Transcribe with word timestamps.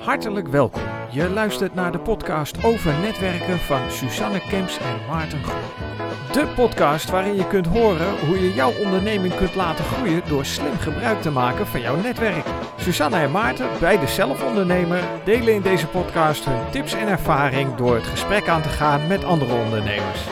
Hartelijk 0.00 0.48
welkom. 0.48 0.82
Je 1.10 1.28
luistert 1.28 1.74
naar 1.74 1.92
de 1.92 1.98
podcast 1.98 2.64
over 2.64 2.98
netwerken 2.98 3.58
van 3.58 3.90
Susanne 3.90 4.40
Kemps 4.48 4.78
en 4.78 5.06
Maarten 5.08 5.44
Groen. 5.44 5.88
De 6.32 6.52
podcast 6.54 7.10
waarin 7.10 7.34
je 7.34 7.46
kunt 7.46 7.66
horen 7.66 8.26
hoe 8.26 8.40
je 8.40 8.54
jouw 8.54 8.72
onderneming 8.84 9.34
kunt 9.34 9.54
laten 9.54 9.84
groeien 9.84 10.22
door 10.28 10.44
slim 10.44 10.78
gebruik 10.78 11.22
te 11.22 11.30
maken 11.30 11.66
van 11.66 11.80
jouw 11.80 11.96
netwerk. 11.96 12.46
Susanne 12.78 13.16
en 13.16 13.30
Maarten, 13.30 13.68
beide 13.80 14.06
zelfondernemer, 14.06 15.04
delen 15.24 15.54
in 15.54 15.62
deze 15.62 15.86
podcast 15.86 16.44
hun 16.44 16.70
tips 16.70 16.92
en 16.92 17.08
ervaring 17.08 17.74
door 17.74 17.94
het 17.94 18.06
gesprek 18.06 18.48
aan 18.48 18.62
te 18.62 18.68
gaan 18.68 19.06
met 19.06 19.24
andere 19.24 19.54
ondernemers. 19.54 20.24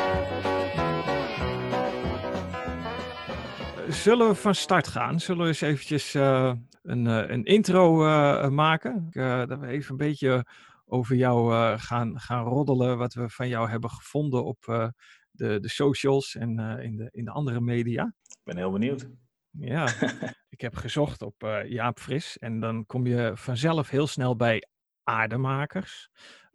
Zullen 3.89 4.29
we 4.29 4.35
van 4.35 4.55
start 4.55 4.89
gaan? 4.89 5.21
Zullen 5.21 5.43
we 5.43 5.49
eens 5.49 5.61
eventjes 5.61 6.15
uh, 6.15 6.51
een, 6.83 7.05
uh, 7.05 7.29
een, 7.29 7.45
intro 7.45 8.07
uh, 8.07 8.49
maken? 8.49 9.09
dat 9.49 9.59
we 9.59 9.67
even 9.67 9.91
een 9.91 9.97
beetje 9.97 10.47
over 10.87 11.17
jou 11.17 11.55
gaan, 11.79 12.21
gaan 12.21 12.45
roddelen, 12.45 12.99
wat 12.99 13.15
we 13.15 13.29
van 13.29 13.49
jou 13.49 13.69
hebben 13.71 13.91
gevonden 13.91 14.45
op 14.45 14.93
de, 15.31 15.61
de 15.61 15.69
socials 15.69 16.35
en 16.35 16.59
in, 16.59 16.97
de, 16.97 17.09
in 17.13 17.25
de 17.25 17.31
andere 17.31 17.61
media. 17.61 18.15
Ik 18.23 18.41
ben 18.45 18.57
heel 18.57 18.71
benieuwd. 18.71 19.09
Ja, 19.51 19.89
ik 20.55 20.61
heb 20.61 20.75
gezocht 20.75 21.23
op 21.23 21.63
Jaap 21.67 21.99
Fris 21.99 22.39
en 22.39 22.61
dan 22.61 22.87
kom 22.87 23.07
je 23.07 23.33
vanzelf 23.35 23.91
heel 23.91 24.07
snel 24.07 24.37
bij 24.37 24.63
aardemakers 25.03 26.09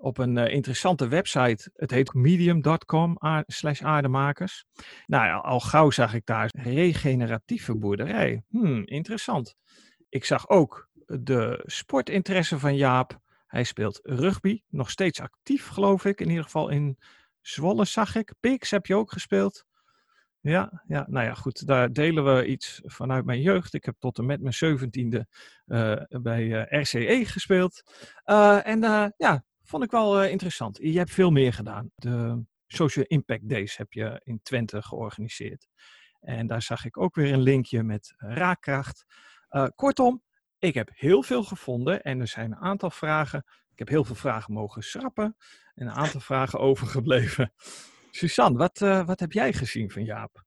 op 0.03 0.17
een 0.17 0.37
uh, 0.37 0.53
interessante 0.53 1.07
website. 1.07 1.71
Het 1.73 1.91
heet 1.91 2.13
medium.com 2.13 3.17
slash 3.45 3.81
aardemakers. 3.81 4.65
Nou 5.05 5.25
ja, 5.25 5.35
al 5.37 5.59
gauw 5.59 5.89
zag 5.89 6.13
ik 6.13 6.25
daar 6.25 6.49
regeneratieve 6.53 7.77
boerderij. 7.77 8.43
Hmm, 8.49 8.85
interessant. 8.85 9.55
Ik 10.13 10.25
zag 10.25 10.49
ook 10.49 10.89
de 11.05 11.63
sportinteresse 11.65 12.59
van 12.59 12.75
Jaap. 12.75 13.19
Hij 13.47 13.63
speelt 13.63 13.99
rugby, 14.03 14.61
nog 14.69 14.89
steeds 14.89 15.19
actief 15.19 15.67
geloof 15.67 16.05
ik. 16.05 16.21
In 16.21 16.29
ieder 16.29 16.43
geval 16.43 16.69
in 16.69 16.97
Zwolle 17.41 17.85
zag 17.85 18.15
ik. 18.15 18.33
Pix 18.39 18.71
heb 18.71 18.85
je 18.85 18.95
ook 18.95 19.11
gespeeld. 19.11 19.65
Ja, 20.39 20.83
ja, 20.87 21.05
nou 21.09 21.25
ja, 21.25 21.33
goed. 21.33 21.67
Daar 21.67 21.93
delen 21.93 22.35
we 22.35 22.45
iets 22.45 22.81
vanuit 22.83 23.25
mijn 23.25 23.41
jeugd. 23.41 23.73
Ik 23.73 23.85
heb 23.85 23.95
tot 23.99 24.17
en 24.17 24.25
met 24.25 24.41
mijn 24.41 24.53
zeventiende 24.53 25.27
uh, 25.65 26.01
bij 26.09 26.43
uh, 26.43 26.81
RCE 26.81 27.25
gespeeld. 27.25 27.83
Uh, 28.25 28.67
en 28.67 28.79
ja, 29.17 29.43
vond 29.63 29.83
ik 29.83 29.91
wel 29.91 30.23
interessant. 30.23 30.77
Je 30.81 30.97
hebt 30.97 31.11
veel 31.11 31.31
meer 31.31 31.53
gedaan. 31.53 31.91
De 31.95 32.43
Social 32.67 33.05
Impact 33.07 33.49
Days 33.49 33.77
heb 33.77 33.93
je 33.93 34.21
in 34.23 34.39
Twente 34.43 34.81
georganiseerd. 34.81 35.67
En 36.19 36.47
daar 36.47 36.61
zag 36.61 36.85
ik 36.85 36.97
ook 36.97 37.15
weer 37.15 37.33
een 37.33 37.41
linkje 37.41 37.83
met 37.83 38.13
raakkracht. 38.17 39.05
Kortom, 39.75 40.21
ik 40.59 40.73
heb 40.73 40.89
heel 40.93 41.23
veel 41.23 41.43
gevonden 41.43 42.01
en 42.01 42.19
er 42.19 42.27
zijn 42.27 42.51
een 42.51 42.57
aantal 42.57 42.89
vragen. 42.89 43.43
Ik 43.71 43.79
heb 43.79 43.87
heel 43.87 44.03
veel 44.03 44.15
vragen 44.15 44.53
mogen 44.53 44.83
schrappen 44.83 45.35
en 45.75 45.87
een 45.87 45.93
aantal 45.93 46.19
vragen 46.19 46.59
overgebleven. 46.69 47.53
Suzanne, 48.11 48.57
wat, 48.57 48.81
uh, 48.81 49.05
wat 49.05 49.19
heb 49.19 49.31
jij 49.31 49.53
gezien 49.53 49.91
van 49.91 50.03
Jaap? 50.03 50.43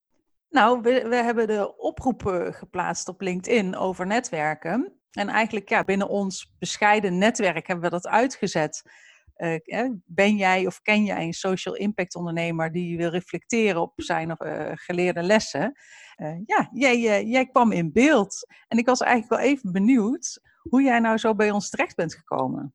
Nou, 0.49 0.81
we, 0.81 1.09
we 1.09 1.17
hebben 1.17 1.47
de 1.47 1.77
oproepen 1.77 2.55
geplaatst 2.55 3.09
op 3.09 3.21
LinkedIn 3.21 3.77
over 3.77 4.07
netwerken. 4.07 5.01
En 5.11 5.29
eigenlijk 5.29 5.69
ja, 5.69 5.85
binnen 5.85 6.09
ons 6.09 6.55
bescheiden 6.59 7.19
netwerk 7.19 7.67
hebben 7.67 7.85
we 7.85 7.91
dat 7.91 8.07
uitgezet. 8.07 8.83
Uh, 9.37 9.91
ben 10.05 10.37
jij 10.37 10.67
of 10.67 10.83
ken 10.83 11.05
jij 11.05 11.23
een 11.23 11.33
social 11.33 11.75
impact 11.75 12.15
ondernemer 12.15 12.73
die 12.73 12.97
wil 12.97 13.11
reflecteren 13.11 13.81
op 13.81 13.93
zijn 13.97 14.37
uh, 14.39 14.71
geleerde 14.75 15.23
lessen? 15.23 15.73
Uh, 16.17 16.37
ja, 16.47 16.69
jij, 16.73 17.25
jij 17.25 17.47
kwam 17.47 17.73
in 17.73 17.93
beeld. 17.93 18.47
En 18.69 18.79
ik 18.79 18.87
was 18.87 19.01
eigenlijk 19.01 19.43
wel 19.43 19.51
even 19.53 19.73
benieuwd 19.73 20.41
hoe 20.63 20.83
jij 20.83 20.99
nou 20.99 21.19
zo 21.19 21.35
bij 21.35 21.51
ons 21.51 21.71
terecht 21.71 21.97
bent 21.97 22.15
gekomen. 22.15 22.75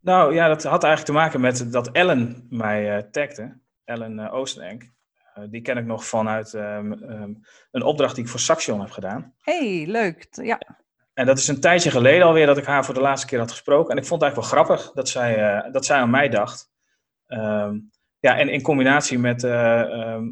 Nou 0.00 0.34
ja, 0.34 0.48
dat 0.48 0.62
had 0.62 0.84
eigenlijk 0.84 1.04
te 1.04 1.24
maken 1.24 1.40
met 1.40 1.72
dat 1.72 1.90
Ellen 1.90 2.46
mij 2.50 3.02
tagde. 3.02 3.60
Ellen 3.84 4.30
Oostenenk. 4.30 4.90
Die 5.50 5.62
ken 5.62 5.76
ik 5.76 5.84
nog 5.84 6.04
vanuit 6.04 6.52
um, 6.52 6.92
um, 6.92 7.40
een 7.70 7.82
opdracht 7.82 8.14
die 8.14 8.24
ik 8.24 8.30
voor 8.30 8.40
Saxion 8.40 8.80
heb 8.80 8.90
gedaan. 8.90 9.34
hey, 9.38 9.84
leuk. 9.86 10.26
Ja. 10.30 10.77
En 11.18 11.26
dat 11.26 11.38
is 11.38 11.48
een 11.48 11.60
tijdje 11.60 11.90
geleden 11.90 12.26
alweer 12.26 12.46
dat 12.46 12.58
ik 12.58 12.64
haar 12.64 12.84
voor 12.84 12.94
de 12.94 13.00
laatste 13.00 13.26
keer 13.26 13.38
had 13.38 13.50
gesproken. 13.50 13.90
En 13.90 13.96
ik 13.96 14.06
vond 14.06 14.22
het 14.22 14.30
eigenlijk 14.30 14.52
wel 14.52 14.64
grappig 14.64 14.92
dat 14.92 15.08
zij, 15.08 15.64
uh, 15.66 15.72
dat 15.72 15.84
zij 15.84 15.96
aan 15.96 16.10
mij 16.10 16.28
dacht. 16.28 16.70
Um, 17.26 17.90
ja, 18.18 18.38
en 18.38 18.48
in 18.48 18.62
combinatie 18.62 19.18
met 19.18 19.42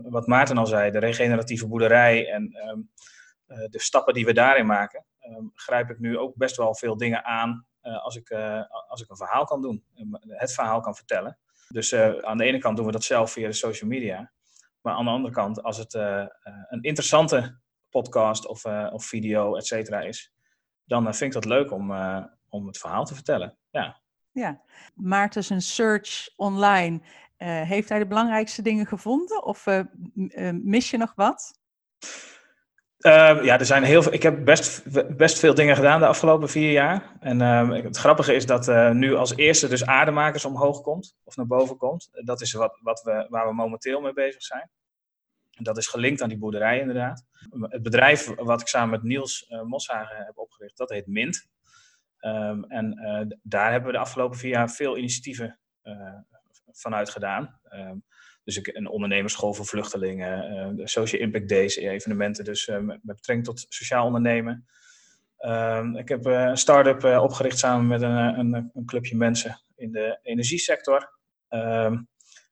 wat 0.02 0.26
Maarten 0.26 0.58
al 0.58 0.66
zei, 0.66 0.90
de 0.90 0.98
regeneratieve 0.98 1.66
boerderij 1.66 2.30
en 2.30 2.50
de 3.46 3.80
stappen 3.80 4.14
die 4.14 4.24
we 4.24 4.32
daarin 4.32 4.66
maken, 4.66 5.04
grijp 5.54 5.90
ik 5.90 5.98
nu 5.98 6.18
ook 6.18 6.36
best 6.36 6.56
wel 6.56 6.74
veel 6.74 6.96
dingen 6.96 7.24
aan 7.24 7.66
als, 7.80 8.16
ik, 8.16 8.30
als 8.88 9.02
ik 9.02 9.10
een 9.10 9.16
verhaal 9.16 9.44
kan 9.44 9.62
doen, 9.62 9.84
het 10.20 10.52
verhaal 10.52 10.80
kan 10.80 10.94
vertellen. 10.94 11.38
Dus 11.68 11.94
aan 12.22 12.36
de 12.36 12.44
ene 12.44 12.58
kant 12.58 12.76
doen 12.76 12.86
we 12.86 12.92
dat 12.92 13.04
zelf 13.04 13.32
via 13.32 13.46
de 13.46 13.52
social 13.52 13.90
media. 13.90 14.32
Maar 14.80 14.94
aan 14.94 15.04
de 15.04 15.10
andere 15.10 15.34
kant, 15.34 15.62
als 15.62 15.76
het 15.76 15.94
een 15.94 16.82
interessante 16.82 17.58
podcast 17.90 18.46
of, 18.46 18.64
of 18.92 19.04
video, 19.04 19.56
et 19.56 19.66
cetera, 19.66 20.00
is, 20.00 20.34
dan 20.86 21.02
vind 21.02 21.22
ik 21.22 21.32
dat 21.32 21.44
leuk 21.44 21.72
om, 21.72 21.90
om 22.48 22.66
het 22.66 22.78
verhaal 22.78 23.04
te 23.04 23.14
vertellen. 23.14 23.56
Ja. 23.70 24.00
Ja, 24.32 24.60
Maarten 24.94 25.44
zijn 25.44 25.62
search 25.62 26.28
online. 26.36 27.00
heeft 27.38 27.88
hij 27.88 27.98
de 27.98 28.06
belangrijkste 28.06 28.62
dingen 28.62 28.86
gevonden 28.86 29.44
of 29.44 29.66
mis 30.52 30.90
je 30.90 30.96
nog 30.96 31.12
wat? 31.14 31.58
Uh, 33.06 33.44
ja, 33.44 33.58
er 33.58 33.66
zijn 33.66 33.82
heel 33.82 34.02
veel. 34.02 34.12
Ik 34.12 34.22
heb 34.22 34.44
best, 34.44 34.82
best 35.16 35.38
veel 35.38 35.54
dingen 35.54 35.76
gedaan 35.76 36.00
de 36.00 36.06
afgelopen 36.06 36.48
vier 36.48 36.70
jaar. 36.70 37.16
En 37.20 37.40
uh, 37.40 37.84
het 37.84 37.96
grappige 37.96 38.34
is 38.34 38.46
dat 38.46 38.68
uh, 38.68 38.90
nu 38.90 39.14
als 39.14 39.36
eerste 39.36 39.68
dus 39.68 39.86
aardemakers 39.86 40.44
omhoog 40.44 40.80
komt, 40.80 41.16
of 41.24 41.36
naar 41.36 41.46
boven 41.46 41.76
komt. 41.76 42.08
Dat 42.12 42.40
is 42.40 42.52
wat, 42.52 42.78
wat 42.82 43.02
we, 43.02 43.26
waar 43.28 43.46
we 43.46 43.54
momenteel 43.54 44.00
mee 44.00 44.12
bezig 44.12 44.42
zijn. 44.42 44.70
Dat 45.62 45.76
is 45.76 45.86
gelinkt 45.86 46.22
aan 46.22 46.28
die 46.28 46.38
boerderij 46.38 46.80
inderdaad. 46.80 47.24
Het 47.60 47.82
bedrijf 47.82 48.34
wat 48.34 48.60
ik 48.60 48.66
samen 48.66 48.90
met 48.90 49.02
Niels 49.02 49.46
uh, 49.48 49.62
Moshagen 49.62 50.24
heb 50.24 50.38
opgericht, 50.38 50.76
dat 50.76 50.90
heet 50.90 51.06
Mint. 51.06 51.48
Um, 52.20 52.64
en 52.64 53.38
daar 53.42 53.70
hebben 53.70 53.90
we 53.90 53.96
de 53.96 54.02
afgelopen 54.02 54.38
vier 54.38 54.50
jaar 54.50 54.70
veel 54.70 54.96
initiatieven 54.96 55.58
vanuit 56.72 57.10
gedaan. 57.10 57.60
Um, 57.72 58.04
dus 58.46 58.56
ik, 58.56 58.66
een 58.66 58.88
ondernemersschool 58.88 59.54
voor 59.54 59.66
vluchtelingen, 59.66 60.52
uh, 60.78 60.86
Social 60.86 61.22
Impact 61.22 61.48
Days, 61.48 61.76
evenementen 61.76 62.44
dus 62.44 62.66
uh, 62.66 62.78
met, 62.78 62.98
betrekking 63.02 63.46
tot 63.46 63.66
sociaal 63.68 64.06
ondernemen. 64.06 64.66
Uh, 65.38 65.88
ik 65.94 66.08
heb 66.08 66.24
een 66.24 66.56
start-up 66.56 67.04
opgericht 67.04 67.58
samen 67.58 67.86
met 67.86 68.02
een, 68.02 68.38
een, 68.38 68.70
een, 68.74 68.84
clubje 68.84 69.16
mensen 69.16 69.60
in 69.76 69.92
de 69.92 70.18
energiesector. 70.22 71.12
Ehm, 71.48 72.02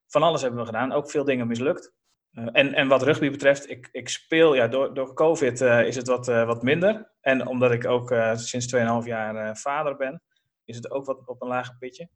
van 0.06 0.22
alles 0.22 0.42
hebben 0.42 0.60
we 0.60 0.66
gedaan, 0.66 0.92
ook 0.92 1.10
veel 1.10 1.24
dingen 1.24 1.46
mislukt. 1.46 1.92
En, 2.34 2.74
en 2.74 2.88
wat 2.88 3.02
rugby 3.02 3.30
betreft, 3.30 3.70
ik, 3.70 3.88
ik 3.92 4.08
speel, 4.08 4.54
ja, 4.54 4.68
door, 4.68 4.94
door 4.94 5.14
COVID 5.14 5.60
is 5.60 5.96
het 5.96 6.08
wat, 6.08 6.26
wat 6.26 6.62
minder. 6.62 7.10
En 7.20 7.46
omdat 7.46 7.72
ik 7.72 7.86
ook 7.86 8.14
sinds 8.34 8.74
2,5 8.74 8.80
jaar 9.04 9.56
vader 9.56 9.96
ben, 9.96 10.22
is 10.64 10.76
het 10.76 10.90
ook 10.90 11.06
wat 11.06 11.26
op 11.26 11.42
een 11.42 11.48
lager 11.48 11.76
pitje. 11.78 12.08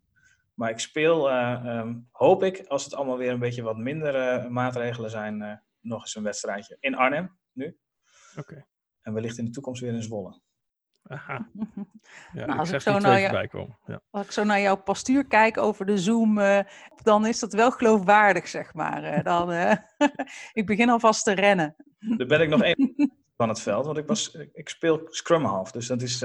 Maar 0.55 0.71
ik 0.71 0.79
speel, 0.79 1.33
um, 1.33 2.09
hoop 2.11 2.43
ik, 2.43 2.67
als 2.67 2.85
het 2.85 2.95
allemaal 2.95 3.19
weer 3.19 3.31
een 3.31 3.39
beetje 3.39 3.63
wat 3.63 3.77
minder 3.77 4.53
maatregelen 4.53 5.11
zijn, 5.11 5.63
nog 5.81 6.01
eens 6.01 6.15
een 6.15 6.23
wedstrijdje 6.23 6.77
in 6.81 6.95
Arnhem 6.95 7.39
nu. 7.53 7.79
Oké. 8.37 8.41
Okay. 8.41 8.67
En 9.03 9.13
wellicht 9.13 9.39
in 9.39 9.45
de 9.45 9.51
toekomst 9.51 9.81
weer 9.81 9.93
in 9.93 10.03
Zwolle. 10.03 10.41
Aha. 11.09 11.49
Ja, 12.33 12.47
nou, 12.47 12.59
als, 12.59 12.71
ik 12.71 12.81
zo 12.81 12.99
naar 12.99 13.21
jou, 13.21 13.69
ja. 13.87 14.01
als 14.11 14.27
ik 14.27 14.33
zo 14.33 14.45
naar 14.45 14.61
jouw 14.61 14.77
postuur 14.77 15.27
kijk 15.27 15.59
over 15.59 15.87
de 15.87 15.99
Zoom, 15.99 16.41
dan 17.03 17.27
is 17.27 17.39
dat 17.39 17.53
wel 17.53 17.71
geloofwaardig, 17.71 18.49
zeg 18.49 18.75
maar. 18.75 19.23
dan, 19.23 19.51
ik 20.53 20.67
begin 20.67 20.91
alvast 20.91 21.25
te 21.25 21.33
rennen. 21.33 21.77
Dan 21.99 22.29
ben 22.29 22.41
ik 22.41 22.49
nog 22.49 22.63
één 22.73 23.13
van 23.37 23.49
het 23.49 23.61
veld, 23.61 23.87
want 23.87 23.99
ik, 23.99 24.07
was, 24.07 24.35
ik 24.53 24.69
speel 24.69 25.01
scrum 25.05 25.45
half, 25.45 25.71
dus 25.71 25.87
dat 25.87 26.03
is, 26.03 26.19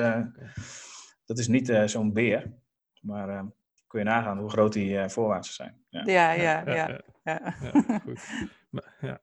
dat 1.25 1.37
is 1.37 1.47
niet 1.47 1.81
zo'n 1.85 2.13
beer. 2.13 2.53
Maar 3.01 3.29
ehm, 3.29 3.45
kun 3.87 3.99
je 3.99 4.05
nagaan 4.05 4.37
hoe 4.37 4.49
groot 4.49 4.73
die 4.73 4.93
uh, 4.93 5.07
voorwaartsen 5.07 5.53
zijn. 5.53 5.85
Ja, 5.89 6.03
ja, 6.05 6.31
ja. 6.31 6.63
ja, 6.65 7.01
ja, 7.23 7.55
ja. 7.61 7.99
goed. 7.99 8.21
ja. 8.99 9.21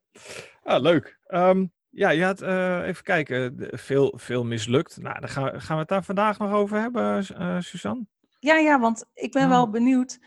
Ah, 0.63 0.83
leuk. 0.83 1.19
Um, 1.29 1.73
ja, 1.91 2.11
je 2.11 2.25
had 2.25 2.43
uh, 2.43 2.87
even 2.87 3.05
kijken, 3.05 3.69
veel, 3.71 4.13
veel 4.17 4.45
mislukt. 4.45 5.01
Nou, 5.01 5.21
dan 5.21 5.29
gaan, 5.29 5.61
gaan 5.61 5.75
we 5.75 5.81
het 5.81 5.89
daar 5.89 6.05
vandaag 6.05 6.39
nog 6.39 6.53
over 6.53 6.81
hebben, 6.81 7.27
uh, 7.39 7.61
Suzanne? 7.61 8.07
Ja, 8.39 8.57
ja, 8.57 8.81
want 8.81 9.05
ik 9.15 9.33
ben 9.33 9.49
wel 9.49 9.71
benieuwd. 9.71 10.19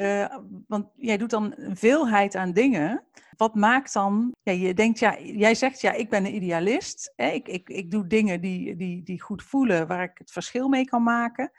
Uh, 0.00 0.36
want 0.66 0.86
jij 0.96 1.16
doet 1.16 1.30
dan 1.30 1.52
een 1.56 1.76
veelheid 1.76 2.36
aan 2.36 2.52
dingen. 2.52 3.04
Wat 3.36 3.54
maakt 3.54 3.92
dan, 3.92 4.34
ja, 4.42 4.52
je 4.52 4.74
denkt, 4.74 4.98
ja, 4.98 5.20
jij 5.20 5.54
zegt, 5.54 5.80
ja, 5.80 5.92
ik 5.92 6.10
ben 6.10 6.24
een 6.24 6.34
idealist. 6.34 7.12
Hè? 7.16 7.28
Ik, 7.28 7.48
ik, 7.48 7.68
ik 7.68 7.90
doe 7.90 8.06
dingen 8.06 8.40
die, 8.40 8.76
die, 8.76 9.02
die 9.02 9.22
goed 9.22 9.42
voelen, 9.42 9.86
waar 9.86 10.02
ik 10.02 10.18
het 10.18 10.30
verschil 10.30 10.68
mee 10.68 10.84
kan 10.84 11.02
maken. 11.02 11.52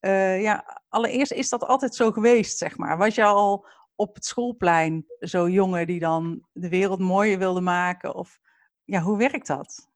Uh, 0.00 0.42
ja, 0.42 0.82
allereerst 0.88 1.32
is 1.32 1.48
dat 1.48 1.64
altijd 1.64 1.94
zo 1.94 2.10
geweest, 2.10 2.58
zeg 2.58 2.76
maar. 2.76 2.98
Was 2.98 3.14
je 3.14 3.24
al 3.24 3.66
op 3.94 4.14
het 4.14 4.24
schoolplein 4.24 5.04
zo'n 5.18 5.52
jongen 5.52 5.86
die 5.86 6.00
dan 6.00 6.46
de 6.52 6.68
wereld 6.68 7.00
mooier 7.00 7.38
wilde 7.38 7.60
maken? 7.60 8.14
Of 8.14 8.38
ja, 8.84 9.00
hoe 9.00 9.18
werkt 9.18 9.46
dat? 9.46 9.88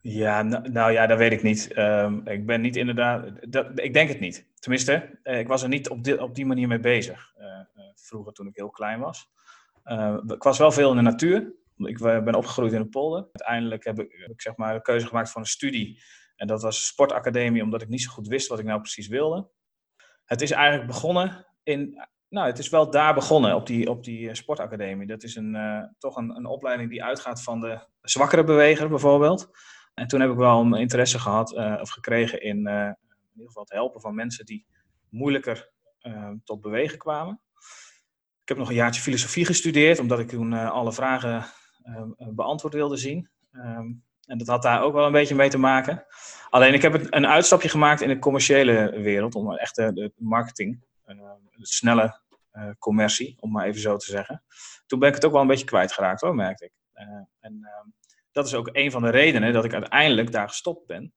Ja, 0.00 0.42
nou, 0.42 0.68
nou 0.68 0.92
ja, 0.92 1.06
dat 1.06 1.18
weet 1.18 1.32
ik 1.32 1.42
niet. 1.42 1.72
Ehm, 1.72 2.26
ik 2.26 2.46
ben 2.46 2.60
niet 2.60 2.76
inderdaad. 2.76 3.52
Dat, 3.52 3.80
ik 3.80 3.94
denk 3.94 4.08
het 4.08 4.20
niet. 4.20 4.46
Tenminste, 4.54 5.18
eh, 5.22 5.38
ik 5.38 5.48
was 5.48 5.62
er 5.62 5.68
niet 5.68 5.88
op, 5.88 5.98
op 6.18 6.34
die 6.34 6.46
manier 6.46 6.68
mee 6.68 6.80
bezig. 6.80 7.34
Uh, 7.38 7.60
vroeger, 7.94 8.32
toen 8.32 8.46
ik 8.46 8.56
heel 8.56 8.70
klein 8.70 9.00
was. 9.00 9.30
ik 10.26 10.42
was 10.42 10.58
wel 10.58 10.72
veel 10.72 10.90
in 10.90 10.96
de 10.96 11.02
natuur. 11.02 11.54
Ik 11.76 11.98
ben 11.98 12.34
opgegroeid 12.34 12.72
in 12.72 12.82
de 12.82 12.88
polder. 12.88 13.28
Uiteindelijk 13.32 13.84
heb 13.84 14.00
ik, 14.00 14.12
heb 14.18 14.30
ik 14.30 14.40
zeg 14.40 14.56
maar, 14.56 14.74
een 14.74 14.82
keuze 14.82 15.06
gemaakt 15.06 15.30
voor 15.30 15.40
een 15.40 15.46
studie. 15.46 16.02
En 16.36 16.46
dat 16.46 16.62
was 16.62 16.86
sportacademie, 16.86 17.62
omdat 17.62 17.82
ik 17.82 17.88
niet 17.88 18.02
zo 18.02 18.10
goed 18.10 18.28
wist 18.28 18.48
wat 18.48 18.58
ik 18.58 18.64
nou 18.64 18.80
precies 18.80 19.08
wilde. 19.08 19.48
Het 20.24 20.42
is 20.42 20.50
eigenlijk 20.50 20.86
begonnen 20.86 21.46
in. 21.62 22.06
Nou, 22.28 22.46
het 22.46 22.58
is 22.58 22.68
wel 22.68 22.90
daar 22.90 23.14
begonnen, 23.14 23.54
op 23.54 23.66
die, 23.66 23.90
op 23.90 24.04
die 24.04 24.34
sportacademie. 24.34 25.06
Dat 25.06 25.22
is 25.22 25.36
een, 25.36 25.56
toch 25.98 26.16
een, 26.16 26.36
een 26.36 26.46
opleiding 26.46 26.90
die 26.90 27.04
uitgaat 27.04 27.42
van 27.42 27.60
de 27.60 27.86
zwakkere 28.00 28.44
beweger, 28.44 28.88
bijvoorbeeld. 28.88 29.50
En 29.94 30.06
toen 30.06 30.20
heb 30.20 30.30
ik 30.30 30.36
wel 30.36 30.60
een 30.60 30.74
interesse 30.74 31.18
gehad 31.18 31.52
uh, 31.52 31.78
of 31.80 31.90
gekregen 31.90 32.42
in, 32.42 32.56
in 32.56 32.96
ieder 33.32 33.46
geval 33.46 33.62
het 33.62 33.72
helpen 33.72 34.00
van 34.00 34.14
mensen 34.14 34.44
die 34.44 34.66
moeilijker 35.08 35.70
tot 36.44 36.60
bewegen 36.60 36.98
kwamen. 36.98 37.40
Ik 38.42 38.48
heb 38.48 38.56
nog 38.56 38.68
een 38.68 38.74
jaartje 38.74 39.02
filosofie 39.02 39.44
gestudeerd, 39.44 39.98
omdat 39.98 40.18
ik 40.18 40.28
toen 40.28 40.52
alle 40.52 40.92
vragen 40.92 41.44
beantwoord 42.16 42.74
wilde 42.74 42.96
zien. 42.96 43.30
Um, 43.52 44.04
en 44.26 44.38
dat 44.38 44.46
had 44.46 44.62
daar 44.62 44.82
ook 44.82 44.92
wel 44.92 45.06
een 45.06 45.12
beetje 45.12 45.34
mee 45.34 45.48
te 45.48 45.58
maken. 45.58 46.04
Alleen 46.50 46.74
ik 46.74 46.82
heb 46.82 47.06
een 47.10 47.26
uitstapje 47.26 47.68
gemaakt 47.68 48.00
in 48.00 48.08
de 48.08 48.18
commerciële 48.18 49.00
wereld, 49.00 49.34
om 49.34 49.52
echt 49.52 49.76
de, 49.76 50.12
marketing, 50.16 50.84
snelle 51.60 52.20
commercie, 52.78 53.36
om 53.40 53.50
maar 53.50 53.66
even 53.66 53.80
zo 53.80 53.96
te 53.96 54.10
zeggen. 54.10 54.44
Toen 54.86 54.98
ben 54.98 55.08
ik 55.08 55.14
het 55.14 55.24
ook 55.24 55.32
wel 55.32 55.40
een 55.40 55.46
beetje 55.46 55.64
kwijtgeraakt 55.64 56.20
hoor, 56.20 56.34
merkte 56.34 56.64
ik. 56.64 56.72
en 56.92 57.28
ehm, 57.40 57.88
dat 58.36 58.46
is 58.46 58.54
ook 58.54 58.68
een 58.72 58.90
van 58.90 59.02
de 59.02 59.10
redenen 59.10 59.52
dat 59.52 59.64
ik 59.64 59.72
uiteindelijk 59.72 60.32
daar 60.32 60.48
gestopt 60.48 60.86
ben. 60.86 61.12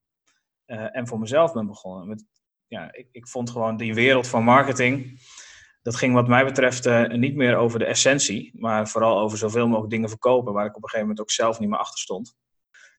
Uh, 0.65 0.95
en 0.95 1.07
voor 1.07 1.19
mezelf 1.19 1.53
ben 1.53 1.67
begonnen. 1.67 2.07
Met, 2.07 2.25
ja, 2.67 2.93
ik, 2.93 3.07
ik, 3.11 3.27
vond 3.27 3.49
gewoon 3.49 3.77
die 3.77 3.93
wereld 3.93 4.27
van 4.27 4.43
marketing. 4.43 5.21
Dat 5.81 5.95
ging 5.95 6.13
wat 6.13 6.27
mij 6.27 6.45
betreft 6.45 7.09
niet 7.09 7.35
meer 7.35 7.55
over 7.55 7.79
de 7.79 7.85
essentie. 7.85 8.51
Maar 8.59 8.87
vooral 8.87 9.19
over 9.19 9.37
zoveel 9.37 9.67
mogelijk 9.67 9.91
dingen 9.91 10.09
verkopen. 10.09 10.53
Waar 10.53 10.65
ik 10.65 10.75
op 10.75 10.83
een 10.83 10.89
gegeven 10.89 11.07
moment 11.07 11.21
ook 11.21 11.31
zelf 11.31 11.59
niet 11.59 11.69
meer 11.69 11.79
achter 11.79 11.99
stond. 11.99 12.37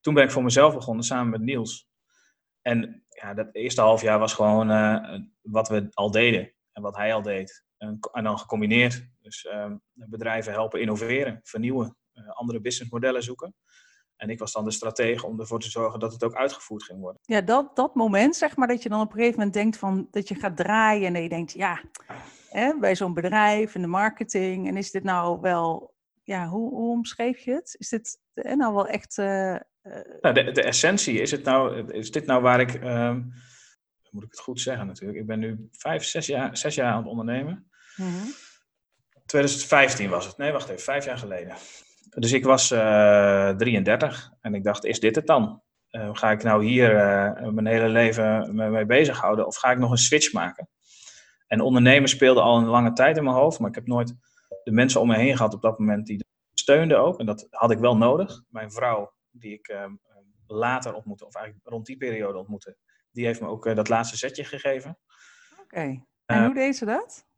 Toen 0.01 0.15
ben 0.15 0.25
ik 0.25 0.31
voor 0.31 0.43
mezelf 0.43 0.75
begonnen 0.75 1.05
samen 1.05 1.31
met 1.31 1.41
Niels. 1.41 1.89
En 2.63 3.05
ja, 3.09 3.35
dat 3.35 3.49
eerste 3.53 3.81
half 3.81 4.03
jaar 4.03 4.19
was 4.19 4.35
gewoon 4.35 4.69
wat 5.41 5.69
we 5.69 5.89
al 5.91 6.11
deden. 6.11 6.53
En 6.81 6.87
wat 6.87 6.97
hij 6.97 7.15
al 7.15 7.23
deed. 7.23 7.65
En, 7.79 7.99
en 8.13 8.25
dan 8.25 8.39
gecombineerd. 8.39 9.07
Dus 9.21 9.49
bedrijven 9.95 10.53
helpen 10.53 10.81
innoveren, 10.81 11.41
vernieuwen. 11.43 11.97
andere 12.35 12.61
businessmodellen 12.61 13.23
zoeken. 13.23 13.55
En 14.21 14.31
ik 14.31 14.39
was 14.39 14.53
dan 14.53 14.65
de 14.65 14.71
stratege 14.71 15.27
om 15.27 15.41
ervoor 15.41 15.61
te 15.61 15.71
zorgen 15.71 16.01
dat 16.01 16.13
het 16.13 16.25
ook 16.25 16.35
uitgevoerd 16.35 16.83
ging 16.83 17.01
worden. 17.01 17.21
Ja, 17.25 17.41
dat, 17.41 17.77
dat 17.77 17.95
moment 17.95 18.37
zeg 18.37 18.57
maar 18.57 18.69
dat 18.69 18.83
je 18.83 18.89
dan 18.89 19.01
op 19.01 19.11
een 19.11 19.19
gegeven 19.19 19.37
moment 19.39 19.55
denkt 19.55 19.77
van 19.77 20.09
dat 20.11 20.29
je 20.29 20.35
gaat 20.35 20.57
draaien 20.57 21.07
en 21.07 21.13
dat 21.13 21.23
je 21.23 21.29
denkt, 21.29 21.53
ja, 21.53 21.83
hè, 22.49 22.79
bij 22.79 22.97
zo'n 22.97 23.15
bedrijf 23.15 23.75
en 23.75 23.81
de 23.81 23.87
marketing. 23.87 24.69
En 24.69 24.77
is 24.77 24.91
dit 24.91 25.03
nou 25.03 25.41
wel, 25.41 25.95
ja, 26.23 26.47
hoe, 26.47 26.71
hoe 26.71 26.91
omschreef 26.91 27.39
je 27.39 27.53
het? 27.53 27.75
Is 27.79 27.89
dit 27.89 28.19
hè, 28.35 28.55
nou 28.55 28.75
wel 28.75 28.87
echt... 28.87 29.19
Uh, 29.19 29.57
nou, 30.21 30.35
de, 30.35 30.53
de 30.53 30.63
essentie, 30.63 31.21
is, 31.21 31.31
het 31.31 31.45
nou, 31.45 31.93
is 31.93 32.11
dit 32.11 32.27
nou 32.27 32.43
waar 32.43 32.61
ik, 32.61 32.83
uh, 32.83 33.17
moet 34.11 34.23
ik 34.23 34.31
het 34.31 34.41
goed 34.41 34.61
zeggen 34.61 34.87
natuurlijk, 34.87 35.19
ik 35.19 35.27
ben 35.27 35.39
nu 35.39 35.69
vijf, 35.73 36.05
zes 36.05 36.27
jaar, 36.27 36.57
zes 36.57 36.75
jaar 36.75 36.93
aan 36.93 36.99
het 36.99 37.07
ondernemen. 37.07 37.71
Mm 37.97 38.35
2015 39.31 40.11
was 40.11 40.27
het, 40.27 40.37
nee 40.37 40.53
wacht 40.53 40.69
even, 40.69 40.83
vijf 40.83 41.05
jaar 41.05 41.19
geleden. 41.19 41.57
Dus 42.09 42.33
ik 42.33 42.45
was 42.45 42.73
uh, 42.73 43.49
eh, 43.49 43.57
33 43.57 44.33
en 44.41 44.55
ik 44.55 44.65
dacht, 44.65 44.85
is 44.85 45.01
dit 45.01 45.17
het 45.17 45.27
dan? 45.27 45.63
Uh, 45.91 46.11
ga 46.13 46.31
ik 46.31 46.43
nou 46.43 46.65
hier 46.65 46.93
uh, 46.93 47.49
mijn 47.49 47.67
hele 47.67 47.89
leven 47.89 48.55
mee 48.55 48.87
bezighouden 48.87 49.47
of 49.47 49.57
ga 49.57 49.71
ik 49.71 49.79
nog 49.79 49.91
een 49.91 49.99
switch 49.99 50.33
maken? 50.33 50.69
En 51.47 51.61
ondernemen 51.61 52.09
speelde 52.09 52.41
al 52.41 52.59
een 52.59 52.67
lange 52.67 52.93
tijd 52.93 53.17
in 53.17 53.25
mijn 53.25 53.37
hoofd, 53.37 53.59
maar 53.59 53.69
ik 53.69 53.75
heb 53.75 53.87
nooit 53.87 54.15
de 54.65 54.73
mensen 54.73 55.01
om 55.01 55.09
me 55.09 55.17
heen 55.17 55.37
gehad 55.37 55.55
op 55.55 55.63
dat 55.63 55.79
moment 55.79 56.07
die 56.07 56.25
steunden 56.55 57.01
ook. 57.01 57.19
En 57.19 57.27
dat 57.27 57.47
had 57.51 57.71
ik 57.71 57.79
wel 57.79 57.97
nodig. 57.97 58.43
Mijn 58.49 58.73
vrouw, 58.73 59.13
die 59.31 59.53
ik 59.53 59.89
later 60.47 60.95
ontmoette, 60.95 61.27
of 61.27 61.35
eigenlijk 61.35 61.69
rond 61.69 61.87
die 61.87 61.97
periode 61.97 62.39
ontmoette, 62.39 62.77
die 63.13 63.27
heeft 63.27 63.41
me 63.41 63.47
ook 63.47 63.75
dat 63.77 63.89
laatste 63.89 64.17
setje 64.17 64.45
gegeven. 64.45 64.99
Oké, 65.63 66.05
en 66.27 66.45
hoe 66.45 66.55
deed 66.55 66.77
ze 66.77 66.85
dat? 66.85 67.29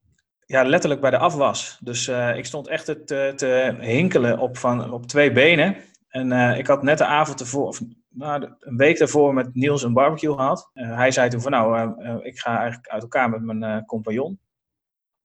ja, 0.52 0.64
letterlijk 0.64 1.00
bij 1.00 1.10
de 1.10 1.18
afwas. 1.18 1.78
Dus 1.80 2.08
uh, 2.08 2.36
ik 2.36 2.44
stond 2.44 2.68
echt 2.68 2.84
te, 2.84 3.32
te 3.36 3.76
hinkelen 3.80 4.38
op, 4.38 4.56
van, 4.56 4.92
op 4.92 5.06
twee 5.06 5.32
benen. 5.32 5.76
En 6.08 6.30
uh, 6.30 6.58
ik 6.58 6.66
had 6.66 6.82
net 6.82 6.98
de 6.98 7.04
avond 7.04 7.40
ervoor, 7.40 7.66
of 7.66 7.80
nou, 8.08 8.52
een 8.60 8.76
week 8.76 8.98
daarvoor 8.98 9.34
met 9.34 9.54
Niels 9.54 9.82
een 9.82 9.92
barbecue 9.92 10.34
gehad. 10.34 10.70
Uh, 10.74 10.96
hij 10.96 11.10
zei 11.10 11.28
toen 11.28 11.40
van 11.40 11.50
nou, 11.50 12.24
ik 12.24 12.38
ga 12.38 12.58
eigenlijk 12.58 12.88
uit 12.88 13.02
elkaar 13.02 13.30
met 13.30 13.42
mijn 13.42 13.84
compagnon. 13.84 14.40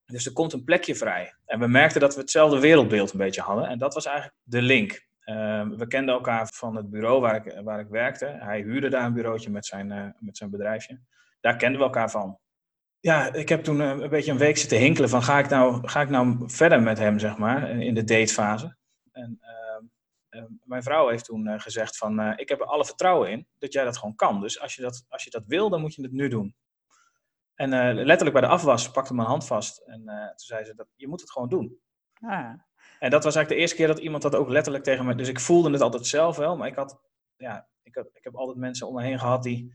Dus 0.05 0.25
er 0.25 0.33
komt 0.33 0.53
een 0.53 0.63
plekje 0.63 0.95
vrij. 0.95 1.35
En 1.45 1.59
we 1.59 1.67
merkten 1.67 2.01
dat 2.01 2.15
we 2.15 2.21
hetzelfde 2.21 2.59
wereldbeeld 2.59 3.11
een 3.11 3.17
beetje 3.17 3.41
hadden. 3.41 3.67
En 3.67 3.77
dat 3.77 3.93
was 3.93 4.05
eigenlijk 4.05 4.37
de 4.43 4.61
link. 4.61 5.06
We 5.77 5.85
kenden 5.87 6.15
elkaar 6.15 6.47
van 6.53 6.75
het 6.75 6.89
bureau 6.89 7.21
waar 7.21 7.35
ik, 7.35 7.61
waar 7.63 7.79
ik 7.79 7.87
werkte. 7.89 8.25
Hij 8.25 8.61
huurde 8.61 8.89
daar 8.89 9.05
een 9.05 9.13
bureautje 9.13 9.49
met 9.49 9.65
zijn, 9.65 10.15
met 10.19 10.37
zijn 10.37 10.49
bedrijfje. 10.49 10.99
Daar 11.39 11.55
kenden 11.55 11.79
we 11.79 11.85
elkaar 11.85 12.11
van 12.11 12.39
ja, 12.99 13.33
ik 13.33 13.49
heb 13.49 13.63
toen 13.63 13.81
eh, 13.81 13.89
een 13.89 14.09
beetje 14.09 14.31
een 14.31 14.37
week 14.37 14.57
zitten 14.57 14.77
hinkelen 14.77 15.09
van 15.09 15.23
ga 15.23 15.39
ik 15.39 15.49
nou, 15.49 15.87
ga 15.87 16.01
ik 16.01 16.09
nou 16.09 16.43
verder 16.45 16.81
met 16.81 16.97
hem, 16.97 17.19
zeg 17.19 17.37
maar, 17.37 17.69
in 17.69 17.93
de 17.93 18.03
datefase. 18.03 18.77
En 19.11 19.39
uh, 20.29 20.43
mijn 20.63 20.83
vrouw 20.83 21.09
heeft 21.09 21.25
toen 21.25 21.47
uh, 21.47 21.59
gezegd 21.59 21.97
van 21.97 22.37
ik 22.37 22.49
heb 22.49 22.59
er 22.59 22.65
alle 22.65 22.85
vertrouwen 22.85 23.31
in 23.31 23.47
dat 23.57 23.73
jij 23.73 23.83
dat 23.83 23.97
gewoon 23.97 24.15
kan. 24.15 24.41
Dus 24.41 24.59
als 24.59 24.75
je 24.75 24.81
dat, 24.81 25.05
als 25.07 25.23
je 25.23 25.29
dat 25.29 25.43
wil, 25.45 25.69
dan 25.69 25.81
moet 25.81 25.95
je 25.95 26.01
het 26.01 26.11
nu 26.11 26.27
doen. 26.27 26.55
En 27.55 27.69
letterlijk 27.93 28.31
bij 28.31 28.41
de 28.41 28.53
afwas 28.53 28.91
pakte 28.91 29.13
mijn 29.13 29.27
hand 29.27 29.45
vast 29.45 29.77
en 29.77 30.03
toen 30.05 30.33
zei 30.35 30.65
ze 30.65 30.75
dat 30.75 30.87
je 30.95 31.07
moet 31.07 31.21
het 31.21 31.31
gewoon 31.31 31.49
doen. 31.49 31.79
Ah. 32.19 32.53
En 32.99 33.09
dat 33.09 33.23
was 33.23 33.35
eigenlijk 33.35 33.49
de 33.49 33.55
eerste 33.55 33.75
keer 33.75 33.87
dat 33.87 33.99
iemand 33.99 34.23
dat 34.23 34.35
ook 34.35 34.49
letterlijk 34.49 34.83
tegen 34.83 35.05
me... 35.05 35.15
Dus 35.15 35.27
ik 35.27 35.39
voelde 35.39 35.71
het 35.71 35.81
altijd 35.81 36.07
zelf 36.07 36.37
wel, 36.37 36.57
maar 36.57 36.67
ik 36.67 36.75
had... 36.75 36.99
Ja, 37.35 37.67
ik, 37.83 37.95
had, 37.95 38.09
ik 38.13 38.23
heb 38.23 38.35
altijd 38.35 38.57
mensen 38.57 38.87
om 38.87 38.95
me 38.95 39.03
heen 39.03 39.19
gehad 39.19 39.43
die... 39.43 39.73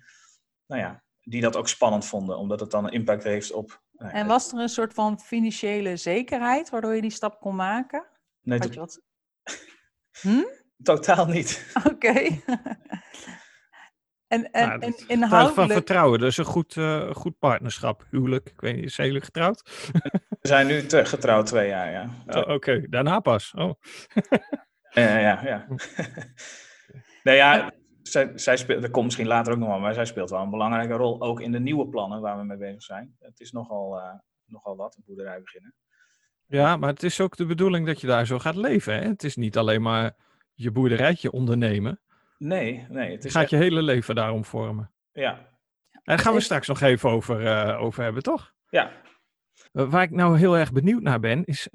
Nou 0.67 0.81
ja, 0.83 1.03
die 1.21 1.41
dat 1.41 1.57
ook 1.57 1.69
spannend 1.69 2.05
vonden, 2.05 2.39
omdat 2.39 2.61
het 2.61 2.71
dan 2.71 2.85
een 2.85 2.93
impact 2.93 3.25
heeft 3.25 3.53
op. 3.53 3.83
Nou 3.93 4.13
en 4.13 4.27
was 4.27 4.53
er 4.53 4.59
een 4.59 4.69
soort 4.69 4.95
van 4.95 5.21
financiële 5.21 5.97
zekerheid 5.97 6.71
waardoor 6.71 6.95
je 6.95 7.01
die 7.01 7.11
stap 7.11 7.41
kon 7.41 7.57
maken? 7.57 8.07
Nee, 8.41 8.59
to 8.59 8.81
wat... 8.81 9.01
hm? 10.21 10.45
totaal 10.83 11.27
niet. 11.27 11.73
Oké. 11.91 12.13
en, 14.32 14.50
en, 14.50 14.69
nou, 14.69 14.81
en 14.81 14.94
inhoudelijk... 15.06 15.55
van 15.55 15.69
vertrouwen, 15.69 16.19
dus 16.19 16.37
een 16.37 16.44
goed, 16.44 16.76
uh, 16.76 17.11
goed 17.11 17.38
partnerschap, 17.38 18.06
huwelijk. 18.11 18.51
Ik 18.51 18.60
weet 18.60 18.77
niet, 18.77 18.93
zijn 18.93 19.06
jullie 19.06 19.22
getrouwd? 19.22 19.62
We 20.43 20.48
zijn 20.48 20.67
nu 20.67 20.86
te, 20.86 21.05
getrouwd 21.05 21.46
twee 21.46 21.69
jaar, 21.69 21.91
ja. 21.91 22.08
Oh, 22.27 22.55
Oké, 22.55 22.86
daarna 22.89 23.20
pas. 23.20 23.53
Oh. 23.56 23.72
ja, 24.91 25.19
ja, 25.19 25.41
ja. 25.44 25.67
nee, 27.22 27.36
ja, 27.36 27.72
zij, 28.03 28.32
zij 28.34 28.56
speelt, 28.56 28.82
dat 28.82 28.91
komt 28.91 29.05
misschien 29.05 29.27
later 29.27 29.53
ook 29.53 29.58
nog 29.58 29.69
wel, 29.69 29.79
maar 29.79 29.94
zij 29.94 30.05
speelt 30.05 30.31
wel 30.31 30.43
een 30.43 30.51
belangrijke 30.51 30.94
rol. 30.94 31.20
Ook 31.20 31.41
in 31.41 31.53
de 31.53 31.60
nieuwe 31.60 31.89
plannen 31.89 32.20
waar 32.20 32.39
we 32.39 32.44
mee 32.44 32.58
bezig 32.58 32.82
zijn. 32.82 33.17
Het 33.19 33.41
is 33.41 33.53
nogal, 33.53 33.96
uh, 33.96 34.12
nogal 34.44 34.77
wat, 34.77 34.96
een 34.96 35.03
boerderij 35.06 35.41
beginnen. 35.41 35.74
Ja, 36.46 36.77
maar 36.77 36.91
het 36.91 37.03
is 37.03 37.20
ook 37.20 37.36
de 37.36 37.46
bedoeling 37.46 37.86
dat 37.86 38.01
je 38.01 38.06
daar 38.06 38.27
zo 38.27 38.39
gaat 38.39 38.56
leven. 38.56 38.94
Hè? 38.94 39.08
Het 39.08 39.24
is 39.24 39.36
niet 39.36 39.56
alleen 39.56 39.82
maar 39.82 40.17
je 40.55 40.70
boerderijtje 40.70 41.32
ondernemen. 41.32 42.01
Nee, 42.43 42.87
nee. 42.89 43.11
Het 43.13 43.25
is 43.25 43.32
gaat 43.32 43.51
je 43.51 43.56
hele 43.56 43.82
leven 43.82 44.15
daarom 44.15 44.44
vormen. 44.44 44.93
Ja. 45.13 45.39
En 45.91 46.01
daar 46.03 46.19
gaan 46.19 46.34
we 46.34 46.41
straks 46.41 46.69
nog 46.69 46.81
even 46.81 47.11
over, 47.11 47.43
uh, 47.43 47.82
over 47.82 48.03
hebben, 48.03 48.22
toch? 48.22 48.53
Ja. 48.69 48.93
Uh, 49.72 49.91
waar 49.91 50.03
ik 50.03 50.11
nou 50.11 50.39
heel 50.39 50.56
erg 50.56 50.72
benieuwd 50.72 51.03
naar 51.03 51.20
ben, 51.20 51.44
is 51.44 51.69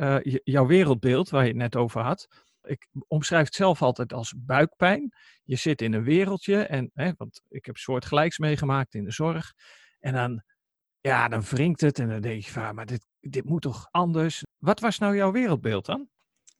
jouw 0.43 0.65
wereldbeeld, 0.65 1.29
waar 1.29 1.41
je 1.41 1.47
het 1.47 1.57
net 1.57 1.75
over 1.75 2.01
had 2.01 2.45
ik 2.67 2.87
omschrijf 3.07 3.45
het 3.45 3.55
zelf 3.55 3.81
altijd 3.81 4.13
als 4.13 4.33
buikpijn. 4.37 5.13
Je 5.43 5.55
zit 5.55 5.81
in 5.81 5.93
een 5.93 6.03
wereldje, 6.03 6.63
en, 6.63 6.91
hè, 6.93 7.11
want 7.17 7.41
ik 7.49 7.65
heb 7.65 7.77
soortgelijks 7.77 8.37
meegemaakt 8.37 8.93
in 8.93 9.03
de 9.03 9.11
zorg. 9.11 9.53
En 9.99 10.13
dan, 10.13 10.43
ja, 11.01 11.27
dan 11.27 11.41
wringt 11.41 11.81
het 11.81 11.99
en 11.99 12.09
dan 12.09 12.21
denk 12.21 12.41
je 12.41 12.51
van, 12.51 12.75
maar 12.75 12.85
dit, 12.85 13.05
dit 13.19 13.45
moet 13.45 13.61
toch 13.61 13.87
anders? 13.91 14.43
Wat 14.57 14.79
was 14.79 14.97
nou 14.97 15.15
jouw 15.15 15.31
wereldbeeld 15.31 15.85
dan? 15.85 16.09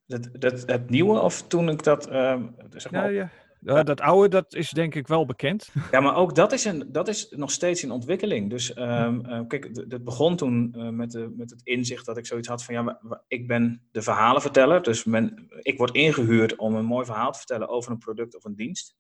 Dat, 0.06 0.30
dat, 0.32 0.64
het 0.66 0.90
nieuwe 0.90 1.20
of 1.20 1.48
toen 1.48 1.70
ik 1.70 1.84
dat, 1.84 2.12
uh, 2.12 2.44
zeg 2.70 2.92
maar, 2.92 3.12
ja, 3.12 3.22
ja. 3.22 3.30
Ja, 3.62 3.84
dat 3.84 4.02
oude, 4.02 4.30
dat 4.30 4.54
is 4.54 4.70
denk 4.70 4.96
ik 4.96 5.08
wel 5.08 5.26
bekend. 5.26 5.70
Ja, 5.92 6.00
maar 6.00 6.16
ook 6.16 6.36
dat 6.36 6.52
is, 6.52 6.66
een, 6.66 6.92
dat 6.92 7.08
is 7.08 7.30
nog 7.30 7.52
steeds 7.52 7.84
in 7.84 7.92
ontwikkeling. 7.92 8.50
Dus 8.50 8.78
um, 8.78 9.48
kijk, 9.48 9.70
het 9.88 10.04
begon 10.04 10.36
toen 10.36 10.74
uh, 10.78 10.90
met, 10.90 11.12
de, 11.12 11.34
met 11.38 11.50
het 11.50 11.62
inzicht 11.64 12.06
dat 12.06 12.18
ik 12.18 12.26
zoiets 12.26 12.48
had 12.48 12.64
van... 12.64 12.74
ja, 12.74 13.00
ik 13.28 13.48
ben 13.48 13.88
de 13.92 14.02
verhalenverteller. 14.02 14.82
Dus 14.82 15.04
men, 15.04 15.48
ik 15.62 15.78
word 15.78 15.96
ingehuurd 15.96 16.56
om 16.56 16.76
een 16.76 16.86
mooi 16.86 17.06
verhaal 17.06 17.32
te 17.32 17.38
vertellen 17.38 17.70
over 17.70 17.92
een 17.92 17.98
product 17.98 18.36
of 18.36 18.44
een 18.44 18.56
dienst. 18.56 18.96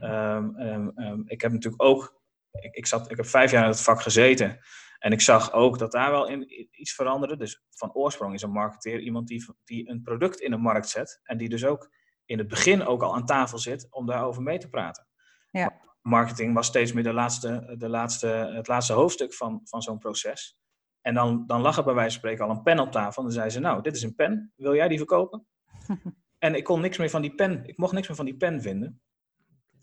Um, 0.00 0.92
ik 1.26 1.40
heb 1.40 1.52
natuurlijk 1.52 1.82
ook... 1.82 2.16
Ik, 2.50 2.74
ik, 2.74 2.86
zat, 2.86 3.10
ik 3.10 3.16
heb 3.16 3.26
vijf 3.26 3.50
jaar 3.50 3.62
in 3.62 3.70
het 3.70 3.80
vak 3.80 4.02
gezeten. 4.02 4.58
En 4.98 5.12
ik 5.12 5.20
zag 5.20 5.52
ook 5.52 5.78
dat 5.78 5.92
daar 5.92 6.10
wel 6.10 6.28
in, 6.28 6.70
iets 6.80 6.94
veranderde. 6.94 7.36
Dus 7.36 7.62
van 7.70 7.92
oorsprong 7.92 8.34
is 8.34 8.42
een 8.42 8.50
marketeer 8.50 9.00
iemand 9.00 9.28
die, 9.28 9.46
die 9.64 9.90
een 9.90 10.02
product 10.02 10.40
in 10.40 10.50
de 10.50 10.56
markt 10.56 10.88
zet. 10.88 11.20
En 11.22 11.38
die 11.38 11.48
dus 11.48 11.64
ook 11.64 11.90
in 12.28 12.38
het 12.38 12.48
begin 12.48 12.86
ook 12.86 13.02
al 13.02 13.14
aan 13.14 13.26
tafel 13.26 13.58
zit 13.58 13.86
om 13.90 14.06
daarover 14.06 14.42
mee 14.42 14.58
te 14.58 14.68
praten. 14.68 15.06
Ja. 15.50 15.80
Marketing 16.02 16.54
was 16.54 16.66
steeds 16.66 16.92
meer 16.92 17.02
de 17.02 17.12
laatste, 17.12 17.74
de 17.78 17.88
laatste, 17.88 18.26
het 18.54 18.68
laatste 18.68 18.92
hoofdstuk 18.92 19.34
van, 19.34 19.60
van 19.64 19.82
zo'n 19.82 19.98
proces. 19.98 20.58
En 21.00 21.14
dan, 21.14 21.46
dan 21.46 21.60
lag 21.60 21.76
er 21.76 21.84
bij 21.84 21.94
wijze 21.94 22.10
van 22.10 22.18
spreken 22.18 22.44
al 22.44 22.50
een 22.50 22.62
pen 22.62 22.78
op 22.78 22.92
tafel. 22.92 23.22
En 23.22 23.28
dan 23.28 23.38
zei 23.38 23.50
ze, 23.50 23.60
nou, 23.60 23.82
dit 23.82 23.96
is 23.96 24.02
een 24.02 24.14
pen. 24.14 24.52
Wil 24.56 24.74
jij 24.74 24.88
die 24.88 24.98
verkopen? 24.98 25.46
en 26.38 26.54
ik 26.54 26.64
kon 26.64 26.80
niks 26.80 26.98
meer 26.98 27.10
van 27.10 27.22
die 27.22 27.34
pen. 27.34 27.64
Ik 27.66 27.76
mocht 27.76 27.92
niks 27.92 28.08
meer 28.08 28.16
van 28.16 28.24
die 28.24 28.36
pen 28.36 28.62
vinden. 28.62 29.02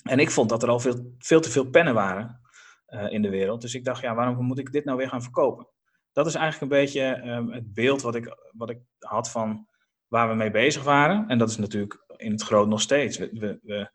En 0.04 0.20
ik 0.20 0.32
vond 0.32 0.50
dat 0.50 0.64
er 0.64 0.70
al 0.70 0.80
veel, 0.80 1.16
veel 1.18 1.42
te 1.42 1.52
veel 1.52 1.70
pennen 1.70 1.94
waren 1.94 2.42
uh, 2.88 3.12
in 3.12 3.22
de 3.22 3.30
wereld. 3.30 3.62
Dus 3.62 3.76
ik 3.76 3.86
dacht, 3.86 4.02
ja, 4.02 4.16
waarom 4.16 4.46
moet 4.46 4.60
ik 4.60 4.72
dit 4.72 4.86
nou 4.86 4.98
weer 4.98 5.10
gaan 5.10 5.22
verkopen? 5.22 5.68
Dat 6.12 6.26
is 6.26 6.36
eigenlijk 6.36 6.72
een 6.72 6.80
beetje 6.80 7.32
um, 7.32 7.52
het 7.52 7.74
beeld 7.74 8.02
wat 8.02 8.16
ik, 8.16 8.38
wat 8.52 8.70
ik 8.70 8.80
had 9.00 9.32
van 9.32 9.68
waar 10.08 10.30
we 10.30 10.36
mee 10.36 10.52
bezig 10.52 10.84
waren. 10.84 11.28
En 11.28 11.38
dat 11.38 11.50
is 11.50 11.58
natuurlijk 11.58 12.05
in 12.18 12.32
het 12.32 12.44
groot 12.44 12.68
nog 12.68 12.82
steeds. 12.82 13.18
We, 13.18 13.30
we, 13.34 13.60
we, 13.62 13.92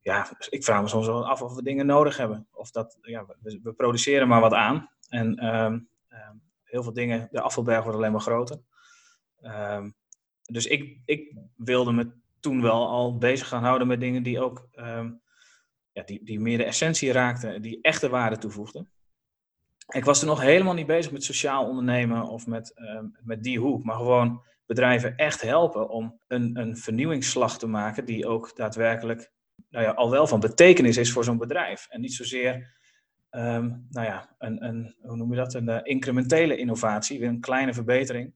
ja, 0.00 0.36
ik 0.48 0.64
vraag 0.64 0.82
me 0.82 0.88
soms 0.88 1.06
wel 1.06 1.28
af 1.28 1.42
of 1.42 1.54
we 1.54 1.62
dingen 1.62 1.86
nodig 1.86 2.16
hebben. 2.16 2.48
Of 2.52 2.70
dat, 2.70 2.98
ja, 3.00 3.26
we, 3.42 3.72
produceren 3.72 4.28
maar 4.28 4.40
wat 4.40 4.52
aan. 4.52 4.90
En 5.08 5.46
um, 5.46 5.88
um, 6.08 6.42
heel 6.62 6.82
veel 6.82 6.92
dingen, 6.92 7.28
de 7.30 7.40
afvalberg 7.40 7.82
wordt 7.82 7.98
alleen 7.98 8.12
maar 8.12 8.20
groter. 8.20 8.60
Um, 9.42 9.94
dus 10.42 10.66
ik, 10.66 11.00
ik 11.04 11.36
wilde 11.56 11.92
me 11.92 12.12
toen 12.40 12.62
wel 12.62 12.88
al 12.88 13.18
bezig 13.18 13.48
gaan 13.48 13.64
houden 13.64 13.86
met 13.86 14.00
dingen 14.00 14.22
die 14.22 14.40
ook 14.40 14.68
ja, 15.92 16.02
die, 16.04 16.24
die 16.24 16.40
meer 16.40 16.58
de 16.58 16.64
essentie 16.64 17.12
raakten, 17.12 17.62
die 17.62 17.78
echte 17.80 18.08
waarde 18.08 18.38
toevoegden. 18.38 18.90
Ik 19.86 20.04
was 20.04 20.20
er 20.20 20.26
nog 20.26 20.40
helemaal 20.40 20.74
niet 20.74 20.86
bezig 20.86 21.12
met 21.12 21.24
sociaal 21.24 21.68
ondernemen 21.68 22.22
of 22.22 22.46
met, 22.46 22.74
met 23.22 23.42
die 23.42 23.58
hoek, 23.58 23.84
maar 23.84 23.96
gewoon 23.96 24.42
bedrijven 24.66 25.16
echt 25.16 25.40
helpen 25.40 25.88
om 25.88 26.20
een, 26.26 26.58
een 26.58 26.76
vernieuwingsslag 26.76 27.58
te 27.58 27.66
maken 27.66 28.04
die 28.04 28.26
ook 28.26 28.56
daadwerkelijk 28.56 29.32
nou 29.68 29.84
ja, 29.84 29.90
al 29.90 30.10
wel 30.10 30.26
van 30.26 30.40
betekenis 30.40 30.96
is 30.96 31.12
voor 31.12 31.24
zo'n 31.24 31.38
bedrijf. 31.38 31.86
En 31.88 32.00
niet 32.00 32.14
zozeer 32.14 32.76
um, 33.30 33.86
nou 33.90 34.06
ja, 34.06 34.34
een, 34.38 34.64
een, 34.64 34.96
hoe 35.00 35.16
noem 35.16 35.30
je 35.30 35.36
dat, 35.36 35.54
een 35.54 35.68
uh, 35.68 35.80
incrementele 35.82 36.56
innovatie, 36.56 37.18
weer 37.18 37.28
een 37.28 37.40
kleine 37.40 37.74
verbetering. 37.74 38.34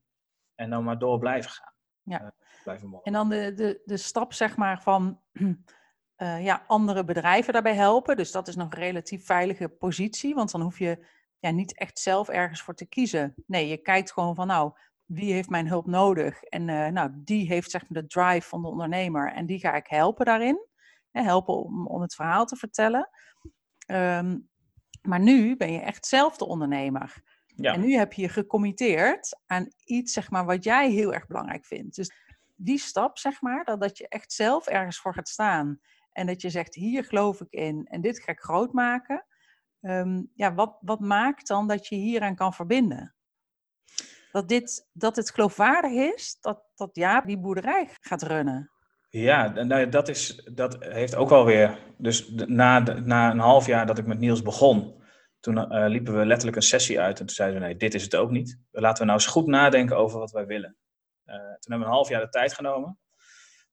En 0.54 0.70
dan 0.70 0.84
maar 0.84 0.98
door 0.98 1.18
blijven 1.18 1.50
gaan. 1.50 1.72
Ja. 2.02 2.22
Uh, 2.22 2.28
blijven 2.62 3.00
en 3.02 3.12
dan 3.12 3.28
de, 3.28 3.54
de, 3.54 3.82
de 3.84 3.96
stap 3.96 4.32
zeg 4.32 4.56
maar 4.56 4.82
van 4.82 5.20
uh, 5.32 6.44
ja, 6.48 6.64
andere 6.66 7.04
bedrijven 7.04 7.52
daarbij 7.52 7.74
helpen. 7.74 8.16
Dus 8.16 8.32
dat 8.32 8.48
is 8.48 8.56
nog 8.56 8.72
een 8.72 8.78
relatief 8.78 9.26
veilige 9.26 9.68
positie, 9.68 10.34
want 10.34 10.50
dan 10.50 10.60
hoef 10.60 10.78
je 10.78 11.06
ja, 11.38 11.50
niet 11.50 11.78
echt 11.78 11.98
zelf 11.98 12.28
ergens 12.28 12.62
voor 12.62 12.74
te 12.74 12.86
kiezen. 12.86 13.34
Nee, 13.46 13.68
je 13.68 13.76
kijkt 13.76 14.12
gewoon 14.12 14.34
van 14.34 14.46
nou, 14.46 14.72
wie 15.12 15.32
heeft 15.32 15.48
mijn 15.48 15.68
hulp 15.68 15.86
nodig? 15.86 16.42
En 16.42 16.68
uh, 16.68 16.86
nou, 16.86 17.10
die 17.14 17.46
heeft 17.46 17.70
zeg 17.70 17.88
maar 17.88 18.02
de 18.02 18.08
drive 18.08 18.48
van 18.48 18.62
de 18.62 18.68
ondernemer 18.68 19.32
en 19.32 19.46
die 19.46 19.58
ga 19.58 19.74
ik 19.74 19.86
helpen 19.86 20.24
daarin. 20.24 20.66
Hè, 21.10 21.22
helpen 21.22 21.54
om, 21.54 21.86
om 21.86 22.00
het 22.00 22.14
verhaal 22.14 22.46
te 22.46 22.56
vertellen. 22.56 23.08
Um, 23.86 24.48
maar 25.02 25.20
nu 25.20 25.56
ben 25.56 25.72
je 25.72 25.80
echt 25.80 26.06
zelf 26.06 26.36
de 26.36 26.46
ondernemer. 26.46 27.22
Ja. 27.46 27.72
En 27.72 27.80
nu 27.80 27.94
heb 27.94 28.12
je 28.12 28.22
je 28.22 28.28
gecommitteerd 28.28 29.40
aan 29.46 29.68
iets 29.84 30.12
zeg 30.12 30.30
maar, 30.30 30.44
wat 30.44 30.64
jij 30.64 30.90
heel 30.90 31.14
erg 31.14 31.26
belangrijk 31.26 31.64
vindt. 31.64 31.96
Dus 31.96 32.12
die 32.56 32.78
stap, 32.78 33.18
zeg 33.18 33.40
maar, 33.40 33.64
dat, 33.64 33.80
dat 33.80 33.98
je 33.98 34.08
echt 34.08 34.32
zelf 34.32 34.66
ergens 34.66 34.98
voor 34.98 35.14
gaat 35.14 35.28
staan. 35.28 35.80
En 36.12 36.26
dat 36.26 36.40
je 36.40 36.50
zegt, 36.50 36.74
hier 36.74 37.04
geloof 37.04 37.40
ik 37.40 37.50
in 37.50 37.86
en 37.86 38.00
dit 38.00 38.20
ga 38.20 38.32
ik 38.32 38.40
groot 38.40 38.72
maken. 38.72 39.26
Um, 39.80 40.30
ja, 40.34 40.54
wat, 40.54 40.76
wat 40.80 41.00
maakt 41.00 41.46
dan 41.46 41.68
dat 41.68 41.86
je 41.86 41.94
hieraan 41.94 42.34
kan 42.34 42.52
verbinden? 42.52 43.14
Dat, 44.32 44.48
dit, 44.48 44.88
dat 44.92 45.16
het 45.16 45.30
geloofwaardig 45.30 46.14
is 46.14 46.38
dat, 46.40 46.62
dat 46.74 46.90
ja, 46.92 47.20
die 47.20 47.38
boerderij 47.38 47.88
gaat 48.00 48.22
runnen. 48.22 48.70
Ja, 49.08 49.48
nou, 49.48 49.88
dat, 49.88 50.08
is, 50.08 50.50
dat 50.52 50.76
heeft 50.84 51.14
ook 51.14 51.28
wel 51.28 51.44
weer. 51.44 51.78
Dus 51.98 52.28
na, 52.46 52.78
na 52.78 53.30
een 53.30 53.38
half 53.38 53.66
jaar 53.66 53.86
dat 53.86 53.98
ik 53.98 54.06
met 54.06 54.18
Niels 54.18 54.42
begon, 54.42 55.02
toen 55.40 55.56
uh, 55.56 55.88
liepen 55.88 56.18
we 56.18 56.26
letterlijk 56.26 56.56
een 56.56 56.62
sessie 56.62 57.00
uit. 57.00 57.20
En 57.20 57.26
toen 57.26 57.34
zeiden 57.34 57.60
we: 57.60 57.66
nee, 57.66 57.76
dit 57.76 57.94
is 57.94 58.02
het 58.02 58.16
ook 58.16 58.30
niet. 58.30 58.58
Laten 58.70 58.98
we 58.98 59.04
nou 59.04 59.20
eens 59.20 59.30
goed 59.30 59.46
nadenken 59.46 59.96
over 59.96 60.18
wat 60.18 60.30
wij 60.30 60.46
willen. 60.46 60.76
Uh, 61.26 61.34
toen 61.36 61.44
hebben 61.44 61.78
we 61.78 61.84
een 61.84 61.90
half 61.90 62.08
jaar 62.08 62.20
de 62.20 62.28
tijd 62.28 62.54
genomen. 62.54 62.98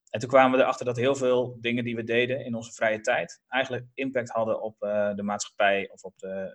En 0.10 0.20
toen 0.20 0.30
kwamen 0.30 0.58
we 0.58 0.64
erachter 0.64 0.86
dat 0.86 0.98
heel 0.98 1.16
veel 1.16 1.58
dingen 1.60 1.84
die 1.84 1.96
we 1.96 2.04
deden 2.04 2.46
in 2.46 2.56
onze 2.56 2.72
vrije 2.72 3.00
tijd 3.00 3.42
eigenlijk 3.48 3.86
impact 3.94 4.30
hadden 4.30 4.62
op 4.62 4.76
uh, 4.84 5.14
de 5.16 5.24
maatschappij 5.24 5.90
of 5.90 6.04
op 6.04 6.18
de, 6.18 6.54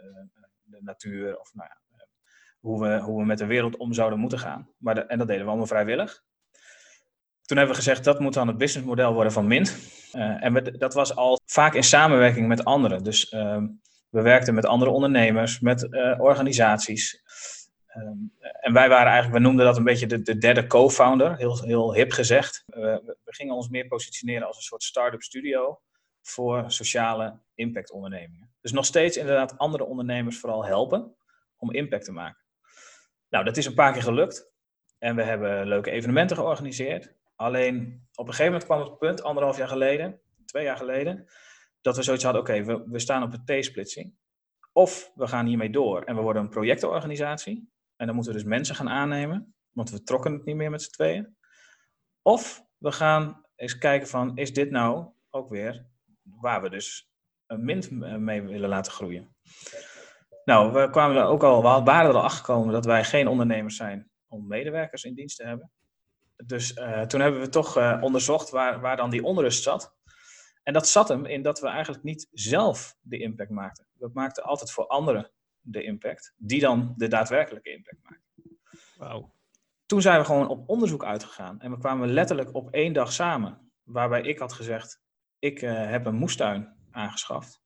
de 0.63 0.79
natuur. 0.83 1.39
Of 1.39 1.55
nou 1.55 1.69
ja, 1.69 1.82
hoe 2.63 2.81
we, 2.81 2.99
hoe 2.99 3.21
we 3.21 3.27
met 3.27 3.39
de 3.39 3.47
wereld 3.47 3.77
om 3.77 3.93
zouden 3.93 4.19
moeten 4.19 4.39
gaan. 4.39 4.69
Maar 4.79 4.97
en 4.97 5.19
dat 5.19 5.27
deden 5.27 5.43
we 5.43 5.49
allemaal 5.49 5.67
vrijwillig. 5.67 6.23
Toen 7.43 7.57
hebben 7.57 7.77
we 7.77 7.83
gezegd 7.83 8.05
dat 8.05 8.21
moet 8.21 8.35
dan 8.35 8.49
het 8.49 8.59
businessmodel 8.59 9.15
worden 9.15 9.33
van 9.33 9.47
Mint. 9.47 9.77
Uh, 10.13 10.45
en 10.45 10.77
dat 10.79 10.95
was 10.95 11.17
al 11.17 11.41
vaak 11.45 11.75
in 11.75 11.85
samenwerking 11.85 12.49
met 12.49 12.65
anderen. 12.65 13.05
Dus 13.05 13.33
uh, 13.33 13.63
we 14.09 14.23
werkten 14.23 14.55
met 14.55 14.67
andere 14.67 14.91
ondernemers, 14.91 15.61
met 15.61 15.87
uh, 15.91 16.21
organisaties. 16.21 17.23
Ehm, 17.87 18.17
en 18.61 18.73
wij 18.73 18.89
waren 18.89 19.07
eigenlijk, 19.13 19.35
we 19.35 19.49
noemden 19.49 19.67
dat 19.67 19.77
een 19.77 19.85
beetje 19.85 20.07
de, 20.07 20.23
de 20.23 20.39
derde 20.39 20.67
co-founder, 20.67 21.37
heel, 21.37 21.63
heel 21.63 21.95
hip 21.95 22.13
gezegd. 22.13 22.65
we 22.67 23.17
gingen 23.25 23.55
ons 23.55 23.69
meer 23.69 23.87
positioneren 23.87 24.47
als 24.47 24.57
een 24.57 24.63
soort 24.63 24.83
start-up 24.83 25.23
studio 25.23 25.81
voor 26.23 26.65
sociale 26.67 27.41
impactondernemingen. 27.55 28.55
Dus 28.61 28.73
nog 28.73 28.85
steeds 28.85 29.17
inderdaad 29.17 29.59
andere 29.59 29.85
ondernemers 29.85 30.39
vooral 30.39 30.65
helpen 30.65 31.17
om 31.57 31.73
impact 31.73 32.05
te 32.05 32.13
maken. 32.13 32.42
Nou, 33.33 33.45
dat 33.45 33.57
is 33.57 33.67
een 33.67 33.75
paar 33.75 33.93
keer 33.93 34.03
gelukt. 34.03 34.53
En 34.99 35.17
we 35.17 35.23
hebben 35.23 35.67
leuke 35.67 35.91
evenementen 35.91 36.37
georganiseerd. 36.37 37.15
Alleen 37.35 38.07
op 38.15 38.27
een 38.27 38.35
gegeven 38.35 38.53
moment 38.53 38.65
kwam 38.65 38.81
het 38.81 38.99
punt, 38.99 39.23
anderhalf 39.23 39.57
jaar 39.57 39.69
geleden, 39.69 40.21
twee 40.45 40.65
jaar 40.65 40.77
geleden, 40.77 41.31
dat 41.81 41.97
we 41.97 42.03
zoiets 42.03 42.25
hadden: 42.25 42.43
oké, 42.43 42.65
we, 42.65 42.85
we 42.87 42.99
staan 42.99 43.23
op 43.23 43.33
een 43.33 43.61
T-splitsing. 43.61 44.15
Of 44.73 45.13
we 45.15 45.27
gaan 45.27 45.47
hiermee 45.47 45.71
door 45.71 46.03
en 46.03 46.17
we 46.17 46.23
worden 46.23 46.43
een 46.43 46.49
projectenorganisatie. 46.49 47.71
En 47.97 48.07
dan 48.07 48.15
moeten 48.15 48.33
we 48.33 48.39
dus 48.39 48.49
mensen 48.49 48.75
gaan 48.75 48.89
aannemen, 48.89 49.55
want 49.71 49.91
we 49.91 50.03
trokken 50.03 50.33
het 50.33 50.45
niet 50.45 50.57
meer 50.57 50.71
met 50.71 50.83
z'n 50.83 50.91
tweeën. 50.91 51.37
Of 52.23 52.65
we 52.79 52.93
gaan 52.93 53.47
eens 53.57 53.79
kijken 53.79 54.09
van, 54.09 54.37
is 54.37 54.53
dit 54.53 54.71
nou 54.71 55.13
ook 55.31 55.49
weer 55.49 55.87
waar 56.23 56.63
we 56.63 56.71
dus 56.71 57.11
een 57.47 57.65
mint 57.65 57.91
mee 58.21 58.43
willen 58.43 58.69
laten 58.69 58.93
groeien? 58.93 59.37
Nou, 60.45 60.73
we 60.73 60.91
kwamen 60.91 61.17
er 61.17 61.25
ook 61.25 61.43
al, 61.43 61.57
we 61.57 61.85
waren 61.85 62.11
er 62.11 62.17
al 62.17 62.23
achter 62.23 62.45
gekomen 62.45 62.73
dat 62.73 62.85
wij 62.85 63.05
geen 63.05 63.29
ondernemers 63.29 63.77
zijn 63.77 64.11
om 64.29 64.47
medewerkers 64.47 65.05
in 65.05 65.15
dienst 65.15 65.37
te 65.37 65.45
hebben. 65.45 65.71
Dus 66.47 66.77
uh, 66.77 67.01
toen 67.01 67.21
hebben 67.21 67.41
we 67.41 67.49
toch 67.49 67.79
uh, 67.79 67.99
onderzocht 68.01 68.51
waar, 68.51 68.81
waar 68.81 68.97
dan 68.97 69.11
die 69.11 69.25
onrust 69.25 69.63
zat. 69.63 69.95
En 70.63 70.73
dat 70.73 70.89
zat 70.89 71.09
hem 71.09 71.25
in 71.25 71.43
dat 71.43 71.61
we 71.61 71.69
eigenlijk 71.69 72.05
niet 72.05 72.29
zelf 72.31 72.97
de 73.01 73.19
impact 73.19 73.51
maakten. 73.51 73.87
We 73.99 74.11
maakten 74.13 74.43
altijd 74.43 74.73
voor 74.73 74.87
anderen 74.87 75.31
de 75.61 75.83
impact, 75.83 76.35
die 76.37 76.61
dan 76.61 76.95
de 76.97 77.09
daadwerkelijke 77.09 77.73
impact 77.73 77.99
maakten. 78.03 78.59
Wow. 78.97 79.31
Toen 79.87 80.03
zijn 80.03 80.19
we 80.19 80.25
gewoon 80.25 80.49
op 80.49 80.69
onderzoek 80.69 81.05
uitgegaan 81.05 81.61
en 81.61 81.71
we 81.71 81.79
kwamen 81.79 82.13
letterlijk 82.13 82.55
op 82.55 82.71
één 82.71 82.93
dag 82.93 83.13
samen, 83.13 83.73
waarbij 83.83 84.23
ik 84.23 84.39
had 84.39 84.53
gezegd: 84.53 85.01
Ik 85.39 85.63
uh, 85.63 85.91
heb 85.91 86.07
een 86.07 86.15
moestuin 86.15 86.77
aangeschaft. 86.91 87.61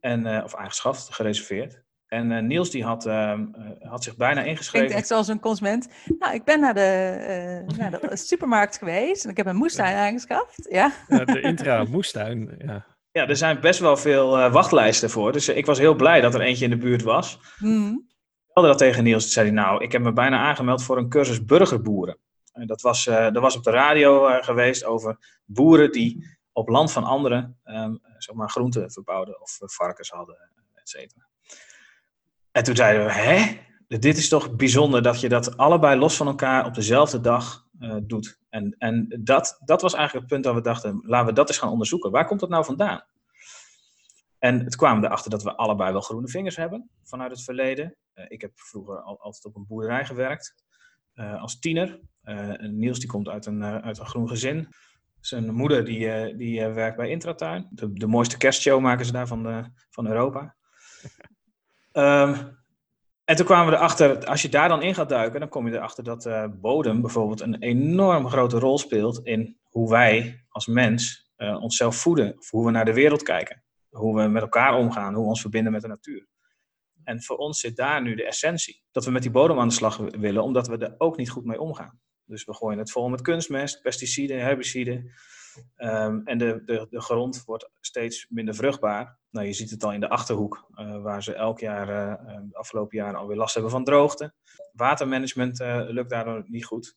En, 0.00 0.44
of 0.44 0.54
aangeschaft, 0.54 1.14
gereserveerd. 1.14 1.82
En 2.10 2.30
uh, 2.30 2.42
Niels 2.42 2.70
die 2.70 2.84
had, 2.84 3.06
uh, 3.06 3.40
had 3.80 4.02
zich 4.02 4.16
bijna 4.16 4.42
ingeschreven. 4.42 4.78
Klinkt 4.78 4.94
echt 4.94 5.06
zoals 5.06 5.28
een 5.28 5.40
consument. 5.40 5.88
Nou, 6.18 6.34
ik 6.34 6.44
ben 6.44 6.60
naar 6.60 6.74
de, 6.74 7.64
uh, 7.68 7.78
naar 7.78 7.90
de 7.90 8.16
supermarkt 8.30 8.78
geweest 8.78 9.24
en 9.24 9.30
ik 9.30 9.36
heb 9.36 9.46
een 9.46 9.56
moestuin 9.56 9.96
aangeschaft. 9.96 10.66
Ja. 10.70 10.92
ja 11.08 11.24
de 11.24 11.40
intra 11.40 11.84
moestuin, 11.84 12.54
ja. 12.58 12.86
Ja, 13.12 13.28
er 13.28 13.36
zijn 13.36 13.60
best 13.60 13.80
wel 13.80 13.96
veel 13.96 14.50
wachtlijsten 14.50 15.10
voor. 15.10 15.32
Dus 15.32 15.48
ik 15.48 15.66
was 15.66 15.78
heel 15.78 15.94
blij 15.94 16.20
dat 16.20 16.34
er 16.34 16.40
eentje 16.40 16.64
in 16.64 16.70
de 16.70 16.76
buurt 16.76 17.02
was. 17.02 17.38
Mm. 17.58 18.08
Ik 18.54 18.62
dat 18.62 18.78
tegen 18.78 19.04
Niels. 19.04 19.22
Toen 19.22 19.32
zei 19.32 19.46
hij, 19.46 19.54
nou, 19.54 19.82
ik 19.82 19.92
heb 19.92 20.02
me 20.02 20.12
bijna 20.12 20.38
aangemeld 20.38 20.82
voor 20.82 20.98
een 20.98 21.08
cursus 21.08 21.44
burgerboeren. 21.44 22.18
En 22.52 22.66
dat 22.66 22.80
was, 22.80 23.04
dat 23.04 23.38
was 23.38 23.56
op 23.56 23.62
de 23.62 23.70
radio 23.70 24.40
geweest 24.40 24.84
over 24.84 25.40
boeren 25.44 25.92
die 25.92 26.38
op 26.52 26.68
land 26.68 26.92
van 26.92 27.04
anderen 27.04 27.60
um, 27.64 28.00
zeg 28.18 28.34
maar 28.34 28.50
groenten 28.50 28.90
verbouwden 28.90 29.40
of 29.40 29.58
varkens 29.58 30.10
hadden, 30.10 30.36
et 30.74 30.88
cetera. 30.88 31.29
En 32.52 32.62
toen 32.62 32.76
zeiden 32.76 33.06
we, 33.06 33.12
hè? 33.12 33.58
Dit 33.88 34.16
is 34.16 34.28
toch 34.28 34.56
bijzonder 34.56 35.02
dat 35.02 35.20
je 35.20 35.28
dat 35.28 35.56
allebei 35.56 35.98
los 35.98 36.16
van 36.16 36.26
elkaar 36.26 36.66
op 36.66 36.74
dezelfde 36.74 37.20
dag 37.20 37.66
uh, 37.80 37.96
doet. 38.02 38.40
En, 38.48 38.74
en 38.78 39.20
dat, 39.20 39.60
dat 39.64 39.82
was 39.82 39.94
eigenlijk 39.94 40.24
het 40.24 40.32
punt 40.32 40.44
dat 40.44 40.54
we 40.54 40.68
dachten, 40.68 41.02
laten 41.06 41.26
we 41.26 41.32
dat 41.32 41.48
eens 41.48 41.58
gaan 41.58 41.70
onderzoeken. 41.70 42.10
Waar 42.10 42.26
komt 42.26 42.40
dat 42.40 42.48
nou 42.48 42.64
vandaan? 42.64 43.04
En 44.38 44.58
het 44.64 44.76
kwamen 44.76 45.04
erachter 45.04 45.30
dat 45.30 45.42
we 45.42 45.56
allebei 45.56 45.92
wel 45.92 46.00
groene 46.00 46.28
vingers 46.28 46.56
hebben 46.56 46.90
vanuit 47.04 47.30
het 47.30 47.42
verleden. 47.42 47.96
Uh, 48.14 48.24
ik 48.28 48.40
heb 48.40 48.52
vroeger 48.54 49.02
al, 49.02 49.20
altijd 49.20 49.44
op 49.44 49.56
een 49.56 49.66
boerderij 49.66 50.04
gewerkt 50.04 50.54
uh, 51.14 51.42
als 51.42 51.58
tiener. 51.58 52.00
Niels 52.58 52.98
die 52.98 53.08
komt 53.08 53.28
uit 53.28 53.46
een, 53.46 53.64
uit 53.64 53.98
een 53.98 54.06
groen 54.06 54.28
gezin. 54.28 54.68
Zijn 55.20 55.54
moeder 55.54 55.84
die, 55.84 56.36
die 56.36 56.66
werkt 56.66 56.96
bij 56.96 57.08
Intratuin. 57.08 57.68
De, 57.70 57.92
de 57.92 58.06
mooiste 58.06 58.36
kerstshow 58.36 58.80
maken 58.80 59.04
ze 59.04 59.12
daar 59.12 59.26
van, 59.26 59.42
de, 59.42 59.64
van 59.90 60.06
Europa. 60.06 60.56
Um, 61.92 62.58
en 63.24 63.36
toen 63.36 63.46
kwamen 63.46 63.72
we 63.72 63.76
erachter, 63.76 64.24
als 64.24 64.42
je 64.42 64.48
daar 64.48 64.68
dan 64.68 64.82
in 64.82 64.94
gaat 64.94 65.08
duiken, 65.08 65.40
dan 65.40 65.48
kom 65.48 65.68
je 65.68 65.74
erachter 65.74 66.04
dat 66.04 66.26
uh, 66.26 66.44
bodem 66.60 67.00
bijvoorbeeld 67.00 67.40
een 67.40 67.58
enorm 67.58 68.28
grote 68.28 68.58
rol 68.58 68.78
speelt 68.78 69.20
in 69.22 69.58
hoe 69.62 69.90
wij 69.90 70.44
als 70.48 70.66
mens 70.66 71.30
uh, 71.36 71.62
onszelf 71.62 71.96
voeden, 71.96 72.38
of 72.38 72.50
hoe 72.50 72.64
we 72.64 72.70
naar 72.70 72.84
de 72.84 72.94
wereld 72.94 73.22
kijken. 73.22 73.64
hoe 73.88 74.16
we 74.16 74.28
met 74.28 74.42
elkaar 74.42 74.74
omgaan, 74.74 75.14
hoe 75.14 75.22
we 75.22 75.28
ons 75.28 75.40
verbinden 75.40 75.72
met 75.72 75.82
de 75.82 75.88
natuur. 75.88 76.28
En 77.04 77.22
voor 77.22 77.36
ons 77.36 77.60
zit 77.60 77.76
daar 77.76 78.02
nu 78.02 78.14
de 78.14 78.26
essentie. 78.26 78.82
Dat 78.90 79.04
we 79.04 79.10
met 79.10 79.22
die 79.22 79.30
bodem 79.30 79.58
aan 79.58 79.68
de 79.68 79.74
slag 79.74 79.96
willen, 79.96 80.42
omdat 80.42 80.66
we 80.66 80.78
er 80.78 80.94
ook 80.98 81.16
niet 81.16 81.30
goed 81.30 81.44
mee 81.44 81.60
omgaan. 81.60 82.00
Dus 82.24 82.44
we 82.44 82.54
gooien 82.54 82.78
het 82.78 82.90
vol 82.90 83.08
met 83.08 83.22
kunstmest, 83.22 83.82
pesticiden, 83.82 84.40
herbiciden. 84.40 85.12
Um, 85.76 86.22
en 86.24 86.38
de, 86.38 86.62
de, 86.64 86.86
de 86.90 87.00
grond 87.00 87.44
wordt 87.44 87.70
steeds 87.80 88.26
minder 88.28 88.54
vruchtbaar. 88.54 89.18
Nou, 89.30 89.46
je 89.46 89.52
ziet 89.52 89.70
het 89.70 89.84
al 89.84 89.92
in 89.92 90.00
de 90.00 90.08
achterhoek, 90.08 90.70
uh, 90.74 91.02
waar 91.02 91.22
ze 91.22 91.34
elk 91.34 91.60
jaar, 91.60 91.88
uh, 91.88 92.26
de 92.48 92.56
afgelopen 92.56 92.98
jaren 92.98 93.18
alweer 93.18 93.36
last 93.36 93.54
hebben 93.54 93.72
van 93.72 93.84
droogte. 93.84 94.34
Watermanagement 94.72 95.60
uh, 95.60 95.82
lukt 95.88 96.10
daardoor 96.10 96.44
niet 96.46 96.64
goed. 96.64 96.96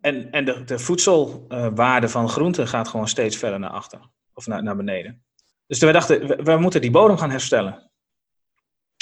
En, 0.00 0.30
en 0.30 0.44
de, 0.44 0.64
de 0.64 0.78
voedselwaarde 0.78 2.08
van 2.08 2.28
groenten 2.28 2.68
gaat 2.68 2.88
gewoon 2.88 3.08
steeds 3.08 3.36
verder 3.36 3.58
naar 3.58 3.70
achter, 3.70 4.10
of 4.34 4.46
naar, 4.46 4.62
naar 4.62 4.76
beneden. 4.76 5.24
Dus 5.66 5.78
we 5.78 5.92
dachten, 5.92 6.26
we, 6.26 6.42
we 6.42 6.56
moeten 6.56 6.80
die 6.80 6.90
bodem 6.90 7.16
gaan 7.16 7.30
herstellen. 7.30 7.90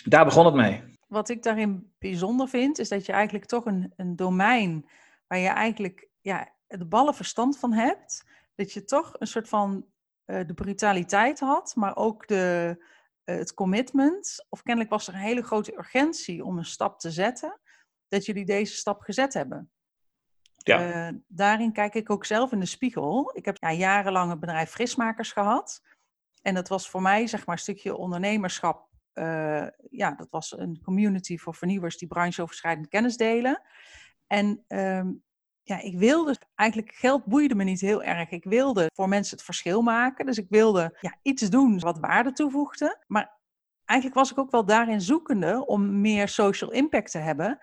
Daar 0.05 0.25
begon 0.25 0.45
het 0.45 0.55
mee. 0.55 0.97
Wat 1.07 1.29
ik 1.29 1.43
daarin 1.43 1.93
bijzonder 1.99 2.49
vind, 2.49 2.79
is 2.79 2.89
dat 2.89 3.07
je 3.07 3.13
eigenlijk 3.13 3.45
toch 3.45 3.65
een, 3.65 3.93
een 3.97 4.17
domein 4.17 4.89
waar 5.27 5.39
je 5.39 5.49
eigenlijk 5.49 6.09
ja, 6.21 6.49
de 6.67 6.87
ballen 6.87 7.15
verstand 7.15 7.59
van 7.59 7.73
hebt, 7.73 8.25
dat 8.59 8.73
je 8.73 8.85
toch 8.85 9.15
een 9.19 9.27
soort 9.27 9.49
van 9.49 9.87
uh, 10.27 10.47
de 10.47 10.55
brutaliteit 10.55 11.41
had, 11.41 11.75
maar 11.77 11.97
ook 11.97 12.27
de, 12.27 12.77
uh, 13.25 13.37
het 13.37 13.55
commitment. 13.55 14.47
Of 14.49 14.63
kennelijk 14.63 14.93
was 14.93 15.09
er 15.09 15.15
een 15.15 15.21
hele 15.21 15.43
grote 15.43 15.79
urgentie 15.79 16.45
om 16.45 16.59
een 16.59 16.65
stap 16.65 17.01
te 17.01 17.11
zetten, 17.11 17.61
dat 18.09 18.27
jullie 18.27 18.45
deze 18.45 18.75
stap 18.75 19.01
gezet 19.01 19.35
hebben. 19.35 19.71
Ja. 20.57 21.09
Uh, 21.11 21.19
daarin 21.27 21.73
kijk 21.73 21.95
ik 21.95 22.11
ook 22.11 22.25
zelf 22.25 22.53
in 22.53 22.61
de 22.61 22.67
spiegel. 22.67 23.31
Ik 23.37 23.45
heb 23.45 23.57
ja, 23.61 23.73
jarenlang 23.73 24.33
een 24.33 24.41
bedrijf 24.41 24.71
Frismakers 24.71 25.33
gehad. 25.33 25.83
En 26.43 26.55
dat 26.55 26.69
was 26.69 26.91
voor 26.91 27.03
mij 27.03 27.27
zeg 27.27 27.47
maar 27.47 27.55
een 27.55 27.63
stukje 27.63 27.97
ondernemerschap. 27.97 28.89
ja, 29.91 30.15
dat 30.17 30.29
was 30.31 30.59
een 30.59 30.81
community 30.83 31.37
voor 31.37 31.55
vernieuwers 31.55 31.97
die 31.97 32.09
brancheoverschrijdend 32.09 32.89
kennis 32.89 33.17
delen. 33.17 33.63
En 34.27 34.65
um, 34.69 35.23
ja, 35.69 35.81
ik 35.81 35.99
wilde 35.99 36.37
eigenlijk, 36.55 36.95
geld 36.95 37.25
boeide 37.25 37.55
me 37.55 37.65
niet 37.65 37.81
heel 37.81 38.03
erg. 38.03 38.31
Ik 38.31 38.45
wilde 38.45 38.91
voor 38.95 39.09
mensen 39.09 39.37
het 39.37 39.45
verschil 39.45 39.83
maken. 39.83 40.27
Dus 40.27 40.39
ik 40.39 40.47
wilde 40.49 40.97
ja, 41.01 41.19
iets 41.23 41.51
doen 41.51 41.79
wat 41.79 41.99
waarde 41.99 42.33
toevoegde. 42.33 43.05
Maar 43.07 43.39
eigenlijk 43.85 44.19
was 44.19 44.31
ik 44.31 44.39
ook 44.39 44.51
wel 44.51 44.65
daarin 44.65 45.01
zoekende 45.01 45.67
om 45.67 46.01
meer 46.01 46.29
social 46.29 46.73
impact 46.73 47.11
te 47.11 47.19
hebben. 47.19 47.59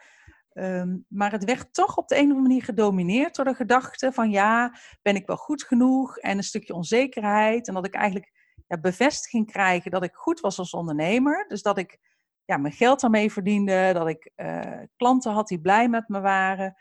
Um, 0.53 1.05
maar 1.07 1.31
het 1.31 1.43
werd 1.43 1.73
toch 1.73 1.97
op 1.97 2.07
de 2.07 2.15
een 2.15 2.21
of 2.21 2.27
andere 2.27 2.47
manier 2.47 2.63
gedomineerd 2.63 3.35
door 3.35 3.45
de 3.45 3.53
gedachte 3.53 4.11
van 4.11 4.29
ja, 4.29 4.75
ben 5.01 5.15
ik 5.15 5.27
wel 5.27 5.37
goed 5.37 5.63
genoeg? 5.63 6.17
En 6.17 6.37
een 6.37 6.43
stukje 6.43 6.73
onzekerheid. 6.73 7.67
En 7.67 7.73
dat 7.73 7.85
ik 7.85 7.93
eigenlijk 7.93 8.31
ja, 8.67 8.79
bevestiging 8.79 9.51
krijgen 9.51 9.91
dat 9.91 10.03
ik 10.03 10.13
goed 10.13 10.39
was 10.39 10.59
als 10.59 10.71
ondernemer. 10.71 11.45
Dus 11.47 11.61
dat 11.61 11.77
ik 11.77 11.99
ja, 12.45 12.57
mijn 12.57 12.73
geld 12.73 12.99
daarmee 12.99 13.31
verdiende, 13.31 13.89
dat 13.93 14.07
ik 14.07 14.31
uh, 14.35 14.79
klanten 14.95 15.31
had 15.31 15.47
die 15.47 15.61
blij 15.61 15.89
met 15.89 16.07
me 16.07 16.19
waren. 16.19 16.75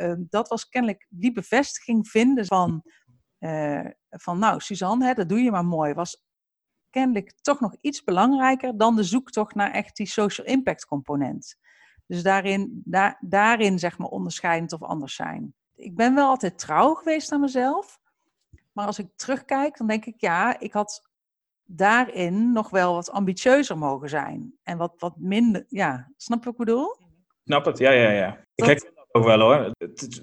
Ehm, 0.00 0.22
dat 0.28 0.48
was 0.48 0.68
kennelijk 0.68 1.06
die 1.08 1.32
bevestiging 1.32 2.08
vinden 2.08 2.46
van, 2.46 2.82
uh, 3.38 3.86
van 4.08 4.38
nou, 4.38 4.60
Suzanne, 4.60 5.06
hè, 5.06 5.14
dat 5.14 5.28
doe 5.28 5.40
je 5.40 5.50
maar 5.50 5.64
mooi, 5.64 5.94
was 5.94 6.24
kennelijk 6.90 7.32
toch 7.40 7.60
nog 7.60 7.76
iets 7.80 8.04
belangrijker 8.04 8.76
dan 8.76 8.96
de 8.96 9.02
zoektocht 9.02 9.54
naar 9.54 9.70
echt 9.70 9.96
die 9.96 10.06
social 10.06 10.46
impact 10.46 10.84
component. 10.84 11.56
Dus 12.06 12.22
daarin, 12.22 12.82
da 12.84 13.16
daarin 13.20 13.78
zeg 13.78 13.98
maar 13.98 14.08
onderscheidend 14.08 14.72
of 14.72 14.82
anders 14.82 15.14
zijn. 15.14 15.54
Ik 15.74 15.96
ben 15.96 16.14
wel 16.14 16.28
altijd 16.28 16.58
trouw 16.58 16.94
geweest 16.94 17.32
aan 17.32 17.40
mezelf. 17.40 17.98
Maar 18.72 18.86
als 18.86 18.98
ik 18.98 19.08
terugkijk, 19.16 19.76
dan 19.76 19.86
denk 19.86 20.04
ik, 20.04 20.20
ja, 20.20 20.58
ik 20.60 20.72
had 20.72 21.10
daarin 21.64 22.52
nog 22.52 22.70
wel 22.70 22.94
wat 22.94 23.10
ambitieuzer 23.10 23.78
mogen 23.78 24.08
zijn. 24.08 24.58
En 24.62 24.78
wat, 24.78 24.94
wat 24.98 25.16
minder, 25.16 25.64
ja, 25.68 26.12
snap 26.16 26.38
je 26.38 26.44
wat 26.44 26.52
ik 26.60 26.66
bedoel? 26.66 26.96
Snap 27.44 27.64
het, 27.64 27.78
ja, 27.78 27.90
ja, 27.90 28.10
ja. 28.10 28.44
Ik 28.54 28.64
ook 29.12 29.24
wel 29.24 29.40
hoor. 29.40 29.70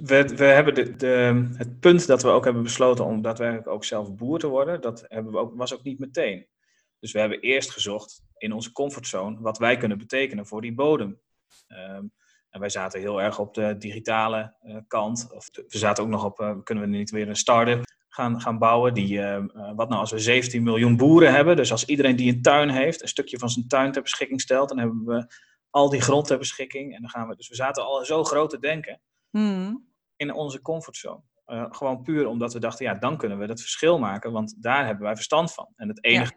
We, 0.02 0.34
we 0.36 0.46
hebben 0.46 0.98
de, 0.98 1.50
het 1.54 1.80
punt 1.80 2.08
dat 2.08 2.22
we 2.22 2.30
ook 2.30 2.44
hebben 2.44 2.64
besloten 2.64 3.06
om 3.06 3.22
daadwerkelijk 3.22 3.68
ook 3.68 3.84
zelf 3.84 4.16
boer 4.16 4.40
te 4.40 4.48
worden, 4.48 4.82
dat 4.82 5.06
hebben 5.08 5.32
we 5.32 5.38
ook, 5.38 5.56
was 5.56 5.74
ook 5.74 5.84
niet 5.84 6.00
meteen. 6.00 6.48
Dus 7.00 7.12
we 7.12 7.20
hebben 7.20 7.40
eerst 7.40 7.72
gezocht 7.72 8.24
in 8.38 8.52
onze 8.52 8.72
comfortzone 8.72 9.40
wat 9.40 9.58
wij 9.58 9.78
kunnen 9.78 9.98
betekenen 9.98 10.48
voor 10.48 10.62
die 10.62 10.74
bodem. 10.74 11.20
Um, 11.68 12.12
en 12.50 12.60
wij 12.60 12.70
zaten 12.70 13.00
heel 13.00 13.22
erg 13.22 13.40
op 13.40 13.54
de 13.54 13.78
digitale 13.78 14.54
uh, 14.64 14.78
kant. 14.88 15.28
Of 15.32 15.50
we 15.54 15.78
zaten 15.78 16.04
ook 16.04 16.10
nog 16.10 16.26
op, 16.26 16.40
uh, 16.40 16.52
kunnen 16.64 16.84
we 16.84 16.90
niet 16.90 17.10
weer 17.10 17.30
een 17.30 17.36
start-up 17.36 17.86
gaan, 18.10 18.42
gaan 18.42 18.58
bouwen? 18.58 18.94
Die, 18.94 19.18
uh, 19.18 19.44
wat 19.76 19.90
nou 19.90 20.02
als 20.02 20.12
we 20.12 20.20
17 20.20 20.64
miljoen 20.64 20.98
boeren 20.98 21.34
hebben, 21.34 21.56
dus 21.56 21.72
als 21.72 21.86
iedereen 21.86 22.16
die 22.16 22.34
een 22.34 22.42
tuin 22.42 22.70
heeft, 22.70 23.02
een 23.02 23.08
stukje 23.08 23.38
van 23.38 23.50
zijn 23.50 23.68
tuin 23.68 23.92
ter 23.92 24.02
beschikking 24.02 24.42
stelt, 24.42 24.70
dan 24.70 24.80
hebben 24.80 25.06
we 25.06 25.28
al 25.78 25.90
die 25.90 26.02
grond 26.02 26.28
ter 26.28 26.38
beschikking. 26.38 26.96
En 26.96 27.02
dan 27.02 27.10
gaan 27.10 27.28
we, 27.28 27.36
dus 27.36 27.50
we 27.50 27.56
zaten 27.56 27.86
al 27.86 28.06
zo 28.06 28.24
groot 28.24 28.50
te 28.50 28.60
denken 28.60 29.02
hmm. 29.30 29.88
in 30.16 30.34
onze 30.34 30.62
comfortzone. 30.62 31.22
Uh, 31.48 31.66
gewoon 31.70 32.02
puur 32.02 32.28
omdat 32.28 32.54
we 32.54 32.60
dachten, 32.60 32.86
ja, 32.86 32.94
dan 32.94 33.18
kunnen 33.18 33.38
we 33.38 33.48
dat 33.48 33.60
verschil 33.60 34.00
maken, 34.00 34.32
want 34.32 34.64
daar 34.64 34.86
hebben 34.86 35.04
wij 35.04 35.16
verstand 35.16 35.54
van. 35.54 35.74
En 35.76 35.88
het 35.88 36.04
enige, 36.04 36.34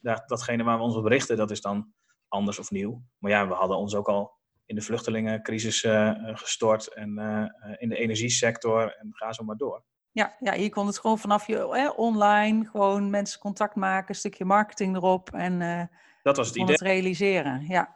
dat, 0.00 0.22
datgene 0.28 0.62
waar 0.62 0.76
we 0.76 0.82
ons 0.82 0.96
op 0.96 1.04
richten, 1.04 1.36
dat 1.36 1.50
is 1.50 1.60
dan 1.60 1.92
anders 2.28 2.58
of 2.58 2.70
nieuw. 2.70 3.02
Maar 3.18 3.30
ja, 3.30 3.48
we 3.48 3.54
hadden 3.54 3.76
ons 3.76 3.94
ook 3.94 4.08
al 4.08 4.32
in 4.66 4.74
de 4.74 4.80
vluchtelingencrisis 4.80 5.82
uh, 5.82 6.12
gestort 6.22 6.94
en 6.94 7.18
uh, 7.18 7.74
in 7.78 7.88
de 7.88 7.96
energiesector 7.96 8.96
en 8.96 9.10
ga 9.12 9.32
zo 9.32 9.44
maar 9.44 9.56
door. 9.56 9.84
Ja, 10.12 10.36
ja, 10.40 10.52
je 10.52 10.70
kon 10.70 10.86
het 10.86 10.98
gewoon 10.98 11.18
vanaf 11.18 11.46
je 11.46 11.96
online, 11.96 12.64
gewoon 12.64 13.10
mensen 13.10 13.40
contact 13.40 13.74
maken, 13.74 14.08
een 14.08 14.14
stukje 14.14 14.44
marketing 14.44 14.96
erop 14.96 15.30
en 15.32 15.88
dat 16.22 16.36
was 16.36 16.46
het 16.46 16.56
idee. 16.56 16.72
het 16.72 16.80
realiseren. 16.80 17.64
Ja. 17.68 17.93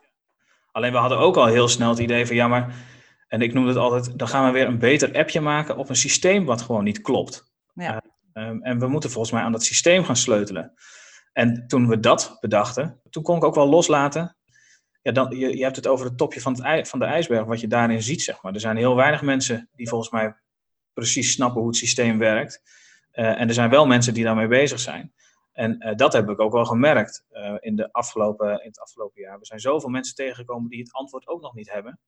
Alleen 0.78 0.92
we 0.92 0.98
hadden 0.98 1.18
ook 1.18 1.36
al 1.36 1.46
heel 1.46 1.68
snel 1.68 1.90
het 1.90 1.98
idee 1.98 2.26
van 2.26 2.36
ja, 2.36 2.48
maar, 2.48 2.74
en 3.28 3.42
ik 3.42 3.52
noem 3.52 3.66
het 3.66 3.76
altijd, 3.76 4.18
dan 4.18 4.28
gaan 4.28 4.46
we 4.46 4.52
weer 4.52 4.66
een 4.66 4.78
beter 4.78 5.16
appje 5.16 5.40
maken 5.40 5.76
op 5.76 5.88
een 5.88 5.96
systeem 5.96 6.44
wat 6.44 6.62
gewoon 6.62 6.84
niet 6.84 7.00
klopt. 7.00 7.52
Ja. 7.74 8.02
Uh, 8.34 8.44
en 8.60 8.78
we 8.78 8.88
moeten 8.88 9.10
volgens 9.10 9.32
mij 9.32 9.42
aan 9.42 9.52
dat 9.52 9.64
systeem 9.64 10.04
gaan 10.04 10.16
sleutelen. 10.16 10.72
En 11.32 11.64
toen 11.66 11.88
we 11.88 12.00
dat 12.00 12.36
bedachten, 12.40 13.00
toen 13.10 13.22
kon 13.22 13.36
ik 13.36 13.44
ook 13.44 13.54
wel 13.54 13.68
loslaten. 13.68 14.36
Ja, 15.02 15.12
dan, 15.12 15.38
je, 15.38 15.56
je 15.56 15.62
hebt 15.62 15.76
het 15.76 15.86
over 15.86 16.06
het 16.06 16.18
topje 16.18 16.40
van, 16.40 16.64
het, 16.64 16.88
van 16.88 16.98
de 16.98 17.04
ijsberg, 17.04 17.44
wat 17.44 17.60
je 17.60 17.68
daarin 17.68 18.02
ziet, 18.02 18.22
zeg 18.22 18.42
maar. 18.42 18.54
Er 18.54 18.60
zijn 18.60 18.76
heel 18.76 18.96
weinig 18.96 19.22
mensen 19.22 19.68
die 19.72 19.88
volgens 19.88 20.10
mij 20.10 20.36
precies 20.92 21.32
snappen 21.32 21.60
hoe 21.60 21.68
het 21.68 21.78
systeem 21.78 22.18
werkt. 22.18 22.62
Uh, 23.12 23.40
en 23.40 23.48
er 23.48 23.54
zijn 23.54 23.70
wel 23.70 23.86
mensen 23.86 24.14
die 24.14 24.24
daarmee 24.24 24.48
bezig 24.48 24.80
zijn. 24.80 25.12
En 25.58 25.76
uh, 25.78 25.94
dat 25.94 26.12
heb 26.12 26.28
ik 26.28 26.40
ook 26.40 26.52
wel 26.52 26.64
gemerkt 26.64 27.24
uh, 27.32 27.54
in, 27.60 27.76
de 27.76 27.92
afgelopen, 27.92 28.50
in 28.50 28.68
het 28.68 28.80
afgelopen 28.80 29.22
jaar. 29.22 29.38
Er 29.38 29.46
zijn 29.46 29.60
zoveel 29.60 29.88
mensen 29.88 30.14
tegengekomen 30.14 30.70
die 30.70 30.78
het 30.78 30.92
antwoord 30.92 31.26
ook 31.26 31.40
nog 31.40 31.54
niet 31.54 31.72
hebben. 31.72 31.98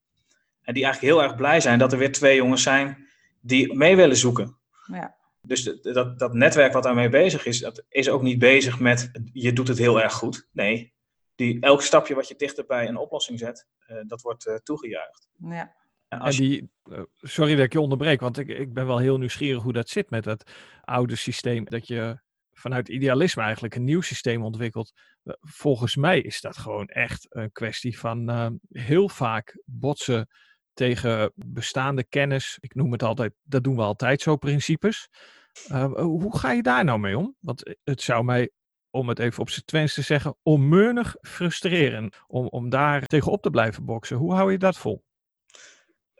En 0.62 0.74
die 0.74 0.84
eigenlijk 0.84 1.14
heel 1.14 1.22
erg 1.22 1.34
blij 1.34 1.60
zijn 1.60 1.78
dat 1.78 1.92
er 1.92 1.98
weer 1.98 2.12
twee 2.12 2.36
jongens 2.36 2.62
zijn 2.62 3.08
die 3.40 3.74
mee 3.74 3.96
willen 3.96 4.16
zoeken. 4.16 4.58
Ja. 4.86 5.16
Dus 5.40 5.62
de, 5.62 5.92
dat, 5.92 6.18
dat 6.18 6.34
netwerk 6.34 6.72
wat 6.72 6.82
daarmee 6.82 7.08
bezig 7.08 7.46
is, 7.46 7.60
dat 7.60 7.84
is 7.88 8.08
ook 8.08 8.22
niet 8.22 8.38
bezig 8.38 8.80
met 8.80 9.10
je 9.32 9.52
doet 9.52 9.68
het 9.68 9.78
heel 9.78 10.00
erg 10.00 10.12
goed. 10.12 10.48
Nee, 10.52 10.94
die, 11.34 11.60
elk 11.60 11.82
stapje 11.82 12.14
wat 12.14 12.28
je 12.28 12.36
dichter 12.36 12.66
bij 12.66 12.88
een 12.88 12.96
oplossing 12.96 13.38
zet, 13.38 13.66
uh, 13.88 13.96
dat 14.06 14.22
wordt 14.22 14.60
toegejuicht. 14.62 15.28
Ja. 15.38 15.74
En 16.08 16.30
die, 16.30 16.70
sorry 17.20 17.54
dat 17.54 17.64
ik 17.64 17.72
je 17.72 17.80
onderbreek, 17.80 18.20
want 18.20 18.38
ik, 18.38 18.48
ik 18.48 18.72
ben 18.72 18.86
wel 18.86 18.98
heel 18.98 19.18
nieuwsgierig 19.18 19.62
hoe 19.62 19.72
dat 19.72 19.88
zit 19.88 20.10
met 20.10 20.24
dat 20.24 20.50
oude 20.84 21.16
systeem. 21.16 21.64
Dat 21.64 21.86
je 21.86 22.18
vanuit 22.60 22.88
idealisme 22.88 23.42
eigenlijk 23.42 23.74
een 23.74 23.84
nieuw 23.84 24.00
systeem 24.00 24.44
ontwikkeld. 24.44 24.92
Eh, 25.22 25.34
volgens 25.40 25.96
mij 25.96 26.20
is 26.20 26.40
dat 26.40 26.56
gewoon 26.58 26.86
echt 26.86 27.26
een 27.28 27.52
kwestie 27.52 27.98
van 27.98 28.30
uh, 28.30 28.46
heel 28.68 29.08
vaak 29.08 29.62
botsen 29.64 30.28
tegen 30.72 31.32
bestaande 31.34 32.04
kennis. 32.04 32.56
Ik 32.60 32.74
noem 32.74 32.92
het 32.92 33.02
altijd, 33.02 33.32
dat 33.42 33.64
doen 33.64 33.76
we 33.76 33.82
altijd 33.82 34.20
zo, 34.20 34.36
principes. 34.36 35.08
Uh, 35.70 35.92
hoe 35.92 36.38
ga 36.38 36.52
je 36.52 36.62
daar 36.62 36.84
nou 36.84 36.98
mee 36.98 37.18
om? 37.18 37.36
Want 37.40 37.76
het 37.84 38.02
zou 38.02 38.24
mij, 38.24 38.50
om 38.90 39.08
het 39.08 39.18
even 39.18 39.40
op 39.40 39.50
zijn 39.50 39.64
twens 39.64 39.94
te 39.94 40.02
zeggen, 40.02 40.36
onmeunig 40.42 41.16
frustreren 41.20 42.12
om, 42.26 42.46
om 42.46 42.68
daar 42.68 43.06
tegenop 43.06 43.42
te 43.42 43.50
blijven 43.50 43.84
boksen. 43.84 44.16
Hoe 44.16 44.34
hou 44.34 44.52
je 44.52 44.58
dat 44.58 44.78
vol? 44.78 45.04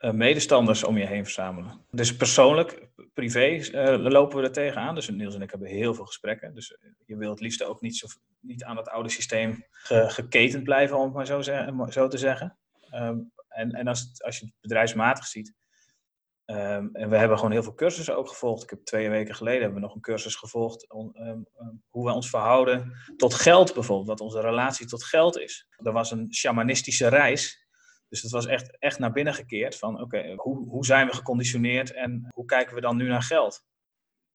Uh, 0.01 0.11
medestanders 0.11 0.85
om 0.85 0.99
je 0.99 1.07
heen 1.07 1.25
verzamelen. 1.25 1.85
Dus 1.91 2.17
persoonlijk 2.17 2.89
privé 3.15 3.47
uh, 3.49 4.11
lopen 4.11 4.39
we 4.39 4.43
er 4.45 4.53
tegenaan. 4.53 4.95
Dus 4.95 5.09
Niels 5.09 5.35
en 5.35 5.43
ik 5.43 5.51
hebben 5.51 5.69
heel 5.69 5.95
veel 5.95 6.05
gesprekken. 6.05 6.55
Dus 6.55 6.75
eh, 6.75 6.91
je 7.07 7.17
wilt 7.17 7.33
het 7.33 7.41
liefst 7.41 7.65
ook 7.65 7.81
niet, 7.81 7.97
zo, 7.97 8.07
niet 8.41 8.65
aan 8.65 8.77
het 8.77 8.89
oude 8.89 9.09
systeem 9.09 9.67
ge, 9.71 10.05
geketend 10.09 10.65
blijven, 10.65 10.97
om 10.97 11.05
het 11.05 11.13
maar 11.13 11.27
zo, 11.27 11.43
zo 11.91 12.09
te 12.09 12.19
zeggen. 12.19 12.59
Um, 12.95 13.33
en 13.49 13.73
en 13.73 13.87
als, 13.87 14.23
als 14.23 14.39
je 14.39 14.45
het 14.45 14.55
bedrijfsmatig 14.61 15.27
ziet. 15.27 15.55
Um, 16.47 16.91
en 16.93 17.11
we 17.11 17.17
hebben 17.17 17.37
gewoon 17.37 17.53
heel 17.53 17.63
veel 17.63 17.75
cursussen 17.75 18.17
ook 18.17 18.29
gevolgd. 18.29 18.63
Ik 18.63 18.71
heb 18.71 18.85
twee 18.85 19.11
weken 19.11 19.35
geleden 19.35 19.61
hebben 19.61 19.81
we 19.81 19.87
nog 19.87 19.95
een 19.95 20.01
cursus 20.01 20.35
gevolgd. 20.35 20.91
Om, 20.91 21.17
um, 21.17 21.47
hoe 21.89 22.07
we 22.07 22.13
ons 22.13 22.31
verhouden 22.31 22.93
tot 23.17 23.35
geld 23.35 23.75
bijvoorbeeld. 23.75 24.09
Wat 24.09 24.21
onze 24.21 24.41
relatie 24.41 24.87
tot 24.87 25.05
geld 25.05 25.39
is. 25.39 25.67
Er 25.77 25.93
was 25.93 26.11
een 26.11 26.35
shamanistische 26.35 27.09
reis 27.09 27.69
dus 28.11 28.23
het 28.23 28.31
was 28.31 28.47
echt, 28.47 28.79
echt 28.79 28.99
naar 28.99 29.13
binnen 29.13 29.35
gekeerd 29.35 29.77
van 29.77 30.01
oké, 30.01 30.35
hoe, 30.37 30.69
hoe 30.69 30.85
zijn 30.85 31.07
we 31.07 31.15
geconditioneerd 31.15 31.93
en 31.93 32.27
hoe 32.35 32.45
kijken 32.45 32.75
we 32.75 32.81
dan 32.81 32.97
nu 32.97 33.09
naar 33.09 33.23
geld? 33.23 33.65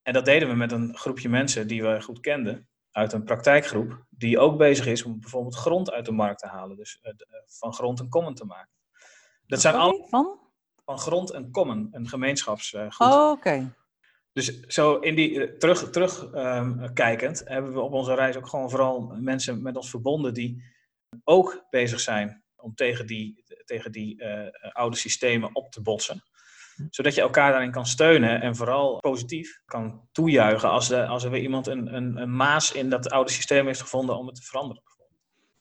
En 0.02 0.14
dat 0.14 0.26
deden 0.26 0.50
we 0.50 0.56
met 0.56 0.72
een 0.72 0.98
groepje 0.98 1.30
mensen 1.30 1.68
die 1.68 1.84
we 1.84 2.02
goed 2.02 2.20
kenden. 2.20 2.70
uit 2.92 3.14
een 3.14 3.24
praktijkgroep 3.24 4.06
die 4.10 4.40
ook 4.40 4.58
bezig 4.58 4.86
is 4.86 5.04
om 5.04 5.20
bijvoorbeeld 5.20 5.56
grond 5.56 5.92
uit 5.92 6.06
de 6.06 6.12
markt 6.12 6.40
te 6.40 6.48
halen. 6.48 6.78
Dus 6.78 7.00
uh, 7.04 7.14
van 7.46 7.74
grond 7.74 8.00
een 8.00 8.10
common 8.10 8.34
te 8.34 8.46
maken. 8.46 8.74
Dat 9.46 9.62
zijn 9.62 9.76
al 9.76 10.08
van? 10.10 10.40
van 10.86 11.00
grond 11.00 11.34
een 11.34 11.52
common, 11.52 11.88
een 11.92 12.08
gemeenschapsgoed. 12.08 12.96
oh, 12.98 13.32
oké. 13.32 13.74
Dus 14.32 14.60
zo 14.60 14.96
in 14.96 15.16
die, 15.16 15.58
terug, 15.58 15.90
terug 15.90 16.34
um, 16.34 16.94
kijkend 16.94 17.42
hebben 17.46 17.74
we 17.74 17.80
op 17.80 17.94
onze 17.94 18.14
reis 18.14 18.36
ook 18.36 18.48
gewoon 18.48 18.70
vooral 18.70 19.16
mensen 19.20 19.62
met 19.62 19.76
ons 19.76 19.90
verbonden 19.90 20.34
die 20.34 20.64
ook 21.24 21.66
bezig 21.70 22.00
zijn 22.00 22.44
om 22.56 22.76
tegen 22.76 23.08
die, 23.08 23.44
tegen 23.66 23.92
die 23.92 24.24
uh, 24.24 24.48
oude 24.72 24.98
systemen 24.98 25.56
op 25.56 25.72
te 25.72 25.82
botsen. 25.82 26.24
Zodat 26.90 27.16
je 27.16 27.22
elkaar 27.22 27.52
daarin 27.52 27.72
kan 27.72 27.86
steunen 27.86 28.42
en 28.42 28.56
vooral 28.56 29.00
positief 29.00 29.62
kan 29.66 30.08
toejuichen 30.12 30.70
als, 30.70 30.88
de, 30.88 31.06
als 31.06 31.24
er 31.24 31.32
weer 31.32 31.42
iemand 31.42 31.68
een, 31.68 31.96
een, 31.96 32.18
een 32.18 32.36
maas 32.36 32.72
in 32.72 32.90
dat 32.90 33.10
oude 33.10 33.32
systeem 33.32 33.66
heeft 33.66 33.82
gevonden 33.82 34.18
om 34.18 34.26
het 34.28 34.36
te 34.36 34.44
veranderen. 34.44 34.84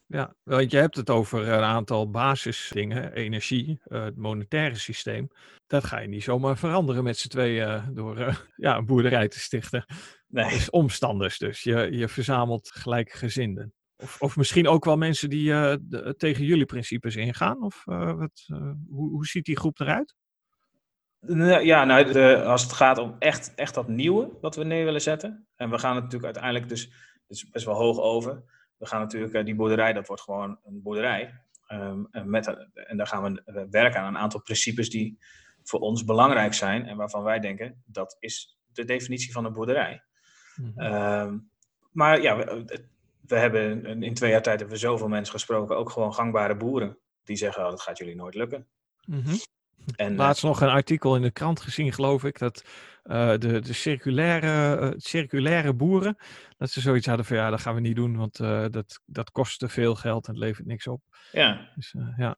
Ja, 0.07 0.35
want 0.43 0.71
je 0.71 0.77
hebt 0.77 0.97
het 0.97 1.11
over 1.11 1.49
een 1.49 1.63
aantal 1.63 2.11
basisdingen, 2.11 3.13
energie, 3.13 3.81
uh, 3.87 4.05
het 4.05 4.17
monetaire 4.17 4.79
systeem. 4.79 5.29
Dat 5.67 5.85
ga 5.85 5.99
je 5.99 6.09
niet 6.09 6.23
zomaar 6.23 6.57
veranderen 6.57 7.05
met 7.05 7.19
z'n 7.19 7.29
tweeën 7.29 7.95
door 7.95 8.17
ja, 8.57 8.77
een 8.77 8.87
boerderij 8.87 9.29
te 9.29 9.39
stichten. 9.39 9.85
Nee. 10.29 10.51
Dus 10.51 10.71
omstanders 10.71 11.39
dus. 11.39 11.63
Je, 11.63 11.89
je 11.91 12.09
verzamelt 12.09 12.71
gelijkgezinden. 12.75 13.73
Of, 13.97 14.21
of 14.21 14.37
misschien 14.37 14.69
ook 14.69 14.85
wel 14.85 14.97
mensen 14.97 15.31
die 15.31 15.49
de, 15.49 16.15
tegen 16.17 16.45
jullie 16.45 16.65
principes 16.65 17.17
ingaan? 17.17 17.63
Of 17.63 17.83
wat, 17.85 18.45
hoe, 18.89 19.11
hoe 19.11 19.27
ziet 19.27 19.45
die 19.45 19.57
groep 19.57 19.81
eruit? 19.81 20.15
Ja, 21.65 21.85
nou, 21.85 22.13
de, 22.13 22.43
als 22.43 22.63
het 22.63 22.73
gaat 22.73 22.99
om 22.99 23.17
echt, 23.19 23.55
echt 23.55 23.75
dat 23.75 23.89
nieuwe 23.89 24.39
wat 24.41 24.57
we 24.57 24.65
neer 24.65 24.85
willen 24.85 25.01
zetten. 25.01 25.47
En 25.57 25.71
we 25.71 25.79
gaan 25.79 25.95
het 25.95 26.05
natuurlijk 26.05 26.25
uiteindelijk 26.25 26.69
dus, 26.69 26.93
dus 27.27 27.51
best 27.51 27.65
wel 27.65 27.75
hoog 27.75 27.99
over 27.99 28.45
we 28.85 28.87
gaan 28.87 29.01
natuurlijk, 29.01 29.35
eh, 29.35 29.45
die 29.45 29.55
boerderij, 29.55 29.93
dat 29.93 30.07
wordt 30.07 30.23
gewoon 30.23 30.59
een 30.65 30.83
boerderij. 30.83 31.43
Um, 31.69 32.09
met, 32.11 32.47
en 32.75 32.97
daar 32.97 33.07
gaan 33.07 33.23
we 33.23 33.67
werken 33.71 34.01
aan 34.01 34.15
een 34.15 34.21
aantal 34.21 34.43
principes 34.43 34.91
die 34.91 35.19
voor 35.63 35.81
ons 35.81 36.05
belangrijk 36.05 36.55
zijn 36.55 36.87
en 36.87 36.97
waarvan 36.97 37.23
wij 37.23 37.41
denken 37.41 37.83
dat 37.87 38.17
is 38.19 38.59
de 38.73 38.85
definitie 38.85 39.33
van 39.33 39.45
een 39.45 39.53
boerderij. 39.53 40.03
Mm 40.55 41.53
maar 41.93 42.23
ja, 42.23 42.65
we, 43.27 43.37
hebben 43.37 44.03
in 44.03 44.15
twee 44.15 44.31
jaar 44.31 44.43
tijd 44.43 44.59
hebben 44.61 44.77
we 44.77 44.83
zoveel 44.83 45.09
mensen 45.09 45.33
gesproken, 45.33 45.77
ook 45.77 45.91
gewoon 45.91 46.15
gangbare 46.15 46.57
boeren, 46.57 46.99
die 47.25 47.37
zeggen: 47.37 47.65
oh, 47.65 47.71
dat 47.71 47.81
gaat 47.81 47.99
jullie 47.99 48.17
nooit 48.17 48.35
lukken. 48.35 48.67
Mm 49.07 49.23
-hmm. 49.25 49.37
En, 49.97 50.17
Laatst 50.17 50.43
nog 50.43 50.61
een 50.61 50.69
artikel 50.69 51.17
in 51.17 51.23
de 51.23 51.31
krant 51.31 51.61
gezien, 51.61 51.93
geloof 51.93 52.25
ik, 52.25 52.39
dat 52.39 52.65
uh, 53.05 53.31
de, 53.39 53.61
de 53.61 53.73
circulaire, 53.73 54.81
uh, 54.81 54.91
circulaire 54.97 55.75
boeren, 55.75 56.17
dat 56.57 56.71
ze 56.71 56.81
zoiets 56.81 57.07
hadden 57.07 57.25
van 57.25 57.37
ja, 57.37 57.51
dat 57.51 57.61
gaan 57.61 57.75
we 57.75 57.81
niet 57.81 57.97
doen, 57.97 58.17
want 58.17 58.37
dat, 58.73 59.01
dat 59.07 59.31
kost 59.31 59.59
te 59.59 59.69
veel 59.69 59.95
geld 59.95 60.27
en 60.27 60.33
het 60.33 60.43
levert 60.43 60.67
niks 60.67 60.87
op. 60.87 61.01
Ja. 61.33 61.71
Dus, 61.75 61.95
ja. 62.17 62.37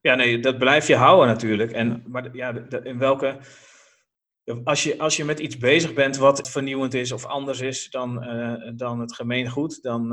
ja, 0.00 0.14
nee, 0.14 0.40
dat 0.40 0.58
blijf 0.58 0.86
je 0.86 0.96
houden 0.96 1.26
natuurlijk. 1.26 1.70
En, 1.70 2.02
maar 2.06 2.36
ja, 2.36 2.54
in 2.82 2.98
welke. 2.98 3.38
Als 4.64 4.82
je, 4.82 4.98
als 4.98 5.16
je 5.16 5.24
met 5.24 5.38
iets 5.38 5.56
bezig 5.56 5.94
bent 5.94 6.16
wat 6.16 6.50
vernieuwend 6.50 6.94
is 6.94 7.12
of 7.12 7.24
anders 7.24 7.60
is 7.60 7.90
dan, 7.90 8.14
dan 8.76 9.00
het 9.00 9.14
gemeengoed, 9.14 9.82
dan, 9.82 10.08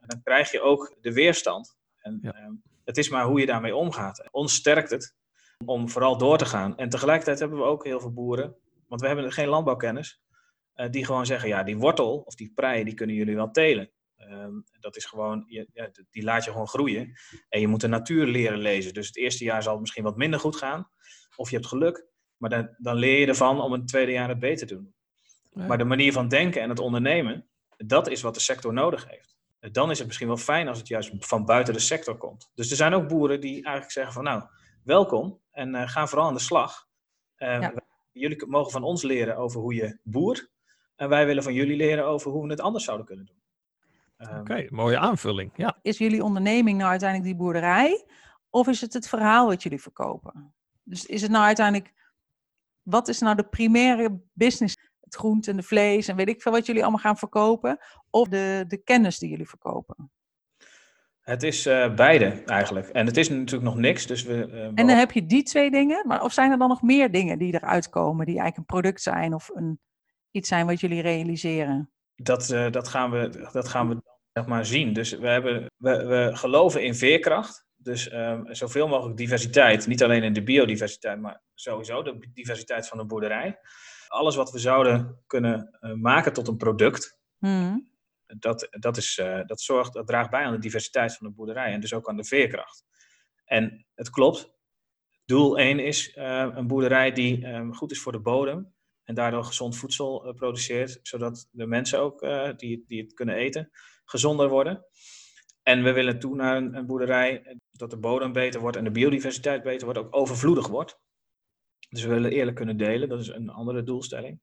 dan 0.00 0.20
krijg 0.22 0.50
je 0.52 0.60
ook 0.60 0.96
de 1.00 1.12
weerstand. 1.12 1.76
En 2.00 2.18
ja. 2.22 2.56
het 2.84 2.96
is 2.96 3.08
maar 3.08 3.24
hoe 3.24 3.40
je 3.40 3.46
daarmee 3.46 3.76
omgaat. 3.76 4.28
Ons 4.30 4.54
sterkt 4.54 4.90
het 4.90 5.14
om 5.64 5.88
vooral 5.88 6.18
door 6.18 6.38
te 6.38 6.44
gaan. 6.44 6.76
En 6.76 6.88
tegelijkertijd 6.88 7.38
hebben 7.38 7.58
we 7.58 7.64
ook 7.64 7.84
heel 7.84 8.00
veel 8.00 8.12
boeren, 8.12 8.56
want 8.88 9.00
we 9.00 9.06
hebben 9.06 9.32
geen 9.32 9.48
landbouwkennis, 9.48 10.20
uh, 10.74 10.90
die 10.90 11.04
gewoon 11.04 11.26
zeggen, 11.26 11.48
ja, 11.48 11.62
die 11.62 11.76
wortel 11.76 12.18
of 12.18 12.34
die 12.34 12.52
prei, 12.54 12.84
die 12.84 12.94
kunnen 12.94 13.16
jullie 13.16 13.34
wel 13.34 13.50
telen. 13.50 13.90
Ehm, 14.16 14.52
dat 14.80 14.96
is 14.96 15.04
gewoon, 15.04 15.44
je, 15.46 15.68
ja, 15.72 15.90
die 16.10 16.22
laat 16.22 16.44
je 16.44 16.50
gewoon 16.50 16.68
groeien. 16.68 17.12
En 17.48 17.60
je 17.60 17.66
moet 17.66 17.80
de 17.80 17.88
natuur 17.88 18.26
leren 18.26 18.58
lezen. 18.58 18.94
Dus 18.94 19.06
het 19.06 19.16
eerste 19.16 19.44
jaar 19.44 19.62
zal 19.62 19.72
het 19.72 19.80
misschien 19.80 20.04
wat 20.04 20.16
minder 20.16 20.40
goed 20.40 20.56
gaan. 20.56 20.90
Of 21.36 21.50
je 21.50 21.56
hebt 21.56 21.68
geluk. 21.68 22.08
Maar 22.40 22.50
dan, 22.50 22.74
dan 22.78 22.96
leer 22.96 23.20
je 23.20 23.26
ervan 23.26 23.60
om 23.60 23.72
het 23.72 23.88
tweede 23.88 24.12
jaar 24.12 24.28
het 24.28 24.38
beter 24.38 24.66
te 24.66 24.74
doen. 24.74 24.94
Maar 25.66 25.78
de 25.78 25.84
manier 25.84 26.12
van 26.12 26.28
denken 26.28 26.62
en 26.62 26.68
het 26.68 26.78
ondernemen, 26.78 27.46
dat 27.76 28.08
is 28.08 28.22
wat 28.22 28.34
de 28.34 28.40
sector 28.40 28.72
nodig 28.72 29.08
heeft. 29.08 29.36
Dan 29.72 29.90
is 29.90 29.98
het 29.98 30.06
misschien 30.06 30.28
wel 30.28 30.36
fijn 30.36 30.68
als 30.68 30.78
het 30.78 30.88
juist 30.88 31.12
van 31.18 31.44
buiten 31.44 31.74
de 31.74 31.80
sector 31.80 32.16
komt. 32.16 32.50
Dus 32.54 32.70
er 32.70 32.76
zijn 32.76 32.94
ook 32.94 33.08
boeren 33.08 33.40
die 33.40 33.54
eigenlijk 33.54 33.90
zeggen 33.90 34.12
van 34.12 34.24
nou, 34.24 34.42
welkom 34.84 35.40
en 35.50 35.74
uh, 35.74 35.88
ga 35.88 36.06
vooral 36.06 36.26
aan 36.28 36.34
de 36.34 36.40
slag. 36.40 36.86
Uh, 37.38 37.68
Jullie 38.12 38.46
mogen 38.46 38.70
van 38.70 38.82
ons 38.82 39.02
leren 39.02 39.36
over 39.36 39.60
hoe 39.60 39.74
je 39.74 39.98
boert. 40.02 40.50
En 40.96 41.08
wij 41.08 41.26
willen 41.26 41.42
van 41.42 41.54
jullie 41.54 41.76
leren 41.76 42.06
over 42.06 42.30
hoe 42.30 42.42
we 42.44 42.50
het 42.50 42.60
anders 42.60 42.84
zouden 42.84 43.06
kunnen 43.06 43.26
doen. 43.26 43.42
Ehm, 44.16 44.40
Oké, 44.40 44.66
mooie 44.68 44.98
aanvulling. 44.98 45.52
Ja. 45.56 45.78
Is 45.82 45.98
jullie 45.98 46.24
onderneming 46.24 46.78
nou 46.78 46.90
uiteindelijk 46.90 47.30
die 47.30 47.38
boerderij? 47.38 48.04
Of 48.50 48.68
is 48.68 48.80
het 48.80 48.92
het 48.92 49.08
verhaal 49.08 49.46
wat 49.46 49.62
jullie 49.62 49.80
verkopen? 49.80 50.54
Dus 50.82 51.06
is 51.06 51.22
het 51.22 51.30
nou 51.30 51.44
uiteindelijk, 51.44 51.92
wat 52.82 53.08
is 53.08 53.20
nou 53.20 53.36
de 53.36 53.48
primaire 53.48 54.20
business? 54.32 54.76
Het 55.00 55.14
groente 55.14 55.50
en 55.50 55.56
de 55.56 55.62
vlees 55.62 56.08
en 56.08 56.16
weet 56.16 56.28
ik 56.28 56.42
veel 56.42 56.52
wat 56.52 56.66
jullie 56.66 56.82
allemaal 56.82 57.00
gaan 57.00 57.18
verkopen? 57.18 57.78
Of 58.10 58.28
de, 58.28 58.64
de 58.68 58.76
kennis 58.76 59.18
die 59.18 59.30
jullie 59.30 59.48
verkopen? 59.48 60.10
Het 61.20 61.42
is 61.42 61.66
uh, 61.66 61.94
beide 61.94 62.42
eigenlijk. 62.46 62.88
En 62.88 63.06
het 63.06 63.16
is 63.16 63.28
natuurlijk 63.28 63.70
nog 63.70 63.76
niks. 63.76 64.06
Dus 64.06 64.22
we, 64.22 64.48
uh, 64.48 64.64
en 64.64 64.74
dan 64.74 64.88
heb 64.88 65.12
je 65.12 65.26
die 65.26 65.42
twee 65.42 65.70
dingen. 65.70 66.06
Maar 66.06 66.22
of 66.22 66.32
zijn 66.32 66.50
er 66.50 66.58
dan 66.58 66.68
nog 66.68 66.82
meer 66.82 67.10
dingen 67.10 67.38
die 67.38 67.54
eruit 67.54 67.88
komen, 67.88 68.26
die 68.26 68.38
eigenlijk 68.38 68.56
een 68.56 68.80
product 68.80 69.02
zijn 69.02 69.34
of 69.34 69.50
een, 69.54 69.80
iets 70.30 70.48
zijn 70.48 70.66
wat 70.66 70.80
jullie 70.80 71.02
realiseren? 71.02 71.90
Dat, 72.14 72.50
uh, 72.50 72.70
dat 72.70 72.88
gaan 72.88 73.10
we, 73.10 73.48
dat 73.52 73.68
gaan 73.68 73.88
we 73.88 74.02
zeg 74.32 74.46
maar 74.46 74.66
zien. 74.66 74.92
Dus 74.92 75.18
we, 75.18 75.28
hebben, 75.28 75.66
we, 75.76 76.06
we 76.06 76.30
geloven 76.32 76.84
in 76.84 76.94
veerkracht. 76.94 77.64
Dus 77.82 78.12
um, 78.12 78.54
zoveel 78.54 78.88
mogelijk 78.88 79.16
diversiteit. 79.16 79.86
Niet 79.86 80.02
alleen 80.02 80.22
in 80.22 80.32
de 80.32 80.42
biodiversiteit, 80.42 81.20
maar 81.20 81.42
sowieso 81.54 82.02
de 82.02 82.30
diversiteit 82.32 82.88
van 82.88 82.98
de 82.98 83.06
boerderij. 83.06 83.58
Alles 84.08 84.36
wat 84.36 84.50
we 84.50 84.58
zouden 84.58 85.22
kunnen 85.26 85.78
maken 86.00 86.32
tot 86.32 86.48
een 86.48 86.56
product. 86.56 87.18
Hmm 87.38 87.90
dat, 88.38 88.68
dat, 88.70 88.96
is, 88.96 89.18
uh, 89.18 89.40
dat, 89.46 89.60
zorgt, 89.60 89.92
dat 89.92 90.06
draagt 90.06 90.30
bij 90.30 90.44
aan 90.44 90.52
de 90.52 90.58
diversiteit 90.58 91.16
van 91.16 91.26
de 91.26 91.32
boerderij 91.32 91.72
en 91.72 91.80
dus 91.80 91.94
ook 91.94 92.08
aan 92.08 92.16
de 92.16 92.24
veerkracht. 92.24 92.84
En 93.44 93.86
het 93.94 94.10
klopt, 94.10 94.52
doel 95.24 95.58
1 95.58 95.78
is 95.78 96.16
uh, 96.16 96.48
een 96.54 96.66
boerderij 96.66 97.12
die 97.12 97.46
um, 97.46 97.74
goed 97.74 97.90
is 97.90 98.00
voor 98.00 98.12
de 98.12 98.20
bodem 98.20 98.74
en 99.04 99.14
daardoor 99.14 99.44
gezond 99.44 99.76
voedsel 99.76 100.32
produceert, 100.34 100.98
zodat 101.02 101.48
de 101.50 101.66
mensen 101.66 102.00
ook 102.00 102.20
die, 102.56 102.84
die 102.86 103.02
het 103.02 103.12
kunnen 103.12 103.34
eten 103.34 103.70
gezonder 104.04 104.48
worden. 104.48 104.84
En 105.62 105.82
we 105.82 105.92
willen 105.92 106.18
toe 106.18 106.36
naar 106.36 106.56
een, 106.56 106.86
boerderij 106.86 107.59
dat 107.80 107.90
de 107.90 107.96
bodem 107.96 108.32
beter 108.32 108.60
wordt 108.60 108.76
en 108.76 108.84
de 108.84 108.90
biodiversiteit 108.90 109.62
beter 109.62 109.84
wordt, 109.84 110.00
ook 110.00 110.16
overvloedig 110.16 110.68
wordt. 110.68 111.00
Dus 111.88 112.02
we 112.02 112.08
willen 112.08 112.32
eerlijk 112.32 112.56
kunnen 112.56 112.76
delen, 112.76 113.08
dat 113.08 113.20
is 113.20 113.28
een 113.28 113.50
andere 113.50 113.82
doelstelling. 113.82 114.40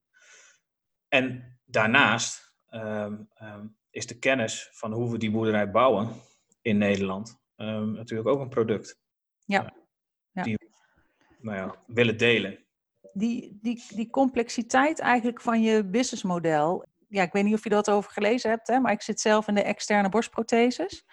En 1.07 1.59
daarnaast 1.65 2.53
um, 2.69 3.29
um, 3.41 3.77
is 3.89 4.07
de 4.07 4.19
kennis 4.19 4.69
van 4.71 4.91
hoe 4.91 5.11
we 5.11 5.17
die 5.17 5.31
boerderij 5.31 5.71
bouwen 5.71 6.09
in 6.61 6.77
Nederland 6.77 7.39
um, 7.55 7.91
natuurlijk 7.91 8.29
ook 8.29 8.39
een 8.39 8.49
product. 8.49 8.99
Ja. 9.45 9.73
Uh, 10.33 10.43
die 10.43 10.55
we 10.55 10.69
nou 11.39 11.57
ja, 11.57 11.83
willen 11.87 12.17
delen. 12.17 12.65
Die, 13.13 13.59
die, 13.61 13.83
die 13.95 14.09
complexiteit 14.09 14.99
eigenlijk 14.99 15.41
van 15.41 15.61
je 15.61 15.85
businessmodel. 15.85 16.85
Ja, 17.07 17.23
ik 17.23 17.31
weet 17.31 17.43
niet 17.43 17.53
of 17.53 17.63
je 17.63 17.69
dat 17.69 17.89
over 17.89 18.11
gelezen 18.11 18.49
hebt, 18.49 18.67
hè, 18.67 18.79
maar 18.79 18.91
ik 18.91 19.01
zit 19.01 19.19
zelf 19.19 19.47
in 19.47 19.55
de 19.55 19.61
externe 19.63 20.09
borstprotheses. 20.09 21.05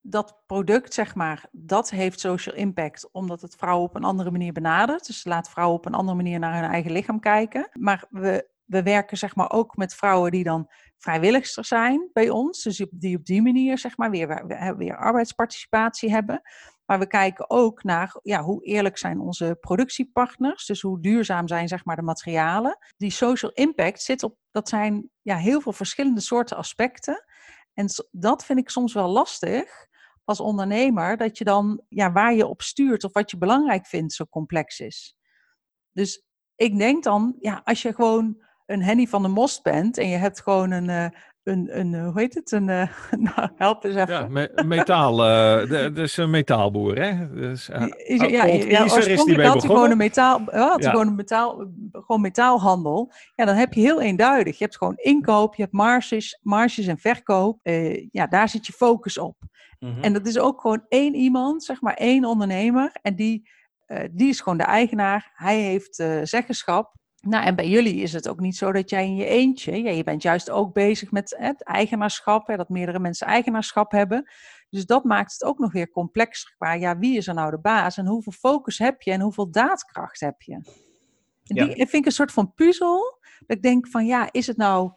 Dat 0.00 0.42
product, 0.46 0.94
zeg 0.94 1.14
maar, 1.14 1.48
dat 1.50 1.90
heeft 1.90 2.20
social 2.20 2.56
impact 2.56 3.12
omdat 3.12 3.40
het 3.40 3.54
vrouwen 3.54 3.88
op 3.88 3.96
een 3.96 4.04
andere 4.04 4.30
manier 4.30 4.52
benadert. 4.52 5.06
Dus 5.06 5.24
laat 5.24 5.50
vrouwen 5.50 5.76
op 5.76 5.86
een 5.86 5.94
andere 5.94 6.16
manier 6.16 6.38
naar 6.38 6.60
hun 6.60 6.70
eigen 6.70 6.92
lichaam 6.92 7.20
kijken. 7.20 7.68
Maar 7.72 8.04
we 8.10 8.48
we 8.70 8.82
werken 8.82 9.16
zeg 9.16 9.34
maar 9.34 9.50
ook 9.50 9.76
met 9.76 9.94
vrouwen 9.94 10.30
die 10.30 10.44
dan 10.44 10.70
vrijwilligster 10.98 11.64
zijn 11.64 12.10
bij 12.12 12.30
ons. 12.30 12.62
Dus 12.62 12.86
die 12.90 13.16
op 13.16 13.24
die 13.24 13.42
manier 13.42 13.78
zeg 13.78 13.96
maar 13.96 14.10
weer, 14.10 14.46
weer 14.76 14.96
arbeidsparticipatie 14.96 16.10
hebben. 16.10 16.42
Maar 16.86 16.98
we 16.98 17.06
kijken 17.06 17.50
ook 17.50 17.82
naar 17.82 18.18
ja, 18.22 18.42
hoe 18.42 18.64
eerlijk 18.64 18.98
zijn 18.98 19.20
onze 19.20 19.56
productiepartners. 19.60 20.66
Dus 20.66 20.80
hoe 20.80 21.00
duurzaam 21.00 21.48
zijn 21.48 21.68
zeg 21.68 21.84
maar, 21.84 21.96
de 21.96 22.02
materialen. 22.02 22.78
Die 22.96 23.10
social 23.10 23.52
impact 23.52 24.02
zit 24.02 24.22
op, 24.22 24.36
dat 24.50 24.68
zijn 24.68 25.10
ja, 25.22 25.36
heel 25.36 25.60
veel 25.60 25.72
verschillende 25.72 26.20
soorten 26.20 26.56
aspecten. 26.56 27.24
En 27.74 27.86
dat 28.10 28.44
vind 28.44 28.58
ik 28.58 28.70
soms 28.70 28.92
wel 28.92 29.08
lastig 29.08 29.86
als 30.24 30.40
ondernemer. 30.40 31.16
Dat 31.16 31.38
je 31.38 31.44
dan 31.44 31.82
ja, 31.88 32.12
waar 32.12 32.34
je 32.34 32.46
op 32.46 32.62
stuurt 32.62 33.04
of 33.04 33.12
wat 33.12 33.30
je 33.30 33.38
belangrijk 33.38 33.86
vindt 33.86 34.12
zo 34.12 34.24
complex 34.24 34.80
is. 34.80 35.16
Dus 35.92 36.24
ik 36.54 36.78
denk 36.78 37.04
dan, 37.04 37.36
ja, 37.38 37.60
als 37.64 37.82
je 37.82 37.94
gewoon 37.94 38.42
een 38.66 38.82
Henny 38.82 39.06
van 39.06 39.22
de 39.22 39.28
Most 39.28 39.62
bent 39.62 39.98
en 39.98 40.08
je 40.08 40.16
hebt 40.16 40.42
gewoon 40.42 40.70
een, 40.70 40.88
uh, 40.88 41.20
een, 41.42 41.78
een 41.78 42.04
hoe 42.04 42.20
heet 42.20 42.34
het? 42.34 42.52
Een, 42.52 42.64
nou, 43.34 43.48
help 43.56 43.84
eens 43.84 43.94
even. 43.94 44.14
Ja, 44.14 44.28
me, 44.28 44.62
metaal, 44.66 45.16
dus 45.92 46.16
een 46.16 46.30
metaalboer, 46.30 46.98
hè? 47.02 47.34
Dus, 47.34 47.68
is, 47.96 48.20
ja, 48.20 48.44
ja, 48.44 48.82
oorspronkelijk 48.82 49.48
had 49.48 49.62
hij 49.62 49.70
gewoon 49.70 49.90
een 49.90 49.96
metaal, 49.96 50.42
had 50.50 50.82
ja. 50.82 50.90
gewoon 50.90 51.06
een 51.06 51.14
metaal, 51.14 51.66
gewoon 51.92 52.20
metaalhandel. 52.20 53.12
Ja, 53.34 53.44
dan 53.44 53.54
heb 53.54 53.72
je 53.72 53.80
heel 53.80 54.00
eenduidig. 54.00 54.58
Je 54.58 54.64
hebt 54.64 54.76
gewoon 54.76 54.96
inkoop, 54.96 55.54
je 55.54 55.62
hebt 55.62 55.74
marges, 55.74 56.38
marges 56.42 56.86
en 56.86 56.98
verkoop. 56.98 57.58
ja, 58.10 58.26
daar 58.26 58.48
zit 58.48 58.66
je 58.66 58.72
focus 58.72 59.18
op. 59.18 59.36
Mhm. 59.78 60.00
En 60.00 60.12
dat 60.12 60.26
is 60.26 60.38
ook 60.38 60.60
gewoon 60.60 60.84
één 60.88 61.14
iemand, 61.14 61.64
zeg 61.64 61.80
maar 61.80 61.94
één 61.94 62.24
ondernemer. 62.24 62.92
En 63.02 63.14
die, 63.16 63.50
die 64.10 64.28
is 64.28 64.40
gewoon 64.40 64.58
de 64.58 64.64
eigenaar. 64.64 65.30
Hij 65.34 65.58
heeft 65.58 66.04
zeggenschap. 66.22 66.98
Nou, 67.20 67.44
en 67.44 67.54
bij 67.56 67.68
jullie 67.68 67.94
is 67.94 68.12
het 68.12 68.28
ook 68.28 68.40
niet 68.40 68.56
zo 68.56 68.72
dat 68.72 68.90
jij 68.90 69.04
in 69.04 69.16
je 69.16 69.24
eentje, 69.24 69.82
ja, 69.82 69.90
je 69.90 70.04
bent 70.04 70.22
juist 70.22 70.50
ook 70.50 70.72
bezig 70.72 71.10
met 71.10 71.34
het 71.38 71.64
eigenaarschap, 71.64 72.46
hè, 72.46 72.56
dat 72.56 72.68
meerdere 72.68 72.98
mensen 72.98 73.26
eigenaarschap 73.26 73.92
hebben. 73.92 74.30
Dus 74.70 74.86
dat 74.86 75.04
maakt 75.04 75.32
het 75.32 75.44
ook 75.44 75.58
nog 75.58 75.72
weer 75.72 75.90
complexer 75.90 76.54
qua, 76.56 76.72
ja, 76.72 76.98
wie 76.98 77.16
is 77.16 77.26
er 77.26 77.34
nou 77.34 77.50
de 77.50 77.60
baas 77.60 77.96
en 77.96 78.06
hoeveel 78.06 78.32
focus 78.32 78.78
heb 78.78 79.02
je 79.02 79.10
en 79.10 79.20
hoeveel 79.20 79.50
daadkracht 79.50 80.20
heb 80.20 80.42
je? 80.42 80.52
En 81.44 81.66
die 81.66 81.74
vind 81.74 81.94
ik 81.94 82.06
een 82.06 82.12
soort 82.12 82.32
van 82.32 82.54
puzzel, 82.54 83.18
dat 83.46 83.56
ik 83.56 83.62
denk 83.62 83.88
van, 83.88 84.06
ja, 84.06 84.28
is 84.32 84.46
het 84.46 84.56
nou, 84.56 84.92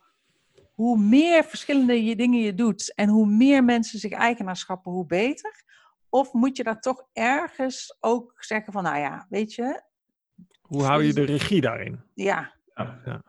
hoe 0.74 0.98
meer 0.98 1.44
verschillende 1.44 2.04
je 2.04 2.16
dingen 2.16 2.40
je 2.40 2.54
doet 2.54 2.94
en 2.96 3.10
hoe 3.10 3.26
meer 3.26 3.64
mensen 3.64 4.00
zich 4.00 4.12
eigenaarschappen, 4.12 4.92
hoe 4.92 5.06
beter? 5.06 5.64
Of 6.10 6.34
moet 6.34 6.58
je 6.58 6.64
daar 6.64 6.80
toch 6.80 7.08
ergens 7.14 7.98
ook 8.00 8.34
zeggen 8.38 8.74
van, 8.74 8.84
nou 8.84 8.98
ja, 8.98 9.26
weet 9.30 9.54
je, 9.54 9.84
hoe 10.74 10.84
hou 10.84 11.04
je 11.04 11.14
de 11.14 11.24
regie 11.24 11.62
daarin? 11.62 12.04
Ja. 12.14 12.54
Ja, 12.76 13.22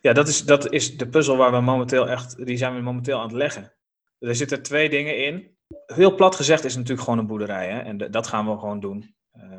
ja. 0.00 0.12
dat, 0.12 0.28
is, 0.28 0.44
dat 0.44 0.72
is 0.72 0.96
de 0.96 1.08
puzzel 1.08 1.36
waar 1.36 1.52
we 1.52 1.60
momenteel 1.60 2.08
echt, 2.08 2.46
die 2.46 2.56
zijn 2.56 2.74
we 2.74 2.80
momenteel 2.80 3.18
aan 3.18 3.26
het 3.26 3.36
leggen. 3.36 3.72
Er 4.18 4.34
zitten 4.34 4.62
twee 4.62 4.88
dingen 4.88 5.24
in. 5.24 5.56
Heel 5.86 6.14
plat 6.14 6.34
gezegd 6.34 6.64
is 6.64 6.70
het 6.70 6.80
natuurlijk 6.80 7.04
gewoon 7.04 7.18
een 7.18 7.26
boerderij. 7.26 7.70
Hè? 7.70 7.78
En 7.78 8.10
dat 8.10 8.26
gaan 8.26 8.50
we 8.50 8.58
gewoon 8.58 8.80
doen. 8.80 9.14
Uh, 9.36 9.58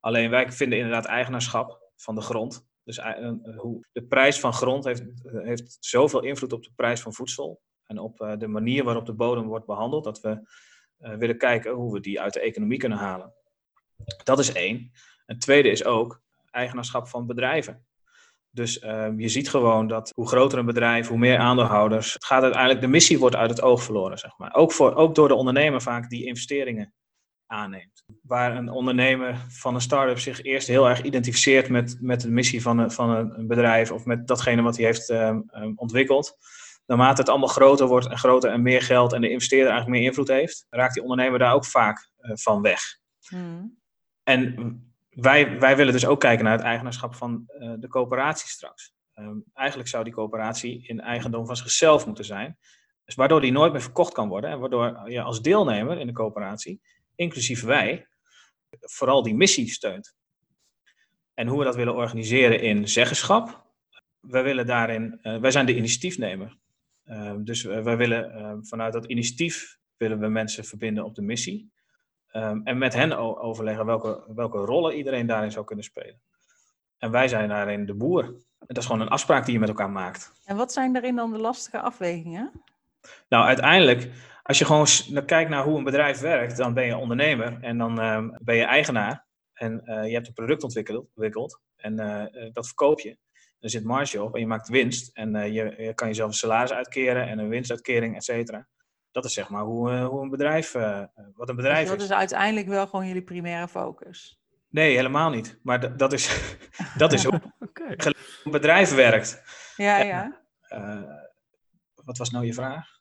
alleen 0.00 0.30
wij 0.30 0.52
vinden 0.52 0.78
inderdaad 0.78 1.04
eigenaarschap 1.04 1.90
van 1.96 2.14
de 2.14 2.20
grond. 2.20 2.66
Dus 2.84 2.98
uh, 2.98 3.32
hoe, 3.56 3.84
de 3.92 4.02
prijs 4.02 4.40
van 4.40 4.52
grond 4.52 4.84
heeft, 4.84 5.02
heeft 5.22 5.76
zoveel 5.80 6.22
invloed 6.22 6.52
op 6.52 6.62
de 6.62 6.72
prijs 6.76 7.00
van 7.00 7.12
voedsel. 7.12 7.62
En 7.86 7.98
op 7.98 8.20
uh, 8.20 8.36
de 8.38 8.46
manier 8.46 8.84
waarop 8.84 9.06
de 9.06 9.14
bodem 9.14 9.46
wordt 9.46 9.66
behandeld. 9.66 10.04
Dat 10.04 10.20
we 10.20 10.40
willen 10.96 11.38
kijken 11.38 11.72
hoe 11.72 11.92
we 11.92 12.00
die 12.00 12.20
uit 12.20 12.32
de 12.32 12.40
economie 12.40 12.78
kunnen 12.78 12.98
halen. 12.98 13.34
Dat 14.24 14.38
is 14.38 14.52
één. 14.52 14.92
En 15.26 15.38
tweede 15.38 15.70
is 15.70 15.84
ook, 15.84 16.21
eigenaarschap 16.52 17.08
van 17.08 17.26
bedrijven. 17.26 17.86
Dus 18.50 18.78
ehm, 18.78 19.20
je 19.20 19.28
ziet 19.28 19.48
gewoon 19.48 19.86
dat 19.86 20.10
hoe 20.14 20.28
groter 20.28 20.58
een 20.58 20.66
bedrijf, 20.66 21.08
hoe 21.08 21.18
meer 21.18 21.38
aandeelhouders. 21.38 22.12
Het 22.12 22.24
gaat 22.24 22.42
uiteindelijk, 22.42 22.80
de 22.80 22.86
missie 22.86 23.18
wordt 23.18 23.36
uit 23.36 23.50
het 23.50 23.62
oog 23.62 23.82
verloren, 23.82 24.18
zeg 24.18 24.38
maar. 24.38 24.54
Ook, 24.54 24.72
voor, 24.72 24.94
ook 24.94 25.14
door 25.14 25.28
de 25.28 25.34
ondernemer 25.34 25.82
vaak 25.82 26.08
die 26.08 26.26
investeringen 26.26 26.94
aanneemt. 27.46 28.04
Waar 28.22 28.56
een 28.56 28.70
ondernemer 28.70 29.36
van 29.48 29.74
een 29.74 29.80
start-up 29.80 30.18
zich 30.18 30.42
eerst 30.42 30.68
heel 30.68 30.88
erg 30.88 31.02
identificeert 31.02 31.68
met, 31.68 31.96
met 32.00 32.20
de 32.20 32.30
missie 32.30 32.62
van 32.62 32.78
een, 32.78 32.90
van 32.90 33.10
een 33.10 33.46
bedrijf 33.46 33.90
of 33.90 34.04
met 34.04 34.26
datgene 34.26 34.62
wat 34.62 34.76
hij 34.76 34.84
heeft 34.84 35.10
ehm, 35.10 35.40
ontwikkeld. 35.74 36.36
Naarmate 36.86 37.20
het 37.20 37.30
allemaal 37.30 37.48
groter 37.48 37.86
wordt 37.86 38.06
en 38.06 38.18
groter 38.18 38.50
en 38.50 38.62
meer 38.62 38.82
geld 38.82 39.12
en 39.12 39.20
de 39.20 39.30
investeerder 39.30 39.70
eigenlijk 39.70 39.98
meer 40.00 40.08
invloed 40.08 40.28
heeft, 40.28 40.66
raakt 40.70 40.94
die 40.94 41.02
ondernemer 41.02 41.38
daar 41.38 41.54
ook 41.54 41.64
vaak 41.64 42.10
uh, 42.20 42.30
van 42.34 42.62
weg. 42.62 42.80
Hmm. 43.28 43.80
En 44.22 44.91
wij, 45.14 45.58
wij 45.58 45.76
willen 45.76 45.92
dus 45.92 46.06
ook 46.06 46.20
kijken 46.20 46.44
naar 46.44 46.52
het 46.52 46.62
eigenaarschap 46.62 47.14
van 47.14 47.44
uh, 47.58 47.72
de 47.78 47.88
coöperatie 47.88 48.48
straks. 48.48 48.94
Um, 49.14 49.44
eigenlijk 49.54 49.88
zou 49.88 50.04
die 50.04 50.12
coöperatie 50.12 50.86
in 50.86 51.00
eigendom 51.00 51.46
van 51.46 51.56
zichzelf 51.56 52.06
moeten 52.06 52.24
zijn. 52.24 52.58
Dus 53.04 53.14
waardoor 53.14 53.40
die 53.40 53.52
nooit 53.52 53.72
meer 53.72 53.82
verkocht 53.82 54.12
kan 54.12 54.28
worden. 54.28 54.50
En 54.50 54.58
waardoor 54.58 55.10
je 55.10 55.22
als 55.22 55.42
deelnemer 55.42 55.98
in 55.98 56.06
de 56.06 56.12
coöperatie, 56.12 56.80
inclusief 57.14 57.62
wij, 57.62 58.06
vooral 58.80 59.22
die 59.22 59.34
missie 59.34 59.70
steunt. 59.70 60.14
En 61.34 61.46
hoe 61.46 61.58
we 61.58 61.64
dat 61.64 61.76
willen 61.76 61.94
organiseren 61.94 62.60
in 62.60 62.88
zeggenschap. 62.88 63.70
Wij 64.20 64.42
willen 64.42 64.66
daarin, 64.66 65.18
uh, 65.22 65.40
wij 65.40 65.50
zijn 65.50 65.66
de 65.66 65.76
initiatiefnemer. 65.76 66.56
Uh, 67.06 67.34
dus 67.38 67.62
wij 67.62 67.96
willen 67.96 68.38
uh, 68.38 68.54
vanuit 68.60 68.92
dat 68.92 69.06
initiatief 69.06 69.78
willen 69.96 70.18
we 70.18 70.28
mensen 70.28 70.64
verbinden 70.64 71.04
op 71.04 71.14
de 71.14 71.22
missie. 71.22 71.72
Um, 72.32 72.60
en 72.64 72.78
met 72.78 72.94
hen 72.94 73.16
overleggen 73.38 73.86
welke, 73.86 74.24
welke 74.34 74.58
rollen 74.58 74.96
iedereen 74.96 75.26
daarin 75.26 75.50
zou 75.50 75.64
kunnen 75.64 75.84
spelen. 75.84 76.20
En 76.98 77.10
wij 77.10 77.28
zijn 77.28 77.48
daarin 77.48 77.86
de 77.86 77.94
boer. 77.94 78.24
En 78.24 78.66
dat 78.66 78.76
is 78.76 78.86
gewoon 78.86 79.00
een 79.00 79.08
afspraak 79.08 79.44
die 79.44 79.54
je 79.54 79.60
met 79.60 79.68
elkaar 79.68 79.90
maakt. 79.90 80.32
En 80.44 80.56
wat 80.56 80.72
zijn 80.72 80.92
daarin 80.92 81.16
dan 81.16 81.32
de 81.32 81.38
lastige 81.38 81.80
afwegingen? 81.80 82.52
Nou, 83.28 83.46
uiteindelijk, 83.46 84.10
als 84.42 84.58
je 84.58 84.64
gewoon 84.64 84.86
kijkt 85.26 85.50
naar 85.50 85.64
hoe 85.64 85.78
een 85.78 85.84
bedrijf 85.84 86.20
werkt, 86.20 86.56
dan 86.56 86.74
ben 86.74 86.86
je 86.86 86.96
ondernemer 86.96 87.58
en 87.60 87.78
dan 87.78 87.98
um, 87.98 88.38
ben 88.40 88.56
je 88.56 88.64
eigenaar. 88.64 89.26
En 89.52 89.82
uh, 89.84 90.06
je 90.06 90.14
hebt 90.14 90.26
een 90.26 90.32
product 90.32 90.62
ontwikkeld 90.62 91.60
en 91.76 92.00
uh, 92.00 92.52
dat 92.52 92.66
verkoop 92.66 93.00
je. 93.00 93.18
Er 93.60 93.70
zit 93.70 93.84
marge 93.84 94.22
op 94.22 94.34
en 94.34 94.40
je 94.40 94.46
maakt 94.46 94.68
winst. 94.68 95.16
En 95.16 95.52
je, 95.52 95.74
je, 95.78 95.94
kan 95.94 96.08
jezelf 96.08 96.28
een 96.28 96.36
salaris 96.36 96.72
uitkeren 96.72 97.28
en 97.28 97.38
een 97.38 97.48
winstuitkering, 97.48 98.16
et 98.16 98.24
cetera 98.24 98.68
dat 99.12 99.24
is 99.24 99.32
zeg 99.32 99.48
maar 99.48 99.62
hoe, 99.62 99.90
eh, 99.90 100.06
hoe 100.06 100.22
een 100.22 100.30
bedrijf, 100.30 100.74
uh, 100.74 101.02
wat 101.34 101.48
een 101.48 101.56
bedrijf 101.56 101.80
dus 101.80 101.88
dat 101.88 101.98
is. 101.98 102.04
is 102.04 102.12
uiteindelijk 102.12 102.66
wel 102.66 102.86
gewoon 102.86 103.06
jullie 103.06 103.22
primaire 103.22 103.68
focus? 103.68 104.40
Nee, 104.68 104.96
helemaal 104.96 105.30
niet. 105.30 105.58
Maar 105.62 105.96
dat 105.96 106.12
is, 106.12 106.54
dat 106.96 107.12
is 107.12 107.24
hoe 107.24 107.40
okay. 107.68 107.96
een 108.44 108.50
bedrijf 108.50 108.94
werkt. 108.94 109.42
Ja, 109.76 109.98
ja. 109.98 110.40
Uh, 110.68 111.02
wat 111.94 112.18
was 112.18 112.30
nou 112.30 112.44
je 112.44 112.54
vraag? 112.54 113.00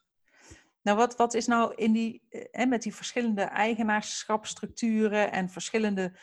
Nou, 0.81 0.97
wat, 0.97 1.15
wat 1.15 1.33
is 1.33 1.47
nou 1.47 1.75
in 1.75 1.91
die, 1.91 2.27
hè, 2.51 2.65
met 2.65 2.81
die 2.81 2.95
verschillende 2.95 3.41
eigenaarschapsstructuren 3.41 5.31
en 5.31 5.49
verschillende 5.49 6.17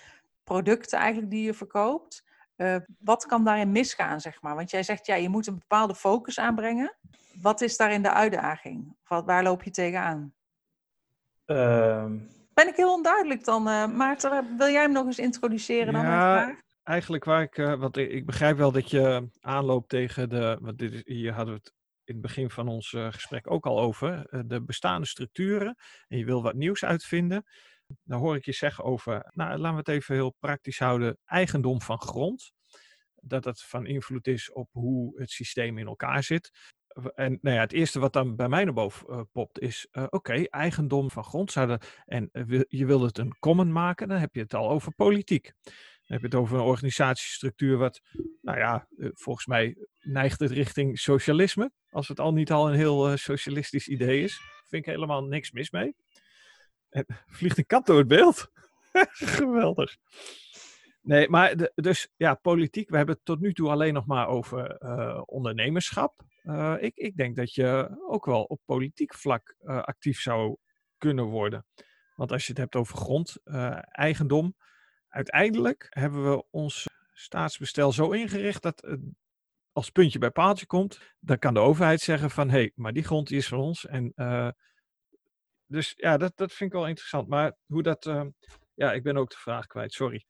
producten 0.45 0.99
eigenlijk 0.99 1.31
die 1.31 1.43
je 1.45 1.55
verkoopt, 1.55 2.25
uh, 2.57 2.77
wat 2.99 3.27
kan 3.27 3.45
daarin 3.45 3.73
misgaan, 3.73 4.21
zeg 4.21 4.43
maar? 4.43 4.55
Want 4.55 4.71
jij 4.71 4.83
zegt, 4.83 5.07
ja, 5.07 5.15
je 5.15 5.29
moet 5.29 5.47
een 5.47 5.59
bepaalde 5.59 5.95
focus 5.95 6.39
aanbrengen. 6.39 6.97
Wat 7.41 7.61
is 7.61 7.77
daarin 7.77 8.03
de 8.03 8.13
uitdaging? 8.13 8.97
Of 9.09 9.25
waar 9.25 9.43
loop 9.43 9.63
je 9.63 9.71
tegenaan? 9.71 10.35
Uh... 11.47 12.05
Ben 12.55 12.69
ik 12.69 12.77
heel 12.77 12.93
onduidelijk 12.93 13.45
dan? 13.45 13.69
Uh, 13.69 13.87
Maarten, 13.87 14.57
wil 14.57 14.69
jij 14.69 14.83
hem 14.83 14.93
nog 14.93 15.07
eens 15.07 15.19
introduceren 15.19 15.93
dan? 15.93 16.03
Ja, 16.03 16.57
eigenlijk 16.83 17.25
waar 17.25 17.43
ik, 17.43 17.59
uh, 17.59 17.75
want 17.75 17.97
ik, 17.97 18.11
ik, 18.11 18.27
begrijp 18.27 18.57
wel 18.57 18.73
dat 18.73 18.91
je 18.91 19.29
aanloopt 19.41 19.89
tegen 19.89 20.29
de, 20.29 20.59
want 20.61 20.79
dit 20.79 20.93
is, 20.93 21.03
hier 21.05 21.33
hadden 21.33 21.55
we 21.55 21.61
het 21.61 21.73
in 22.05 22.15
het 22.15 22.23
begin 22.23 22.51
van 22.51 22.69
ons 22.69 22.93
uh, 22.93 23.13
gesprek 23.13 23.51
ook 23.51 23.67
al 23.67 23.81
over, 23.81 24.45
de 24.47 24.63
bestaande 24.63 25.07
structuren. 25.07 25.77
En 26.09 26.19
je 26.19 26.25
wil 26.25 26.43
wat 26.43 26.55
nieuws 26.55 26.85
uitvinden. 26.85 27.45
Dan 28.03 28.21
hoor 28.21 28.37
ik 28.37 28.45
je 28.45 28.53
zeggen 28.53 28.85
over, 28.85 29.31
nou 29.35 29.59
laten 29.59 29.71
we 29.71 29.77
het 29.77 29.89
even 29.89 30.15
heel 30.15 30.35
praktisch 30.39 30.79
houden, 30.79 31.19
eigendom 31.25 31.83
van 31.83 32.01
grond. 32.01 32.53
Dat 33.15 33.45
het 33.45 33.63
van 33.63 33.87
invloed 33.87 34.27
is 34.27 34.53
op 34.53 34.69
hoe 34.73 35.21
het 35.21 35.31
systeem 35.31 35.79
in 35.79 35.87
elkaar 35.87 36.23
zit. 36.23 36.51
En 37.15 37.39
nou 37.43 37.57
ja, 37.57 37.63
het 37.63 37.73
eerste 37.73 37.99
wat 37.99 38.13
dan 38.13 38.37
bij 38.37 38.49
mij 38.49 38.65
naar 38.65 38.73
boven 38.73 39.07
uh, 39.11 39.21
popt 39.33 39.61
is, 39.61 39.87
uh, 39.93 40.05
oké, 40.09 40.43
eigendom 40.43 41.11
van 41.11 41.25
grond. 41.25 41.53
Zouden, 41.53 41.79
en 42.05 42.29
uh, 42.33 42.63
je 42.69 42.87
wil 42.87 43.03
het 43.03 43.19
een 43.19 43.39
common 43.39 43.73
maken, 43.73 44.09
dan 44.09 44.19
heb 44.19 44.35
je 44.35 44.41
het 44.41 44.55
al 44.55 44.71
over 44.71 44.95
politiek. 44.95 45.53
Dan 45.63 46.17
heb 46.17 46.21
je 46.21 46.27
het 46.27 46.35
over 46.35 46.57
een 46.57 46.65
organisatiestructuur 46.65 47.77
wat, 47.77 48.01
nou 48.41 48.59
ja, 48.59 48.89
volgens 48.97 49.47
mij 49.47 49.77
neigt 50.01 50.41
het 50.41 50.51
richting 50.51 50.99
socialisme. 50.99 51.71
Als 51.91 52.09
het 52.09 52.21
al 52.21 52.33
niet 52.33 52.53
al 52.53 52.69
een 52.69 52.77
heel 52.77 53.17
socialistisch 53.17 53.89
idee 53.89 54.23
is. 54.23 54.41
Vind 54.69 54.87
ik 54.87 54.93
helemaal 54.93 55.25
niks 55.25 55.53
mis 55.53 55.71
mee. 55.71 55.95
En 56.89 57.07
vliegt 57.27 57.59
een 57.59 57.67
kat 57.67 57.87
door 57.87 57.99
het 57.99 58.09
beeld. 58.09 58.51
Geweldig. 59.39 59.97
Nee, 61.01 61.29
maar 61.29 61.71
dus 61.75 62.09
ja, 62.17 62.35
politiek. 62.35 62.91
We 62.91 62.97
hebben 62.97 63.15
het 63.15 63.25
tot 63.25 63.41
nu 63.41 63.53
toe 63.53 63.71
alleen 63.71 63.95
nog 63.95 64.07
maar 64.07 64.29
over 64.29 64.83
uh, 64.83 65.23
ondernemerschap. 65.25 66.23
Uh, 66.43 66.75
ik, 66.79 66.97
ik 66.97 67.17
denk 67.17 67.37
dat 67.37 67.55
je 67.55 67.99
ook 68.09 68.25
wel 68.25 68.43
op 68.43 68.61
politiek 68.65 69.15
vlak 69.15 69.57
uh, 69.61 69.83
actief 69.83 70.21
zou 70.21 70.57
kunnen 70.99 71.25
worden. 71.25 71.67
Want 72.15 72.33
als 72.33 72.43
je 72.43 72.49
het 72.49 72.61
hebt 72.61 72.77
over 72.77 72.97
grond, 72.97 73.37
eigendom. 73.91 74.57
Uiteindelijk 75.09 75.87
hebben 75.91 76.31
we 76.31 76.45
ons 76.51 76.87
staatsbestel 77.13 77.93
zo 77.93 78.11
ingericht 78.11 78.63
dat 78.63 78.99
als 79.73 79.91
puntje 79.91 80.19
bij 80.19 80.31
paaltje 80.31 80.67
komt, 80.67 81.01
dan 81.21 81.39
kan 81.39 81.55
de 81.55 81.61
overheid 81.61 82.01
zeggen 82.01 82.31
van 82.31 82.51
hé, 82.51 82.59
hey, 82.59 82.73
maar 82.75 82.93
die 82.93 83.05
grond 83.05 83.31
is 83.31 83.49
van 83.49 83.59
ons. 83.59 83.87
En 83.87 84.13
dus 85.67 85.93
ja, 85.97 86.17
dat, 86.17 86.37
dat 86.37 86.53
vind 86.53 86.71
ik 86.73 86.77
wel 86.79 86.89
interessant. 86.89 87.29
Maar 87.29 87.57
hoe 87.67 87.83
dat. 87.83 88.05
Ja, 88.79 88.93
ik 88.93 89.03
ben 89.03 89.17
ook 89.17 89.31
de 89.31 89.37
vraag 89.37 89.67
kwijt, 89.67 89.93
sorry. 89.93 90.25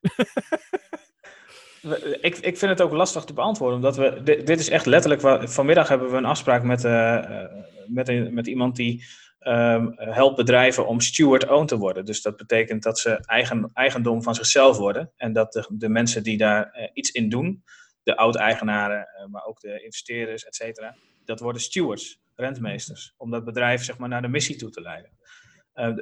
ik, 2.20 2.37
ik 2.37 2.58
vind 2.58 2.61
het 2.70 2.80
ook 2.80 2.92
lastig 2.92 3.24
te 3.24 3.32
beantwoorden, 3.32 3.76
omdat 3.76 3.96
we. 3.96 4.22
Dit, 4.22 4.58
is 4.58 4.68
echt 4.68 4.87
letterlijk. 4.87 5.48
Vanmiddag 5.50 5.88
hebben 5.88 6.11
we 6.11 6.16
een 6.16 6.24
afspraak 6.24 6.62
met, 6.62 6.84
uh, 6.84 7.44
met, 7.87 8.08
een, 8.08 8.34
met 8.34 8.46
iemand 8.46 8.76
die 8.76 9.04
um, 9.40 9.92
helpt 9.96 10.37
bedrijven 10.37 10.87
om 10.87 11.00
steward-owned 11.00 11.68
te 11.68 11.76
worden. 11.76 12.04
Dus 12.04 12.22
dat 12.22 12.37
betekent 12.37 12.82
dat 12.82 12.98
ze 12.98 13.11
eigen, 13.11 13.70
eigendom 13.72 14.22
van 14.22 14.34
zichzelf 14.34 14.76
worden. 14.76 15.12
En 15.16 15.32
dat 15.32 15.52
de, 15.52 15.66
de 15.68 15.88
mensen 15.88 16.22
die 16.22 16.37
daar 16.37 16.90
iets 16.92 17.11
in 17.11 17.28
doen, 17.28 17.64
de 18.02 18.16
oud-eigenaren, 18.16 19.08
maar 19.30 19.44
ook 19.44 19.61
de 19.61 19.82
investeerders, 19.82 20.44
et 20.44 20.54
cetera, 20.54 20.96
dat 21.24 21.40
worden 21.40 21.62
stewards. 21.62 22.20
rentmeesters. 22.34 23.14
Om 23.16 23.30
dat 23.30 23.44
bedrijf 23.44 23.84
zeg 23.84 23.98
maar, 23.98 24.08
naar 24.08 24.22
de 24.22 24.28
missie 24.28 24.56
toe 24.56 24.70
te 24.70 24.80
leiden. 24.80 25.11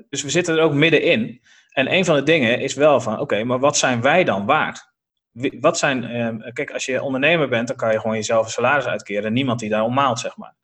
Dus 0.08 0.22
we 0.22 0.30
zitten 0.30 0.56
er 0.56 0.62
ook 0.62 0.74
middenin. 0.74 1.40
En 1.76 1.92
een 1.92 2.04
van 2.04 2.16
de 2.16 2.22
dingen 2.22 2.60
is 2.60 2.74
wel 2.74 3.00
van, 3.00 3.20
oké, 3.20 3.44
maar 3.44 3.58
wat 3.58 3.76
zijn 3.76 4.00
wij 4.00 4.24
dan 4.24 4.46
waard? 4.46 4.92
Wat 5.60 5.78
zijn, 5.78 6.02
uh, 6.02 6.52
kijk, 6.52 6.70
als 6.70 6.84
je 6.84 7.02
ondernemer 7.02 7.48
bent, 7.48 7.68
dan 7.68 7.76
kan 7.76 7.92
je 7.92 8.00
gewoon 8.00 8.16
jezelf 8.16 8.44
een 8.44 8.50
salaris 8.50 8.84
uitkeren. 8.84 9.24
En 9.24 9.32
niemand 9.32 9.60
die 9.60 9.68
daarom 9.68 9.94
maalt, 9.94 10.18
zeg 10.18 10.36
maar. 10.36 10.56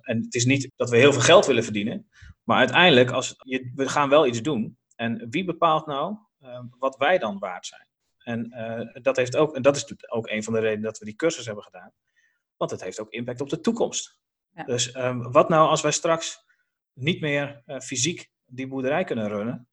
En 0.00 0.22
het 0.22 0.34
is 0.34 0.44
niet 0.44 0.70
dat 0.76 0.90
we 0.90 0.96
heel 0.96 1.12
veel 1.12 1.22
geld 1.22 1.46
willen 1.46 1.64
verdienen. 1.64 2.08
Maar 2.44 2.58
uiteindelijk, 2.58 3.10
als 3.10 3.34
je, 3.38 3.72
we 3.74 3.88
gaan 3.88 4.08
wel 4.08 4.26
iets 4.26 4.42
doen. 4.42 4.78
En 4.96 5.26
wie 5.30 5.44
bepaalt 5.44 5.86
nou 5.86 6.16
uh, 6.42 6.60
wat 6.78 6.96
wij 6.96 7.18
dan 7.18 7.38
waard 7.38 7.66
zijn? 7.66 7.86
En, 8.18 8.54
uh, 8.56 9.02
dat, 9.02 9.16
heeft 9.16 9.36
ook, 9.36 9.54
en 9.54 9.62
dat 9.62 9.76
is 9.76 9.94
ook 10.08 10.28
een 10.28 10.42
van 10.42 10.52
de 10.52 10.60
redenen 10.60 10.82
dat 10.82 10.98
we 10.98 11.04
die 11.04 11.16
cursus 11.16 11.46
hebben 11.46 11.64
gedaan. 11.64 11.92
Want 12.56 12.70
het 12.70 12.82
heeft 12.82 13.00
ook 13.00 13.10
impact 13.10 13.40
op 13.40 13.48
de 13.48 13.60
toekomst. 13.60 14.18
Ja. 14.54 14.64
Dus 14.64 14.96
um, 14.96 15.32
wat 15.32 15.48
nou 15.48 15.68
als 15.68 15.82
wij 15.82 15.92
straks 15.92 16.44
niet 16.92 17.20
meer 17.20 17.62
uh, 17.66 17.78
fysiek 17.78 18.30
die 18.44 18.66
boerderij 18.66 19.04
kunnen 19.04 19.28
runnen. 19.28 19.68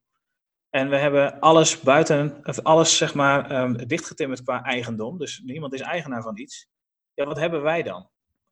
En 0.76 0.90
we 0.90 0.98
hebben 0.98 1.40
alles 1.40 1.80
buiten, 1.80 2.44
alles 2.64 2.98
zeg 2.98 3.14
maar 3.14 3.62
um, 3.62 3.88
dichtgetimmerd 3.88 4.44
qua 4.44 4.64
eigendom. 4.64 5.18
Dus 5.18 5.42
niemand 5.46 5.74
is 5.74 5.82
eigenaar 5.82 6.22
van 6.22 6.38
iets. 6.38 6.70
Ja, 7.14 7.26
wat 7.26 7.38
hebben 7.38 7.62
wij 7.62 7.84
dan? 7.84 8.10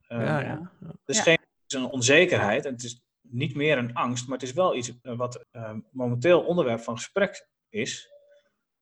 Um, 0.07 0.21
ja, 0.21 0.39
ja. 0.39 0.71
Het 0.79 0.97
is 1.05 1.19
geen 1.19 1.37
is 1.67 1.75
een 1.75 1.85
onzekerheid. 1.85 2.65
En 2.65 2.71
het 2.71 2.83
is 2.83 3.01
niet 3.21 3.55
meer 3.55 3.77
een 3.77 3.93
angst, 3.93 4.27
maar 4.27 4.37
het 4.37 4.47
is 4.47 4.53
wel 4.53 4.75
iets 4.75 4.99
eh, 5.01 5.17
wat 5.17 5.45
momenteel 5.91 6.41
onderwerp 6.41 6.79
van 6.79 6.95
gesprek 6.95 7.47
is 7.69 8.11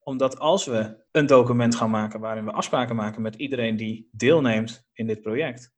omdat 0.03 0.39
als 0.39 0.65
we 0.65 1.05
een 1.11 1.25
document 1.25 1.75
gaan 1.75 1.89
maken 1.89 2.19
waarin 2.19 2.45
we 2.45 2.51
afspraken 2.51 2.95
maken 2.95 3.21
met 3.21 3.35
iedereen 3.35 3.75
die 3.75 4.09
deelneemt 4.11 4.87
in 4.93 5.07
dit 5.07 5.21
project, 5.21 5.71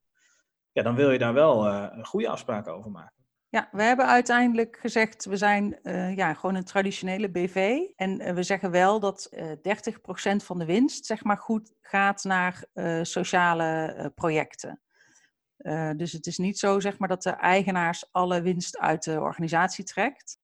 ja, 0.72 0.82
dan 0.82 0.94
wil 0.94 1.10
je 1.10 1.18
daar 1.18 1.34
wel 1.34 1.66
uh, 1.66 2.04
goede 2.04 2.28
afspraken 2.28 2.74
over 2.74 2.90
maken. 2.90 3.23
Ja, 3.54 3.68
we 3.72 3.82
hebben 3.82 4.06
uiteindelijk 4.06 4.78
gezegd, 4.80 5.24
we 5.24 5.36
zijn 5.36 5.78
uh, 5.82 6.16
ja, 6.16 6.34
gewoon 6.34 6.54
een 6.54 6.64
traditionele 6.64 7.30
BV. 7.30 7.78
En 7.96 8.20
uh, 8.20 8.32
we 8.32 8.42
zeggen 8.42 8.70
wel 8.70 9.00
dat 9.00 9.28
uh, 9.32 9.50
30% 10.32 10.36
van 10.36 10.58
de 10.58 10.64
winst 10.64 11.06
zeg 11.06 11.24
maar, 11.24 11.38
goed 11.38 11.72
gaat 11.80 12.24
naar 12.24 12.64
sociale 13.02 14.12
projecten. 14.14 14.80
dus 15.96 16.12
het 16.12 16.26
is 16.26 16.38
niet 16.38 16.58
zo 16.58 16.80
zeg 16.80 16.98
maar, 16.98 17.08
dat 17.08 17.22
de 17.22 17.30
eigenaars 17.30 18.08
alle 18.12 18.42
winst 18.42 18.78
uit 18.78 19.04
de 19.04 19.20
organisatie 19.20 19.84
trekt. 19.84 20.38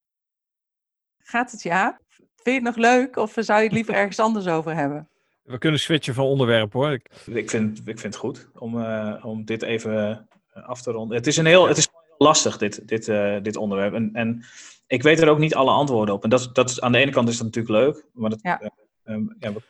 Gaat 1.19 1.51
het 1.51 1.63
ja? 1.63 2.01
Vind 2.17 2.29
je 2.45 2.53
het 2.53 2.63
nog 2.63 2.77
leuk 2.77 3.17
of 3.17 3.33
zou 3.37 3.59
je 3.59 3.65
het 3.65 3.75
liever 3.75 3.95
ergens 4.03 4.19
anders 4.19 4.47
over 4.47 4.75
hebben? 4.75 5.09
We 5.43 5.59
kunnen 5.59 5.81
switchen 5.81 6.15
van 6.15 6.25
onderwerp 6.25 6.73
hoor. 6.73 6.93
Ik, 6.93 7.11
ik, 7.27 7.51
vind, 7.51 7.79
ik 7.79 7.99
vind 7.99 8.03
het 8.03 8.17
goed 8.17 8.49
om, 8.55 8.79
uh, 8.79 9.25
om 9.25 9.45
dit 9.45 9.63
even 9.63 10.29
eh, 10.53 10.69
af 10.69 10.83
te 10.83 10.91
ronden. 10.91 11.17
Het 11.17 11.27
is, 11.27 11.37
een 11.37 11.47
heel, 11.47 11.69
het 11.69 11.77
is 11.77 11.89
heel 11.90 11.90
lastig, 12.23 12.59
dit, 12.59 12.89
dit, 12.89 13.09
uh, 13.09 13.37
dit 13.43 13.57
onderwerp. 13.57 13.95
En, 13.95 14.11
en 14.13 14.45
ik 14.87 15.03
weet 15.03 15.21
er 15.21 15.29
ook 15.29 15.39
niet 15.39 15.55
alle 15.55 15.71
antwoorden 15.71 16.15
op. 16.15 16.25
En 16.25 16.31
dat, 16.31 16.51
dat 16.53 16.71
is, 16.71 16.81
aan 16.81 16.93
de 16.93 16.99
ene 16.99 17.11
kant 17.11 17.29
is 17.29 17.37
dat 17.37 17.47
natuurlijk 17.47 17.75
leuk. 17.75 18.07
Maar 18.13 18.31
dat, 18.31 18.39
ja. 18.43 18.63
Uh, 18.63 19.15
um, 19.15 19.37
ja, 19.39 19.53
we, 19.53 19.61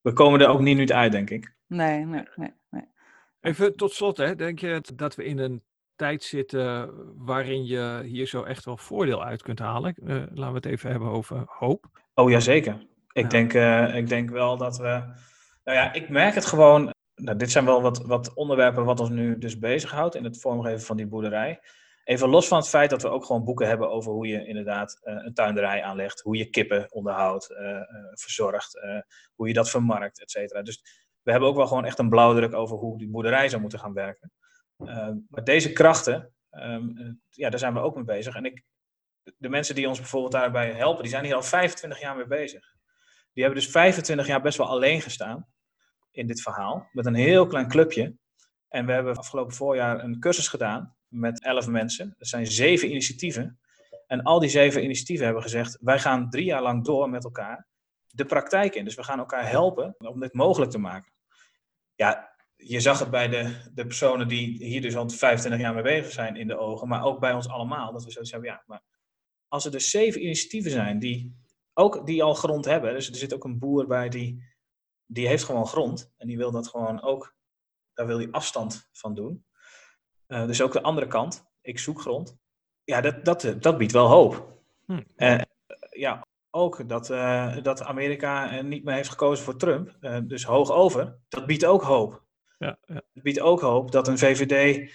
we, 0.00 0.12
komen 0.12 0.40
er 0.40 0.48
ook 0.48 0.60
niet 0.60 0.76
nu 0.76 0.88
uit, 0.88 1.12
denk 1.12 1.30
ik. 1.30 1.54
Nee, 1.66 2.04
nee, 2.04 2.22
nee. 2.34 2.52
nee. 2.70 2.84
Even 3.40 3.76
tot 3.76 3.92
slot, 3.92 4.16
hè. 4.16 4.34
denk 4.34 4.58
je 4.58 4.82
dat 4.94 5.14
we 5.14 5.24
in 5.24 5.38
een 5.38 5.62
tijd 5.96 6.22
zitten 6.22 6.90
waarin 7.16 7.66
je 7.66 8.02
hier 8.04 8.26
zo 8.26 8.42
echt 8.42 8.64
wel 8.64 8.76
voordeel 8.76 9.24
uit 9.24 9.42
kunt 9.42 9.58
halen. 9.58 9.94
Uh, 10.04 10.14
laten 10.14 10.34
we 10.34 10.54
het 10.54 10.66
even 10.66 10.90
hebben 10.90 11.08
over 11.08 11.44
hoop. 11.46 11.86
Oh 12.14 12.30
ja, 12.30 12.40
zeker. 12.40 12.86
Ik, 13.12 13.22
ja. 13.22 13.28
Denk, 13.28 13.54
uh, 13.54 13.96
ik 13.96 14.08
denk 14.08 14.30
wel 14.30 14.56
dat 14.56 14.78
we. 14.78 15.02
Nou 15.64 15.78
ja, 15.78 15.92
ik 15.92 16.08
merk 16.08 16.34
het 16.34 16.46
gewoon. 16.46 16.92
Nou, 17.20 17.38
dit 17.38 17.50
zijn 17.50 17.64
wel 17.64 17.82
wat, 17.82 18.06
wat 18.06 18.34
onderwerpen 18.34 18.84
wat 18.84 19.00
ons 19.00 19.10
nu 19.10 19.38
dus 19.38 19.58
bezighoudt 19.58 20.14
in 20.14 20.24
het 20.24 20.40
vormgeven 20.40 20.80
van 20.80 20.96
die 20.96 21.06
boerderij. 21.06 21.60
Even 22.04 22.28
los 22.28 22.48
van 22.48 22.58
het 22.58 22.68
feit 22.68 22.90
dat 22.90 23.02
we 23.02 23.08
ook 23.08 23.24
gewoon 23.24 23.44
boeken 23.44 23.66
hebben 23.66 23.90
over 23.90 24.12
hoe 24.12 24.26
je 24.26 24.46
inderdaad 24.46 25.00
uh, 25.02 25.14
een 25.24 25.34
tuinderij 25.34 25.82
aanlegt, 25.82 26.20
hoe 26.20 26.36
je 26.36 26.50
kippen 26.50 26.92
onderhoudt, 26.92 27.46
verzorgt, 28.12 28.80
hoe 29.34 29.48
je 29.48 29.54
dat 29.54 29.70
vermarkt, 29.70 30.20
et 30.20 30.30
cetera. 30.30 30.62
Dus 30.62 30.82
we 31.22 31.30
hebben 31.30 31.48
ook 31.48 31.56
wel 31.56 31.66
gewoon 31.66 31.84
echt 31.84 31.98
een 31.98 32.08
blauwdruk 32.08 32.54
over 32.54 32.76
hoe 32.76 32.98
die 32.98 33.08
boerderij 33.08 33.48
zou 33.48 33.60
moeten 33.60 33.78
gaan 33.78 33.92
werken. 33.92 34.32
Ehm, 34.78 35.16
maar 35.28 35.44
deze 35.44 35.72
krachten, 35.72 36.32
um, 36.50 37.20
ja, 37.30 37.50
daar 37.50 37.58
zijn 37.58 37.74
we 37.74 37.80
ook 37.80 37.94
mee 37.94 38.04
bezig. 38.04 38.34
En 38.34 38.44
ik, 38.44 38.64
de 39.36 39.48
mensen 39.48 39.74
die 39.74 39.88
ons 39.88 39.98
bijvoorbeeld 39.98 40.32
daarbij 40.32 40.72
helpen, 40.72 41.02
die 41.02 41.12
zijn 41.12 41.24
hier 41.24 41.34
al 41.34 41.42
25 41.42 42.00
jaar 42.00 42.16
mee 42.16 42.26
bezig. 42.26 42.74
Die 43.32 43.44
hebben 43.44 43.62
dus 43.62 43.70
25 43.70 44.26
jaar 44.26 44.40
best 44.40 44.58
wel 44.58 44.68
alleen 44.68 45.00
gestaan 45.00 45.48
in 46.10 46.26
dit 46.26 46.42
verhaal, 46.42 46.88
met 46.92 47.06
een 47.06 47.14
heel 47.14 47.46
klein 47.46 47.68
clubje. 47.68 48.16
En 48.68 48.86
we 48.86 48.92
hebben 48.92 49.16
afgelopen 49.16 49.54
voorjaar 49.54 50.04
een 50.04 50.20
cursus 50.20 50.48
gedaan 50.48 50.96
met 51.08 51.42
11 51.42 51.66
mensen. 51.66 52.14
Er 52.18 52.26
zijn 52.26 52.46
zeven 52.46 52.90
initiatieven. 52.90 53.60
En 54.06 54.22
al 54.22 54.38
die 54.38 54.48
zeven 54.48 54.84
initiatieven 54.84 55.24
hebben 55.24 55.42
gezegd: 55.42 55.78
wij 55.80 55.98
gaan 55.98 56.30
drie 56.30 56.44
jaar 56.44 56.62
lang 56.62 56.84
door 56.84 57.10
met 57.10 57.24
elkaar 57.24 57.66
de 58.06 58.24
praktijk 58.24 58.74
in. 58.74 58.84
Dus 58.84 58.94
we 58.94 59.02
gaan 59.02 59.18
elkaar 59.18 59.48
helpen 59.48 59.94
om 59.98 60.20
dit 60.20 60.34
mogelijk 60.34 60.70
te 60.70 60.78
maken. 60.78 61.12
Ja, 61.94 62.30
je 62.56 62.80
zag 62.80 62.98
het 62.98 63.10
bij 63.10 63.28
de, 63.28 63.70
de 63.74 63.86
personen 63.86 64.28
die 64.28 64.64
hier 64.64 64.80
dus 64.80 64.96
al 64.96 65.08
25 65.08 65.60
jaar 65.60 65.74
mee 65.74 65.82
bezig 65.82 66.12
zijn 66.12 66.36
in 66.36 66.48
de 66.48 66.58
ogen, 66.58 66.88
maar 66.88 67.04
ook 67.04 67.20
bij 67.20 67.32
ons 67.32 67.48
allemaal. 67.48 67.92
Dat 67.92 68.04
we 68.04 68.10
zoiets 68.10 68.30
hebben, 68.30 68.50
ja, 68.50 68.62
maar 68.66 68.82
als 69.48 69.64
er 69.64 69.70
dus 69.70 69.90
zeven 69.90 70.22
initiatieven 70.22 70.70
zijn 70.70 70.98
die, 70.98 71.36
ook, 71.74 72.06
die 72.06 72.22
al 72.22 72.34
grond 72.34 72.64
hebben, 72.64 72.94
dus 72.94 73.08
er 73.08 73.16
zit 73.16 73.34
ook 73.34 73.44
een 73.44 73.58
boer 73.58 73.86
bij 73.86 74.08
die, 74.08 74.42
die 75.12 75.28
heeft 75.28 75.44
gewoon 75.44 75.66
grond 75.66 76.12
en 76.16 76.26
die 76.26 76.36
wil 76.36 76.50
dat 76.50 76.68
gewoon 76.68 77.02
ook, 77.02 77.34
daar 77.94 78.06
wil 78.06 78.18
hij 78.18 78.30
afstand 78.30 78.88
van 78.92 79.14
doen. 79.14 79.44
Uh, 80.28 80.46
dus 80.46 80.62
ook 80.62 80.72
de 80.72 80.82
andere 80.82 81.06
kant, 81.06 81.44
ik 81.60 81.78
zoek 81.78 82.00
grond. 82.00 82.36
Ja, 82.84 83.00
dat, 83.00 83.24
dat, 83.24 83.54
dat 83.62 83.78
biedt 83.78 83.92
wel 83.92 84.06
hoop. 84.06 84.58
Hm. 84.86 85.02
Uh, 85.16 85.40
ja, 85.90 86.26
ook 86.50 86.88
dat, 86.88 87.10
uh, 87.10 87.62
dat 87.62 87.82
Amerika 87.82 88.60
niet 88.60 88.84
meer 88.84 88.94
heeft 88.94 89.08
gekozen 89.08 89.44
voor 89.44 89.56
Trump, 89.56 89.96
dus 90.28 90.44
hoog 90.44 90.70
over, 90.70 91.18
dat 91.28 91.46
biedt 91.46 91.64
ook 91.64 91.82
hoop 91.82 92.24
ja, 92.58 92.78
ja. 92.86 92.94
Het 92.94 93.22
biedt 93.22 93.40
ook 93.40 93.60
hoop 93.60 93.92
dat 93.92 94.08
een 94.08 94.18
VVD 94.18 94.90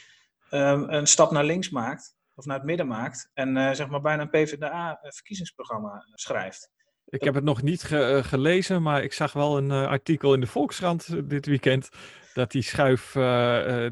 um, 0.51 0.89
een 0.89 1.08
stap 1.08 1.32
naar 1.32 1.43
links 1.43 1.69
maakt, 1.69 2.17
of 2.36 2.45
naar 2.45 2.58
het 2.58 2.65
midden 2.65 2.88
maakt, 2.88 3.30
en 3.34 3.75
zeg 3.75 3.88
maar 3.88 4.01
bijna 4.01 4.21
een 4.21 4.30
PvdA-verkiezingsprogramma 4.30 6.06
schrijft. 6.13 6.71
Ik 7.06 7.24
heb 7.24 7.34
het 7.34 7.44
nog 7.44 7.62
niet 7.62 7.84
ge 7.84 8.15
uh, 8.18 8.24
gelezen, 8.24 8.82
maar 8.82 9.04
ik 9.04 9.13
zag 9.13 9.34
wel 9.34 9.58
een 9.58 9.70
uh, 9.70 9.88
artikel 9.88 10.34
in 10.34 10.39
de 10.39 10.48
Volkskrant 10.48 11.30
dit 11.30 11.46
weekend 11.46 11.89
dat 12.34 12.52
die, 12.52 12.62
schuif, 12.62 13.12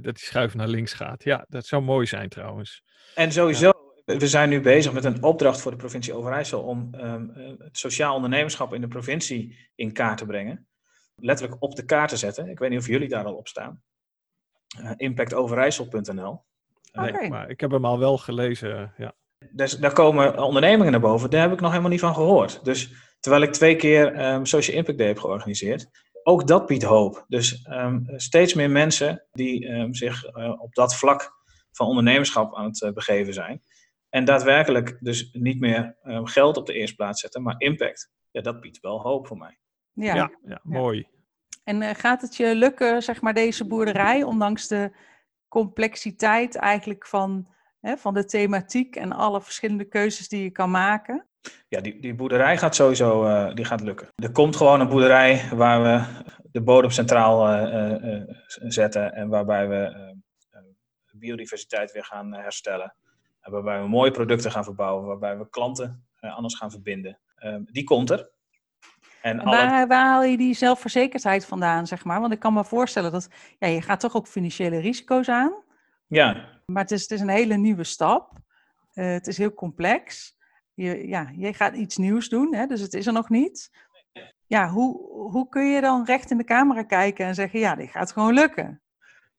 dat 0.02 0.04
die 0.04 0.26
schuif 0.26 0.56
naar 0.56 0.67
links 0.67 0.93
gaat. 0.93 1.23
Ja, 1.23 1.45
dat 1.49 1.65
zou 1.65 1.82
mooi 1.82 2.06
zijn 2.06 2.30
trouwens. 2.30 2.84
En 3.15 3.32
sowieso, 3.32 3.71
ja. 4.06 4.17
we 4.17 4.28
zijn 4.28 4.49
nu 4.49 4.62
bezig 4.62 4.93
met 4.93 5.04
een 5.04 5.23
opdracht 5.23 5.62
voor 5.62 5.71
de 5.71 5.78
provincie 5.78 6.13
Overijssel 6.13 6.62
om 6.62 6.89
um, 6.95 7.32
het 7.58 7.78
sociaal 7.78 8.15
ondernemerschap 8.15 8.73
in 8.73 8.82
de 8.82 8.88
provincie 8.88 9.69
in 9.76 9.93
kaart 9.93 10.17
te 10.17 10.26
brengen 10.26 10.67
letterlijk 11.15 11.62
op 11.62 11.76
de 11.76 11.86
kaart 11.86 12.10
te 12.10 12.17
zetten. 12.17 12.49
Ik 12.49 12.60
weet 12.60 12.69
niet 12.69 12.80
of 12.80 12.88
jullie 12.88 13.10
daar 13.10 13.26
al 13.26 13.36
op 13.36 13.47
staan. 13.47 13.82
Uh, 14.80 14.91
impactoverijssel.nl. 14.95 16.43
Okay. 16.91 17.28
maar 17.28 17.49
ik 17.49 17.60
heb 17.60 17.71
hem 17.71 17.86
al 17.86 17.99
wel 17.99 18.17
gelezen, 18.17 18.93
ja. 18.97 19.13
Dus 19.51 19.77
daar 19.77 19.93
komen 19.93 20.43
ondernemingen 20.43 20.91
naar 20.91 21.01
boven. 21.01 21.29
Daar 21.29 21.41
heb 21.41 21.51
ik 21.51 21.60
nog 21.60 21.69
helemaal 21.69 21.91
niet 21.91 21.99
van 21.99 22.13
gehoord. 22.13 22.65
Dus 22.65 22.93
terwijl 23.19 23.43
ik 23.43 23.51
twee 23.51 23.75
keer 23.75 24.34
um, 24.34 24.45
Social 24.45 24.77
Impact 24.77 24.97
Day 24.97 25.08
heb 25.08 25.19
georganiseerd, 25.19 25.88
ook 26.23 26.47
dat 26.47 26.65
biedt 26.65 26.84
hoop. 26.84 27.25
Dus 27.27 27.67
um, 27.69 28.03
steeds 28.15 28.53
meer 28.53 28.69
mensen 28.69 29.25
die 29.32 29.67
um, 29.67 29.93
zich 29.93 30.36
uh, 30.36 30.62
op 30.62 30.73
dat 30.73 30.95
vlak 30.95 31.41
van 31.71 31.88
ondernemerschap 31.88 32.56
aan 32.56 32.65
het 32.65 32.82
uh, 32.82 32.91
begeven 32.91 33.34
zijn. 33.34 33.62
En 34.10 34.25
daadwerkelijk 34.25 34.97
dus 34.99 35.29
niet 35.32 35.60
meer 35.60 35.95
geld 36.23 36.58
op 36.58 36.65
de 36.65 36.73
eerste 36.73 36.95
plaats 36.95 37.21
zetten, 37.21 37.41
maar 37.41 37.56
impact. 37.58 38.12
Ja, 38.32 38.41
dat 38.41 38.62
biedt 38.62 38.79
wel 38.79 39.01
hoop 39.01 39.27
voor 39.27 39.38
mij. 39.38 39.58
Ja, 39.93 40.15
ja, 40.15 40.32
ja 40.45 40.60
mooi. 40.63 41.08
En 41.63 41.82
uh, 41.82 41.89
gaat 41.93 42.21
het 42.21 42.36
je 42.36 42.56
lukken, 42.56 43.01
zeg 43.01 43.21
maar, 43.21 43.34
deze 43.34 43.67
boerderij, 43.67 44.23
ondanks 44.23 44.67
de 44.67 44.91
complexiteit 45.47 46.56
eigenlijk 46.56 47.08
van, 47.08 47.47
hè, 47.84 47.98
van 47.98 48.13
de 48.13 48.26
thematiek 48.26 48.96
en 48.96 49.12
alle 49.12 49.41
verschillende 49.41 49.86
keuzes 49.86 50.30
die 50.30 50.43
je 50.43 50.52
kan 50.52 50.72
maken? 50.72 51.26
Ja, 51.67 51.82
die, 51.82 52.00
die 52.00 52.15
boerderij 52.15 52.58
gaat 52.58 52.76
sowieso 52.76 53.26
uh, 53.26 53.54
die 53.54 53.65
gaat 53.65 53.82
lukken. 53.82 54.08
Er 54.15 54.32
komt 54.32 54.56
gewoon 54.56 54.80
een 54.80 54.88
boerderij 54.88 55.50
waar 55.54 55.84
we 55.84 56.22
de 56.52 56.62
bodem 56.62 56.91
centraal 56.91 57.54
uh, 57.54 58.22
zetten 58.67 59.13
en 59.13 59.30
waarbij 59.30 59.67
we 59.67 60.12
biodiversiteit 61.24 61.91
weer 61.91 62.06
gaan 62.06 62.34
herstellen. 62.34 62.96
En 63.42 63.52
waarbij 63.52 63.81
we 63.81 63.88
mooie 63.88 64.12
producten 64.12 64.52
gaan 64.52 64.63
verbouwen, 64.63 65.06
waarbij 65.06 65.38
we 65.38 65.50
klanten 65.50 66.06
anders 66.19 66.56
gaan 66.56 66.71
verbinden. 66.71 67.19
Ehm, 67.36 67.63
die 67.65 67.84
komt 67.84 68.10
er. 68.10 68.31
En, 69.21 69.40
alle... 69.40 69.56
waar, 69.56 69.88
waar, 69.88 70.06
haal 70.06 70.23
je 70.23 70.38
die 70.38 70.54
zelfverzekerdheid 70.54 71.46
vandaan, 71.46 71.88
zeg 71.88 72.04
maar? 72.04 72.19
Want 72.19 72.34
ik 72.34 72.40
kan 72.40 72.54
me 72.54 72.63
voorstellen 72.63 73.12
dat 73.12 73.29
ja, 73.60 73.67
je 73.67 73.81
gaat 73.81 74.00
toch 74.00 74.15
ook 74.15 74.27
financiële 74.27 74.79
risico's 74.79 75.29
aan. 75.29 75.54
Ja. 76.08 76.62
Maar 76.74 76.82
het 76.82 76.92
is, 76.92 77.02
het 77.02 77.12
is 77.12 77.21
een 77.21 77.30
hele 77.30 77.58
nieuwe 77.58 77.84
stap. 77.84 78.32
Uh, 78.94 79.12
het 79.12 79.28
is 79.28 79.38
heel 79.38 79.54
complex. 79.54 80.36
Je, 80.74 81.08
ja, 81.08 81.32
je 81.38 81.54
gaat 81.54 81.76
iets 81.76 81.98
nieuws 81.98 82.30
doen, 82.30 82.56
hè, 82.56 82.65
dus 82.65 82.82
het 82.82 82.94
is 82.94 83.08
er 83.08 83.13
nog 83.13 83.30
niet. 83.30 83.71
Ja, 84.48 84.69
hoe, 84.69 84.98
hoe 85.32 85.50
kun 85.50 85.71
je 85.71 85.82
dan 85.82 86.06
recht 86.06 86.32
in 86.32 86.38
de 86.38 86.44
camera 86.44 86.84
kijken 86.84 87.26
en 87.26 87.36
zeggen, 87.36 87.60
ja, 87.60 87.76
dit 87.76 87.90
gaat 87.90 88.12
gewoon 88.12 88.34
lukken? 88.34 88.82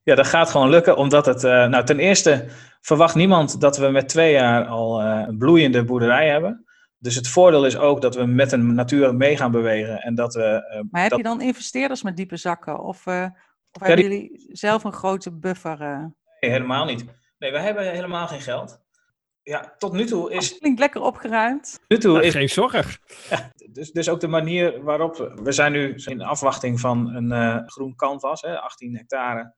Ja, 0.03 0.14
dat 0.14 0.26
gaat 0.26 0.51
gewoon 0.51 0.68
lukken, 0.68 0.97
omdat 0.97 1.26
het, 1.26 1.45
uh, 1.45 1.51
nou 1.66 1.85
ten 1.85 1.99
eerste 1.99 2.47
verwacht 2.80 3.14
niemand 3.14 3.61
dat 3.61 3.76
we 3.76 3.89
met 3.89 4.09
twee 4.09 4.32
jaar 4.32 4.66
al 4.66 5.03
uh, 5.03 5.24
een 5.26 5.39
bloeiende 5.39 5.85
boerderij 5.85 6.28
hebben. 6.28 6.64
Dus 6.99 7.14
het 7.14 7.28
voordeel 7.28 7.66
is 7.66 7.76
ook 7.76 8.01
dat 8.01 8.14
we 8.14 8.24
met 8.24 8.51
de 8.51 8.57
natuur 8.57 9.14
mee 9.14 9.37
gaan 9.37 9.51
bewegen. 9.51 9.99
En 9.99 10.14
dat 10.14 10.35
we, 10.35 10.41
uh, 10.41 10.91
maar 10.91 11.01
heb 11.01 11.11
dat... 11.11 11.18
je 11.18 11.24
dan 11.24 11.41
investeerders 11.41 12.03
met 12.03 12.16
diepe 12.16 12.37
zakken? 12.37 12.80
Of, 12.80 13.07
of 13.07 13.07
ja, 13.07 13.32
hebben 13.70 13.97
die... 13.97 14.05
jullie 14.05 14.49
zelf 14.53 14.85
een 14.85 14.93
grote 14.93 15.32
buffer? 15.32 15.78
Nee, 16.41 16.51
helemaal 16.51 16.85
niet. 16.85 17.05
Nee, 17.45 17.53
wij 17.53 17.62
hebben 17.62 17.90
helemaal 17.90 18.26
geen 18.26 18.40
geld. 18.40 18.80
Ja, 19.42 19.74
tot 19.78 19.92
nu 19.92 20.05
toe 20.05 20.32
is... 20.32 20.51
Dat 20.51 20.59
klinkt 20.59 20.78
lekker 20.78 21.01
opgeruimd. 21.01 21.80
Nu 21.88 21.99
toe 21.99 22.22
is... 22.22 22.32
Geen 22.32 22.49
zorg. 22.49 22.99
Ja, 23.30 23.53
dus, 23.70 23.92
dus 23.92 24.09
ook 24.09 24.20
de 24.20 24.28
manier 24.28 24.82
waarop... 24.82 25.32
We 25.42 25.53
zijn 25.53 25.72
nu 25.72 25.95
in 25.95 26.22
afwachting 26.22 26.80
van 26.80 27.14
een 27.14 27.30
uh, 27.30 27.66
groen 27.66 27.97
canvas, 27.97 28.40
hè, 28.40 28.61
18 28.61 28.97
hectare. 28.97 29.55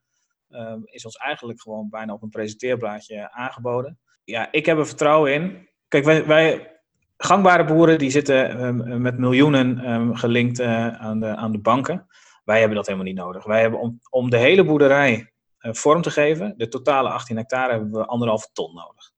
Uh, 0.51 0.74
is 0.84 1.05
ons 1.05 1.16
eigenlijk 1.16 1.61
gewoon 1.61 1.89
bijna 1.91 2.12
op 2.12 2.22
een 2.22 2.28
presenteerblaadje 2.28 3.32
aangeboden. 3.32 3.99
Ja, 4.24 4.53
ik 4.53 4.66
heb 4.66 4.78
er 4.78 4.87
vertrouwen 4.87 5.32
in. 5.32 5.68
Kijk, 5.89 6.05
wij, 6.05 6.26
wij 6.26 6.80
gangbare 7.16 7.64
boeren 7.64 7.99
die 7.99 8.11
zitten 8.11 8.64
um, 8.64 9.01
met 9.01 9.18
miljoenen 9.18 9.91
um, 9.91 10.14
gelinkt 10.14 10.61
uh, 10.61 10.89
aan, 10.89 11.20
de, 11.20 11.37
aan 11.37 11.53
de 11.53 11.61
banken. 11.61 12.07
Wij 12.45 12.59
hebben 12.59 12.76
dat 12.76 12.87
helemaal 12.87 13.07
niet 13.07 13.16
nodig. 13.16 13.45
Wij 13.45 13.61
hebben 13.61 13.80
om, 13.80 14.01
om 14.11 14.30
de 14.30 14.39
hele 14.39 14.64
boerderij 14.64 15.30
vorm 15.74 16.02
te 16.02 16.10
geven, 16.10 16.54
de 16.56 16.68
totale 16.68 17.08
18 17.08 17.36
hectare, 17.36 17.72
hebben 17.72 17.90
we 17.90 18.06
anderhalve 18.06 18.48
ton 18.52 18.74
nodig. 18.74 19.12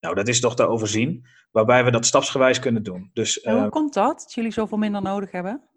Nou, 0.00 0.14
dat 0.14 0.28
is 0.28 0.40
toch 0.40 0.56
te 0.56 0.66
overzien, 0.66 1.26
waarbij 1.50 1.84
we 1.84 1.90
dat 1.90 2.06
stapsgewijs 2.06 2.58
kunnen 2.58 2.82
doen. 2.82 3.10
Dus, 3.12 3.40
hoe 3.42 3.52
uh, 3.52 3.68
komt 3.68 3.94
dat, 3.94 4.18
dat 4.18 4.32
jullie 4.32 4.50
zoveel 4.50 4.78
minder 4.78 5.02
nodig 5.02 5.30
hebben? 5.30 5.68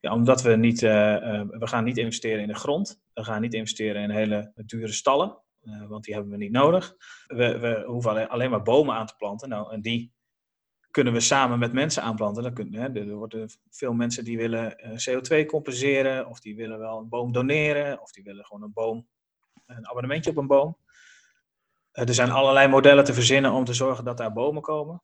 Ja, 0.00 0.12
omdat 0.12 0.42
we 0.42 0.56
niet, 0.56 0.82
uh, 0.82 0.90
uh, 0.90 1.42
we 1.48 1.66
gaan 1.66 1.84
niet 1.84 1.98
investeren 1.98 2.42
in 2.42 2.48
de 2.48 2.54
grond. 2.54 3.00
We 3.12 3.24
gaan 3.24 3.40
niet 3.40 3.54
investeren 3.54 4.02
in 4.02 4.10
hele 4.10 4.52
dure 4.54 4.92
stallen, 4.92 5.38
uh, 5.62 5.88
want 5.88 6.04
die 6.04 6.14
hebben 6.14 6.32
we 6.32 6.38
niet 6.38 6.52
nodig. 6.52 6.94
We, 7.26 7.58
we 7.58 7.82
hoeven 7.86 8.10
alleen, 8.10 8.28
alleen, 8.28 8.50
maar 8.50 8.62
bomen 8.62 8.94
aan 8.94 9.06
te 9.06 9.16
planten. 9.16 9.48
Nou, 9.48 9.72
en 9.72 9.80
die 9.80 10.12
kunnen 10.90 11.12
we 11.12 11.20
samen 11.20 11.58
met 11.58 11.72
mensen 11.72 12.02
aanplanten. 12.02 12.54
Dan 12.54 12.72
hè, 12.72 12.92
er 12.92 13.14
worden 13.14 13.50
veel 13.70 13.92
mensen 13.92 14.24
die 14.24 14.36
willen 14.36 14.76
CO2 15.08 15.46
compenseren, 15.46 16.26
of 16.26 16.40
die 16.40 16.56
willen 16.56 16.78
wel 16.78 16.98
een 16.98 17.08
boom 17.08 17.32
doneren, 17.32 18.00
of 18.02 18.12
die 18.12 18.24
willen 18.24 18.44
gewoon 18.44 18.62
een 18.62 18.72
boom, 18.72 19.08
een 19.66 19.88
abonnementje 19.88 20.30
op 20.30 20.36
een 20.36 20.46
boom. 20.46 20.76
Er 21.92 22.14
zijn 22.14 22.30
allerlei 22.30 22.68
modellen 22.68 23.04
te 23.04 23.14
verzinnen 23.14 23.52
om 23.52 23.64
te 23.64 23.74
zorgen 23.74 24.04
dat 24.04 24.16
daar 24.16 24.32
bomen 24.32 24.62
komen. 24.62 25.02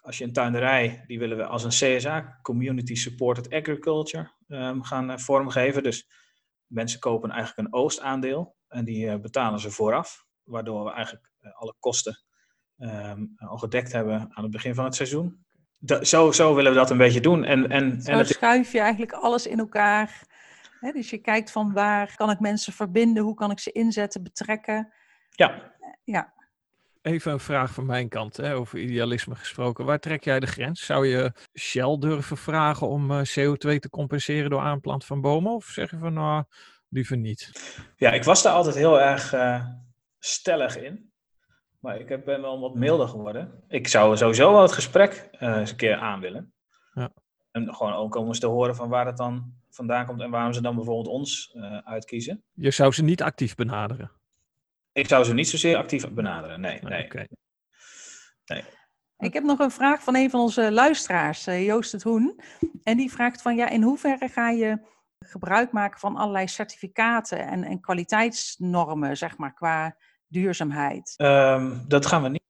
Als 0.00 0.18
je 0.18 0.24
een 0.24 0.32
tuinderij, 0.32 1.04
die 1.06 1.18
willen 1.18 1.36
we 1.36 1.46
als 1.46 1.64
een 1.64 1.96
CSA, 1.96 2.38
Community 2.42 2.94
Supported 2.94 3.52
Agriculture, 3.52 4.30
um, 4.48 4.82
gaan 4.82 5.10
uh, 5.10 5.16
vormgeven. 5.16 5.82
Dus 5.82 6.08
mensen 6.66 7.00
kopen 7.00 7.30
eigenlijk 7.30 7.68
een 7.68 7.74
oostaandeel 7.74 8.56
en 8.68 8.84
die 8.84 9.18
betalen 9.20 9.60
ze 9.60 9.70
vooraf. 9.70 10.26
Waardoor 10.42 10.84
we 10.84 10.90
eigenlijk 10.90 11.30
alle 11.52 11.74
kosten 11.78 12.25
um, 12.78 13.34
al 13.36 13.58
gedekt 13.58 13.92
hebben 13.92 14.20
aan 14.30 14.42
het 14.42 14.52
begin 14.52 14.74
van 14.74 14.84
het 14.84 14.94
seizoen. 14.94 15.44
Da 15.78 16.04
zo, 16.04 16.32
zo 16.32 16.54
willen 16.54 16.72
we 16.72 16.78
dat 16.78 16.90
een 16.90 16.98
beetje 16.98 17.20
doen. 17.20 17.44
En, 17.44 17.70
en, 17.70 18.02
zo 18.02 18.10
en 18.10 18.18
het... 18.18 18.28
schuif 18.28 18.72
je 18.72 18.80
eigenlijk 18.80 19.12
alles 19.12 19.46
in 19.46 19.58
elkaar. 19.58 20.22
Hè? 20.80 20.92
Dus 20.92 21.10
je 21.10 21.18
kijkt 21.18 21.50
van 21.50 21.72
waar 21.72 22.14
kan 22.16 22.30
ik 22.30 22.40
mensen 22.40 22.72
verbinden, 22.72 23.22
hoe 23.22 23.34
kan 23.34 23.50
ik 23.50 23.58
ze 23.58 23.72
inzetten, 23.72 24.22
betrekken. 24.22 24.92
Ja. 25.30 25.74
Ja. 26.04 26.34
Even 27.02 27.32
een 27.32 27.40
vraag 27.40 27.72
van 27.72 27.86
mijn 27.86 28.08
kant, 28.08 28.36
hè, 28.36 28.54
over 28.54 28.78
idealisme 28.78 29.34
gesproken. 29.34 29.84
Waar 29.84 29.98
trek 29.98 30.24
jij 30.24 30.40
de 30.40 30.46
grens? 30.46 30.86
Zou 30.86 31.06
je 31.06 31.32
Shell 31.58 31.98
durven 31.98 32.36
vragen 32.36 32.88
om 32.88 33.10
uh, 33.10 33.18
CO2 33.18 33.78
te 33.78 33.88
compenseren 33.90 34.50
door 34.50 34.60
aanplanten 34.60 35.08
van 35.08 35.20
bomen? 35.20 35.52
Of 35.52 35.64
zeg 35.64 35.90
je 35.90 35.98
van, 35.98 36.12
nou, 36.12 36.44
liever 36.88 37.16
niet? 37.16 37.52
Ja, 37.96 38.10
ik 38.10 38.24
was 38.24 38.42
daar 38.42 38.52
altijd 38.52 38.74
heel 38.74 39.00
erg 39.00 39.34
uh, 39.34 39.66
stellig 40.18 40.78
in. 40.78 41.12
Maar 41.86 42.00
ik 42.00 42.24
ben 42.24 42.40
wel 42.40 42.60
wat 42.60 42.74
milder 42.74 43.08
geworden. 43.08 43.62
Ik 43.68 43.88
zou 43.88 44.16
sowieso 44.16 44.52
wel 44.52 44.62
het 44.62 44.72
gesprek 44.72 45.28
uh, 45.40 45.56
eens 45.56 45.70
een 45.70 45.76
keer 45.76 45.96
aan 45.96 46.20
willen. 46.20 46.52
Ja. 46.94 47.12
En 47.50 47.74
gewoon 47.74 47.92
ook 47.92 48.14
om 48.14 48.26
eens 48.26 48.40
te 48.40 48.46
horen 48.46 48.76
van 48.76 48.88
waar 48.88 49.06
het 49.06 49.16
dan 49.16 49.52
vandaan 49.70 50.06
komt 50.06 50.20
en 50.20 50.30
waarom 50.30 50.52
ze 50.52 50.60
dan 50.60 50.74
bijvoorbeeld 50.74 51.08
ons 51.08 51.56
uitkiezen. 51.84 52.42
Je 52.52 52.70
zou 52.70 52.92
ze 52.92 53.02
niet 53.02 53.22
actief 53.22 53.54
benaderen? 53.54 54.10
Ik 54.92 55.08
zou 55.08 55.24
ze 55.24 55.34
niet 55.34 55.48
zozeer 55.48 55.76
actief 55.76 56.10
benaderen, 56.10 56.60
nee. 56.60 56.80
nee. 56.82 57.04
Okay. 57.04 57.28
nee. 58.46 58.64
Ik 59.18 59.32
heb 59.32 59.44
nog 59.44 59.58
een 59.58 59.70
vraag 59.70 60.02
van 60.02 60.16
een 60.16 60.30
van 60.30 60.40
onze 60.40 60.72
luisteraars, 60.72 61.44
Joost 61.44 61.92
het 61.92 62.02
Hoen. 62.02 62.40
En 62.82 62.96
die 62.96 63.12
vraagt 63.12 63.42
van, 63.42 63.56
ja, 63.56 63.68
in 63.68 63.82
hoeverre 63.82 64.28
ga 64.28 64.50
je 64.50 64.80
gebruik 65.18 65.72
maken 65.72 66.00
van 66.00 66.16
allerlei 66.16 66.48
certificaten 66.48 67.46
en, 67.46 67.64
en 67.64 67.80
kwaliteitsnormen, 67.80 69.16
zeg 69.16 69.38
maar, 69.38 69.54
qua 69.54 69.96
duurzaamheid? 70.40 71.14
Um, 71.16 71.84
dat 71.88 72.06
gaan 72.06 72.22
we 72.22 72.28
niet. 72.28 72.42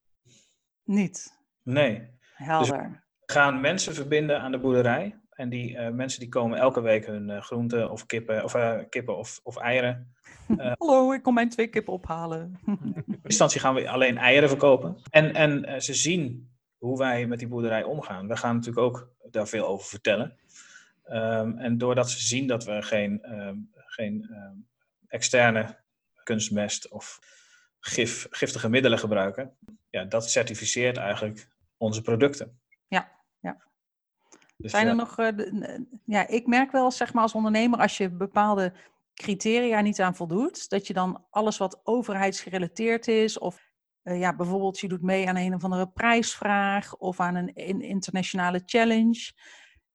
Niet? 0.85 1.39
Nee. 1.63 2.09
Helder. 2.35 2.83
Dus 2.83 3.01
we 3.27 3.33
gaan 3.33 3.61
mensen 3.61 3.95
verbinden 3.95 4.41
aan 4.41 4.53
de 4.53 4.59
boerderij. 4.59 5.21
En 5.31 5.49
die 5.49 5.71
uh, 5.71 5.89
mensen 5.89 6.21
die 6.21 6.29
komen 6.29 6.59
elke 6.59 6.81
week 6.81 7.07
hun 7.07 7.29
uh, 7.29 7.41
groenten 7.41 7.91
of 7.91 8.07
kippen 8.07 8.45
of, 8.45 8.55
uh, 8.55 8.79
kippen 8.89 9.17
of, 9.17 9.41
of 9.43 9.57
eieren 9.57 10.15
Hallo, 10.79 11.13
ik 11.13 11.23
kom 11.23 11.35
mijn 11.35 11.49
twee 11.49 11.67
kippen 11.67 11.93
ophalen. 11.93 12.61
in 13.07 13.21
instantie 13.23 13.61
gaan 13.61 13.75
we 13.75 13.91
alleen 13.91 14.19
eieren 14.19 14.49
verkopen. 14.49 14.97
En, 15.11 15.35
en 15.35 15.83
ze 15.83 15.95
zien 15.95 16.51
hoe 16.79 16.99
wij 16.99 17.27
met 17.27 17.39
die 17.39 17.49
boerderij 17.49 17.83
omgaan. 17.83 18.29
We 18.29 18.37
gaan 18.37 18.55
natuurlijk 18.55 18.87
ook 18.87 19.11
daar 19.31 19.49
veel 19.49 19.67
over 19.67 19.87
vertellen. 19.87 20.37
Um, 21.13 21.59
en 21.59 21.79
doordat 21.79 22.11
ze 22.11 22.21
zien 22.21 22.47
dat 22.47 22.65
we 22.65 22.83
geen, 22.83 23.33
um, 23.33 23.71
geen 23.75 24.29
um, 24.31 24.69
externe 25.09 25.79
kunstmest 26.23 26.91
of 26.91 27.19
gif, 27.87 28.27
giftige 28.31 28.69
middelen 28.69 28.99
gebruiken, 28.99 29.57
ja, 29.91 30.05
dat 30.05 30.31
certificeert 30.31 30.97
eigenlijk 30.97 31.49
onze 31.77 32.03
producten. 32.03 32.61
Ja, 32.89 33.13
ja. 33.41 33.57
Dus, 34.57 34.71
Zijn 34.71 34.87
er 34.87 34.95
nog, 34.95 35.19
uh, 35.19 35.29
de, 35.37 35.87
ja, 36.05 36.29
ik 36.29 36.47
merk 36.47 36.73
wel, 36.73 36.91
zeg 36.91 37.13
maar, 37.13 37.23
als 37.23 37.33
ondernemer, 37.33 37.79
als 37.79 37.97
je 37.97 38.11
bepaalde 38.11 38.73
criteria 39.15 39.81
niet 39.81 40.01
aan 40.01 40.17
voldoet, 40.17 40.69
dat 40.69 40.87
je 40.87 40.93
dan 40.93 41.27
alles 41.31 41.59
wat 41.59 41.81
overheidsgerelateerd 41.85 43.09
is, 43.09 43.39
of 43.39 43.71
uh, 44.03 44.21
ja, 44.21 44.37
bijvoorbeeld 44.37 44.81
je 44.81 44.89
doet 44.89 45.03
mee 45.03 45.29
aan 45.29 45.37
een 45.37 45.55
of 45.55 45.65
andere 45.65 45.89
prijsvraag 45.89 46.97
of 46.97 47.21
aan 47.21 47.35
een 47.35 47.55
in 47.55 47.81
internationale 47.81 48.63
challenge. 48.65 49.33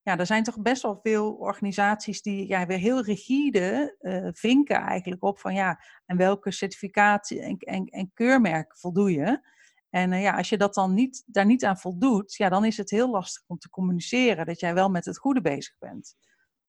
Ja, 0.04 0.18
er 0.18 0.26
zijn 0.26 0.44
toch 0.44 0.62
best 0.62 0.82
wel 0.82 1.00
veel 1.04 1.34
organisaties 1.34 2.22
die 2.22 2.48
ja, 2.48 2.66
weer 2.66 2.78
heel 2.78 3.04
rigide 3.04 3.98
uh, 4.02 4.28
vinken 4.32 4.76
eigenlijk 4.76 5.24
op 5.24 5.40
van 5.40 5.54
ja, 5.54 5.84
en 6.06 6.18
welke 6.18 6.52
certificatie 6.52 7.42
en, 7.42 7.58
en, 7.58 7.86
en 7.86 8.12
keurmerk 8.14 8.78
voldoe 8.78 9.12
je. 9.12 9.50
En 9.90 10.12
uh, 10.12 10.22
ja, 10.22 10.38
als 10.38 10.50
je 10.50 10.58
dat 10.58 10.74
dan 10.74 10.94
niet, 10.94 11.24
daar 11.26 11.46
niet 11.46 11.66
aan 11.66 11.78
voldoet, 11.78 12.36
ja, 12.36 12.50
dan 12.50 12.66
is 12.66 12.78
het 12.78 12.90
heel 12.90 13.10
lastig 13.10 13.44
om 13.48 13.58
te 13.58 13.70
communiceren 13.70 14.46
dat 14.46 14.60
jij 14.60 14.74
wel 14.74 14.90
met 14.90 15.06
het 15.06 15.18
goede 15.18 15.42
bezig 15.42 15.76
bent. 15.80 16.16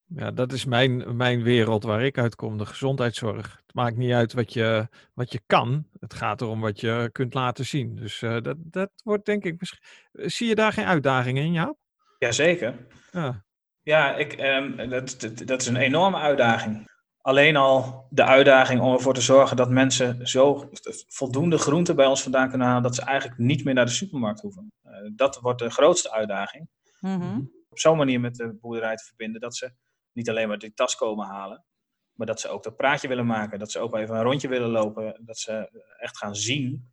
Ja, 0.04 0.30
dat 0.30 0.52
is 0.52 0.64
mijn, 0.64 1.16
mijn 1.16 1.42
wereld 1.42 1.84
waar 1.84 2.04
ik 2.04 2.18
uitkom, 2.18 2.58
de 2.58 2.66
gezondheidszorg. 2.66 3.62
Het 3.66 3.74
maakt 3.74 3.96
niet 3.96 4.12
uit 4.12 4.32
wat 4.32 4.52
je, 4.52 4.88
wat 5.14 5.32
je 5.32 5.40
kan, 5.46 5.86
het 6.00 6.14
gaat 6.14 6.40
erom 6.40 6.60
wat 6.60 6.80
je 6.80 7.08
kunt 7.12 7.34
laten 7.34 7.64
zien. 7.64 7.94
Dus 7.94 8.22
uh, 8.22 8.40
dat, 8.40 8.56
dat 8.58 8.90
wordt 9.04 9.24
denk 9.24 9.44
ik 9.44 9.60
misschien... 9.60 9.82
Zie 10.12 10.48
je 10.48 10.54
daar 10.54 10.72
geen 10.72 10.84
uitdagingen 10.84 11.44
in, 11.44 11.52
Jaap? 11.52 11.81
Jazeker. 12.22 12.86
Ja, 13.10 13.44
ja 13.82 14.14
ik, 14.16 14.40
um, 14.40 14.88
dat, 14.88 15.20
dat, 15.20 15.46
dat 15.46 15.60
is 15.60 15.66
een 15.66 15.76
enorme 15.76 16.16
uitdaging. 16.16 16.90
Alleen 17.20 17.56
al 17.56 18.06
de 18.10 18.24
uitdaging 18.24 18.80
om 18.80 18.92
ervoor 18.92 19.14
te 19.14 19.20
zorgen 19.20 19.56
dat 19.56 19.70
mensen 19.70 20.26
zo 20.26 20.70
voldoende 21.08 21.58
groenten 21.58 21.96
bij 21.96 22.06
ons 22.06 22.22
vandaan 22.22 22.48
kunnen 22.48 22.66
halen, 22.66 22.82
dat 22.82 22.94
ze 22.94 23.02
eigenlijk 23.02 23.40
niet 23.40 23.64
meer 23.64 23.74
naar 23.74 23.84
de 23.84 23.90
supermarkt 23.90 24.40
hoeven. 24.40 24.72
Uh, 24.84 24.92
dat 25.16 25.40
wordt 25.40 25.58
de 25.58 25.70
grootste 25.70 26.12
uitdaging. 26.12 26.68
Mm-hmm. 27.00 27.50
Op 27.68 27.78
zo'n 27.78 27.96
manier 27.96 28.20
met 28.20 28.34
de 28.34 28.58
boerderij 28.60 28.96
te 28.96 29.04
verbinden 29.04 29.40
dat 29.40 29.56
ze 29.56 29.72
niet 30.12 30.30
alleen 30.30 30.48
maar 30.48 30.58
die 30.58 30.74
tas 30.74 30.96
komen 30.96 31.26
halen, 31.26 31.64
maar 32.12 32.26
dat 32.26 32.40
ze 32.40 32.48
ook 32.48 32.62
dat 32.62 32.76
praatje 32.76 33.08
willen 33.08 33.26
maken, 33.26 33.58
dat 33.58 33.70
ze 33.70 33.78
ook 33.78 33.96
even 33.96 34.16
een 34.16 34.22
rondje 34.22 34.48
willen 34.48 34.70
lopen, 34.70 35.20
dat 35.24 35.38
ze 35.38 35.82
echt 35.98 36.18
gaan 36.18 36.36
zien 36.36 36.92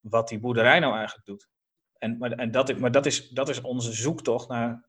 wat 0.00 0.28
die 0.28 0.40
boerderij 0.40 0.78
nou 0.78 0.94
eigenlijk 0.94 1.26
doet. 1.26 1.48
En, 1.98 2.18
maar 2.18 2.32
en 2.32 2.50
dat, 2.50 2.78
maar 2.78 2.90
dat, 2.90 3.06
is, 3.06 3.28
dat 3.28 3.48
is 3.48 3.60
onze 3.60 3.92
zoektocht 3.92 4.48
naar, 4.48 4.84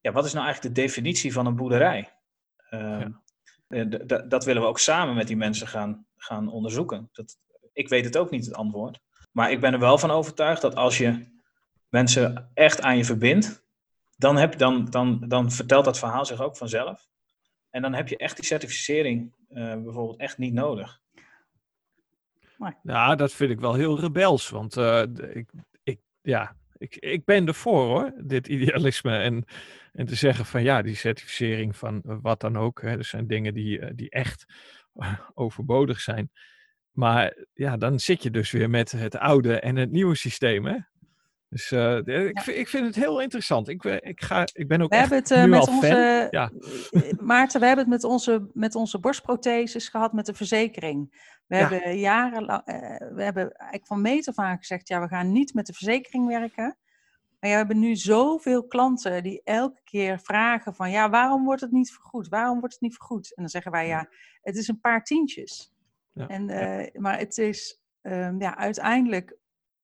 ja, 0.00 0.12
wat 0.12 0.24
is 0.24 0.32
nou 0.32 0.44
eigenlijk 0.44 0.74
de 0.74 0.80
definitie 0.82 1.32
van 1.32 1.46
een 1.46 1.56
boerderij? 1.56 2.12
Uh, 2.70 3.04
ja. 3.68 3.84
Dat 4.28 4.44
willen 4.44 4.62
we 4.62 4.68
ook 4.68 4.78
samen 4.78 5.14
met 5.14 5.26
die 5.26 5.36
mensen 5.36 5.66
gaan, 5.66 6.06
gaan 6.16 6.48
onderzoeken. 6.48 7.08
Dat, 7.12 7.38
ik 7.72 7.88
weet 7.88 8.04
het 8.04 8.16
ook 8.16 8.30
niet, 8.30 8.44
het 8.44 8.54
antwoord. 8.54 9.00
Maar 9.32 9.50
ik 9.50 9.60
ben 9.60 9.72
er 9.72 9.78
wel 9.78 9.98
van 9.98 10.10
overtuigd 10.10 10.60
dat 10.60 10.74
als 10.74 10.98
je 10.98 11.26
mensen 11.88 12.50
echt 12.54 12.82
aan 12.82 12.96
je 12.96 13.04
verbindt, 13.04 13.66
dan, 14.16 14.36
heb, 14.36 14.58
dan, 14.58 14.84
dan, 14.84 15.24
dan 15.28 15.52
vertelt 15.52 15.84
dat 15.84 15.98
verhaal 15.98 16.24
zich 16.24 16.40
ook 16.40 16.56
vanzelf. 16.56 17.08
En 17.70 17.82
dan 17.82 17.94
heb 17.94 18.08
je 18.08 18.16
echt 18.16 18.36
die 18.36 18.44
certificering 18.44 19.34
uh, 19.50 19.74
bijvoorbeeld 19.74 20.20
echt 20.20 20.38
niet 20.38 20.52
nodig. 20.52 21.00
Ja, 22.82 23.14
dat 23.14 23.32
vind 23.32 23.50
ik 23.50 23.60
wel 23.60 23.74
heel 23.74 24.00
rebels. 24.00 24.48
Want 24.48 24.76
uh, 24.76 25.02
ik, 25.02 25.18
ik, 25.34 25.48
ja, 26.28 26.56
ik, 26.76 26.96
ik 26.96 27.24
ben 27.24 27.46
ervoor 27.46 27.84
hoor, 27.86 28.12
dit 28.24 28.48
idealisme. 28.48 29.16
En, 29.16 29.44
en 29.92 30.06
te 30.06 30.14
zeggen 30.14 30.46
van 30.46 30.62
ja, 30.62 30.82
die 30.82 30.94
certificering 30.94 31.76
van 31.76 32.02
wat 32.04 32.40
dan 32.40 32.56
ook. 32.56 32.82
Hè, 32.82 32.96
er 32.96 33.04
zijn 33.04 33.26
dingen 33.26 33.54
die, 33.54 33.94
die 33.94 34.10
echt 34.10 34.44
overbodig 35.34 36.00
zijn. 36.00 36.30
Maar 36.90 37.46
ja, 37.54 37.76
dan 37.76 37.98
zit 37.98 38.22
je 38.22 38.30
dus 38.30 38.50
weer 38.50 38.70
met 38.70 38.92
het 38.92 39.16
oude 39.16 39.60
en 39.60 39.76
het 39.76 39.90
nieuwe 39.90 40.16
systeem. 40.16 40.66
Hè? 40.66 40.76
Dus 41.48 41.70
uh, 41.70 41.96
ik, 41.96 42.40
vind, 42.40 42.56
ik, 42.56 42.68
vind 42.68 42.86
het 42.86 42.94
heel 42.94 43.20
interessant. 43.20 43.68
Ik, 43.68 43.84
ik, 43.84 44.22
ga, 44.22 44.48
ik 44.52 44.68
ben 44.68 44.82
ook 44.82 44.90
we 44.90 44.96
hebben 44.96 45.18
het, 45.18 45.30
uh, 45.30 45.44
met 45.44 45.68
onze, 45.68 46.28
ja. 46.30 46.50
Maarten, 47.20 47.60
we 47.60 47.66
hebben 47.66 47.84
het 47.84 47.94
met 47.94 48.04
onze, 48.04 48.50
met 48.52 48.74
onze 48.74 48.98
borstprotheses 48.98 49.88
gehad 49.88 50.12
met 50.12 50.26
de 50.26 50.34
verzekering. 50.34 51.26
We 51.46 51.56
ja. 51.56 51.68
hebben 51.68 51.98
jarenlang, 51.98 52.68
uh, 52.68 52.74
we 53.14 53.22
hebben 53.22 53.52
eigenlijk 53.52 53.86
van 53.86 54.00
meet 54.00 54.28
af 54.28 54.38
aan 54.38 54.58
gezegd, 54.58 54.88
ja, 54.88 55.00
we 55.00 55.08
gaan 55.08 55.32
niet 55.32 55.54
met 55.54 55.66
de 55.66 55.72
verzekering 55.72 56.26
werken. 56.26 56.76
Maar 57.40 57.50
we 57.50 57.56
hebben 57.56 57.78
nu 57.78 57.96
zoveel 57.96 58.66
klanten 58.66 59.22
die 59.22 59.40
elke 59.44 59.80
keer 59.84 60.20
vragen 60.20 60.74
van, 60.74 60.90
ja, 60.90 61.10
waarom 61.10 61.44
wordt 61.44 61.60
het 61.60 61.70
niet 61.70 61.92
vergoed? 61.92 62.28
Waarom 62.28 62.58
wordt 62.58 62.74
het 62.74 62.82
niet 62.82 62.96
vergoed? 62.96 63.34
En 63.34 63.42
dan 63.42 63.48
zeggen 63.48 63.72
wij, 63.72 63.86
ja, 63.86 64.08
het 64.42 64.56
is 64.56 64.68
een 64.68 64.80
paar 64.80 65.04
tientjes. 65.04 65.72
Ja. 66.12 66.26
En, 66.26 66.46
maar 66.92 67.18
het 67.18 67.38
is, 67.38 67.80
um, 68.02 68.40
ja, 68.40 68.56
uiteindelijk... 68.56 69.36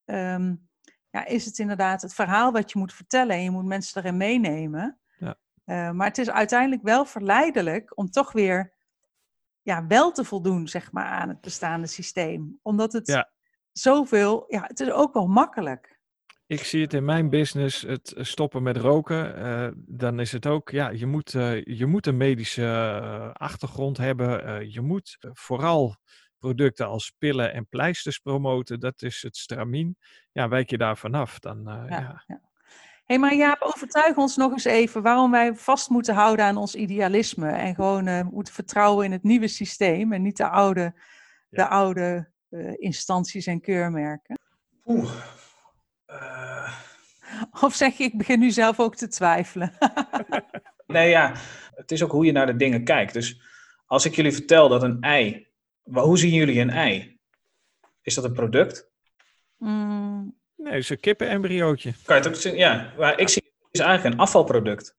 Um, 0.05 0.73
ja, 1.15 1.27
is 1.27 1.45
het 1.45 1.59
inderdaad 1.59 2.03
het 2.03 2.15
verhaal 2.15 2.53
wat 2.53 2.73
je 2.73 2.79
moet 2.79 2.93
vertellen 2.93 3.37
en 3.37 3.43
je 3.43 3.51
moet 3.51 3.65
mensen 3.65 4.03
erin 4.03 4.17
meenemen. 4.17 4.99
Ja. 5.19 5.37
Uh, 5.67 5.91
maar 5.91 6.07
het 6.07 6.19
is 6.19 6.31
uiteindelijk 6.31 6.83
wel 6.83 7.05
verleidelijk 7.05 7.99
om 7.99 8.11
toch 8.11 8.33
weer 8.33 8.73
ja, 9.63 9.87
wel 9.87 10.13
te 10.13 10.25
voldoen 10.25 10.69
zeg 10.69 10.93
maar, 10.93 11.05
aan 11.05 11.29
het 11.29 11.41
bestaande 11.41 11.87
systeem. 11.87 12.59
Omdat 12.63 12.93
het 12.93 13.07
ja. 13.07 13.31
zoveel, 13.73 14.45
ja, 14.49 14.65
het 14.67 14.81
is 14.81 14.91
ook 14.91 15.15
wel 15.15 15.27
makkelijk. 15.27 15.99
Ik 16.47 16.65
zie 16.65 16.83
het 16.83 16.95
in 16.95 17.05
mijn 17.05 17.31
business, 17.31 17.83
het 17.83 18.15
stoppen 18.17 18.63
met 18.63 18.77
roken. 18.77 19.39
Uh, 19.39 19.69
dan 19.77 20.21
is 20.21 20.33
het 20.33 20.47
ook, 20.47 20.71
ja, 20.71 20.89
je 20.89 21.07
moet, 21.07 21.35
uh, 21.35 21.65
je 21.65 21.87
moet 21.87 22.07
een 22.07 22.17
medische 22.17 23.31
achtergrond 23.33 23.97
hebben. 23.97 24.71
je 24.71 24.81
moet 24.81 25.17
vooral 25.21 25.97
producten 26.45 26.87
als 26.87 27.13
pillen 27.19 27.53
en 27.53 27.67
pleisters 27.69 28.19
promoten, 28.19 28.81
dat 28.81 29.03
is 29.03 29.23
het 29.23 29.37
stramien. 29.37 29.97
Ja, 30.33 30.49
wijk 30.49 30.71
je 30.71 30.79
daar 30.79 30.97
vanaf, 30.97 31.39
dan 31.39 31.59
uh, 31.59 31.65
ja. 31.65 31.99
ja. 31.99 32.23
ja. 32.27 32.41
hey, 33.05 33.19
maar 33.19 33.35
Jaap, 33.35 33.63
overtuig 33.63 34.17
ons 34.17 34.37
nog 34.37 34.53
eens 34.53 34.65
even 34.65 35.03
waarom 35.03 35.31
wij 35.31 35.55
vast 35.55 35.89
moeten 35.89 36.15
houden 36.15 36.45
aan 36.45 36.57
ons 36.57 36.75
idealisme 36.75 37.49
en 37.49 37.75
gewoon 37.75 38.07
uh, 38.09 38.21
moeten 38.31 38.55
vertrouwen 38.55 39.05
in 39.05 39.13
het 39.13 39.23
nieuwe 39.23 39.49
systeem 39.49 40.13
en 40.13 40.23
niet 40.23 40.37
de 40.37 40.49
oude, 40.49 40.95
de 41.49 41.67
oude 41.67 42.31
uh, 42.51 42.73
instanties 42.77 43.47
en 43.47 43.61
keurmerken. 43.61 44.39
Oeh. 44.85 45.11
Of 47.61 47.75
zeg 47.75 47.97
je, 47.97 48.05
ik 48.05 48.19
begin 48.19 48.39
nu 48.39 48.51
zelf 48.51 48.81
ook 48.81 48.97
te 48.97 49.09
twijfelen. 49.09 49.73
nee, 50.87 51.09
ja, 51.09 51.33
het 51.75 51.93
is 51.93 52.03
ook 52.03 52.11
hoe 52.11 52.25
je 52.25 52.33
naar 52.33 52.47
de 52.47 52.57
dingen 52.57 52.85
kijkt. 52.85 53.13
Dus 53.13 53.41
als 53.87 54.05
ik 54.05 54.15
jullie 54.15 54.33
vertel 54.33 54.69
dat 54.69 54.83
een 54.83 55.01
ei 55.01 55.53
hoe 55.93 56.19
zien 56.19 56.33
jullie 56.33 56.61
een 56.61 56.71
ei? 56.71 57.19
Is 58.03 58.15
dat 58.15 58.25
een 58.25 58.33
product? 58.33 58.91
Mm. 59.57 60.43
Nee, 60.57 60.73
het 60.73 60.83
is 60.83 60.89
een 60.89 61.01
kippenembryootje. 61.01 61.93
Kan 62.05 62.17
je 62.17 62.23
het 62.23 62.31
ook 62.31 62.41
zien? 62.41 62.57
Ja, 62.57 62.93
maar 62.99 63.19
ik 63.19 63.29
zie 63.29 63.43
het 63.75 63.75
is 63.75 63.81
eigenlijk 63.81 64.15
een 64.15 64.21
afvalproduct 64.21 64.95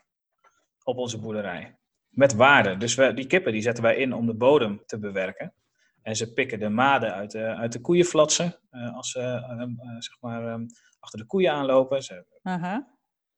op 0.84 0.98
onze 0.98 1.20
boerderij. 1.20 1.78
Met 2.10 2.34
waarde. 2.34 2.78
Dus 2.78 2.96
we, 2.96 3.14
die 3.14 3.28
kippen 3.28 3.52
die 3.52 3.62
zetten 3.62 3.84
wij 3.84 3.96
in 3.96 4.14
om 4.14 4.26
de 4.26 4.36
bodem 4.36 4.84
te 4.86 5.00
bewerken. 5.00 5.54
En 6.02 6.16
ze 6.16 6.34
pikken 6.34 6.60
de 6.60 6.70
maden 6.70 7.14
uit 7.14 7.32
de, 7.32 7.44
uit 7.44 7.72
de 7.72 7.82
koeienflatsen. 7.82 8.60
Uh, 8.72 8.96
als 8.96 9.12
ze 9.12 9.20
uh, 9.20 9.62
uh, 9.62 10.00
zeg 10.00 10.18
maar, 10.20 10.54
um, 10.54 10.66
achter 11.00 11.20
de 11.20 11.26
koeien 11.26 11.52
aanlopen. 11.52 12.04
Ze, 12.04 12.26
-huh. 12.42 12.78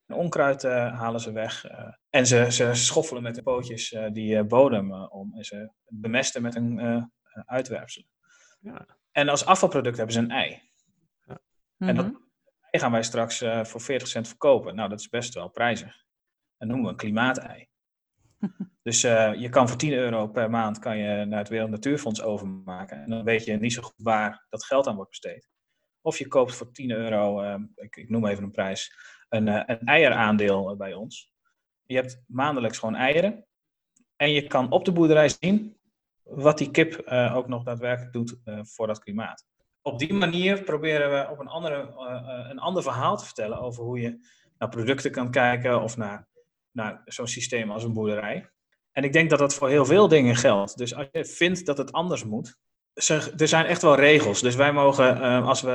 Onkruid 0.07 0.63
halen 0.63 1.19
ze 1.19 1.31
weg. 1.31 1.65
en 2.09 2.27
ze, 2.27 2.51
ze 2.51 2.73
schoffelen 2.73 3.23
met 3.23 3.35
de 3.35 3.41
pootjes 3.41 3.97
die 4.11 4.43
bodem 4.43 4.93
om. 4.93 5.33
En 5.35 5.43
ze 5.43 5.71
bemesten 5.87 6.41
met 6.41 6.55
een 6.55 6.79
eh, 6.79 7.03
uitwerpselen. 7.45 8.09
Ja. 8.59 8.85
En 9.11 9.29
als 9.29 9.45
afvalproduct 9.45 9.97
hebben 9.97 10.15
ze 10.15 10.19
een 10.19 10.31
ei. 10.31 10.61
Ja. 11.25 11.39
En 11.77 11.95
dat 11.95 12.05
mhm. 12.05 12.15
ei 12.69 12.83
gaan 12.83 12.91
wij 12.91 13.03
straks 13.03 13.41
uh, 13.41 13.63
voor 13.63 13.81
40 13.81 14.07
cent 14.07 14.27
verkopen. 14.27 14.75
Nou, 14.75 14.89
dat 14.89 14.99
is 14.99 15.09
best 15.09 15.33
wel 15.33 15.49
prijzig. 15.49 16.05
Dat 16.57 16.67
noemen 16.67 16.85
we 16.85 16.91
een 16.91 16.97
klimaatei. 16.97 17.67
dus 18.83 19.03
uh, 19.03 19.33
je 19.33 19.49
kan 19.49 19.67
voor 19.67 19.77
10 19.77 19.93
euro 19.93 20.27
per 20.27 20.49
maand 20.49 20.79
kan 20.79 20.97
je 20.97 21.25
naar 21.25 21.39
het 21.39 21.49
Wereld 21.49 21.69
Natuurfonds 21.69 22.21
overmaken. 22.21 23.03
En 23.03 23.09
dan 23.09 23.23
weet 23.23 23.45
je 23.45 23.57
niet 23.57 23.73
zo 23.73 23.81
goed 23.81 24.03
waar 24.03 24.45
dat 24.49 24.65
geld 24.65 24.87
aan 24.87 24.95
wordt 24.95 25.09
besteed. 25.09 25.49
Of 26.01 26.17
je 26.17 26.27
koopt 26.27 26.55
voor 26.55 26.71
10 26.71 26.91
euro, 26.91 27.43
uh, 27.43 27.55
ik, 27.75 27.95
ik, 27.95 28.09
noem 28.09 28.25
even 28.25 28.43
een 28.43 28.51
prijs, 28.51 28.93
een, 29.29 29.47
uh, 29.47 29.63
een 29.65 29.79
eieraandeel 29.79 30.75
bij 30.75 30.93
ons. 30.93 31.33
Je 31.83 31.95
hebt 31.95 32.23
maandelijks 32.27 32.77
gewoon 32.77 32.95
eieren. 32.95 33.45
En 34.15 34.31
je 34.31 34.47
kan 34.47 34.71
op 34.71 34.85
de 34.85 34.91
boerderij 34.91 35.29
zien 35.29 35.77
wat 36.29 36.57
die 36.57 36.71
kip 36.71 37.01
uh, 37.11 37.35
ook 37.35 37.47
nog 37.47 37.63
daadwerkelijk 37.63 38.13
doet 38.13 38.35
uh, 38.45 38.59
voor 38.63 38.87
dat 38.87 38.99
klimaat. 38.99 39.45
Op 39.81 39.99
die 39.99 40.13
manier 40.13 40.63
proberen 40.63 41.11
we 41.11 41.31
op 41.31 41.39
een, 41.39 41.47
andere, 41.47 41.93
uh, 41.97 42.47
een 42.49 42.59
ander 42.59 42.83
verhaal 42.83 43.17
te 43.17 43.25
vertellen 43.25 43.59
over 43.59 43.83
hoe 43.83 43.99
je 43.99 44.27
naar 44.57 44.69
producten 44.69 45.11
kan 45.11 45.31
kijken 45.31 45.81
of 45.81 45.97
naar, 45.97 46.27
naar 46.71 47.01
zo'n 47.05 47.27
systeem 47.27 47.71
als 47.71 47.83
een 47.83 47.93
boerderij. 47.93 48.49
En 48.91 49.03
ik 49.03 49.13
denk 49.13 49.29
dat 49.29 49.39
dat 49.39 49.53
voor 49.53 49.69
heel 49.69 49.85
veel 49.85 50.07
dingen 50.07 50.35
geldt. 50.35 50.77
Dus 50.77 50.95
als 50.95 51.07
je 51.11 51.25
vindt 51.25 51.65
dat 51.65 51.77
het 51.77 51.91
anders 51.91 52.23
moet, 52.23 52.57
er 53.37 53.47
zijn 53.47 53.65
echt 53.65 53.81
wel 53.81 53.95
regels. 53.95 54.41
Dus 54.41 54.55
wij 54.55 54.73
mogen, 54.73 55.21
als 55.43 55.61
we 55.61 55.71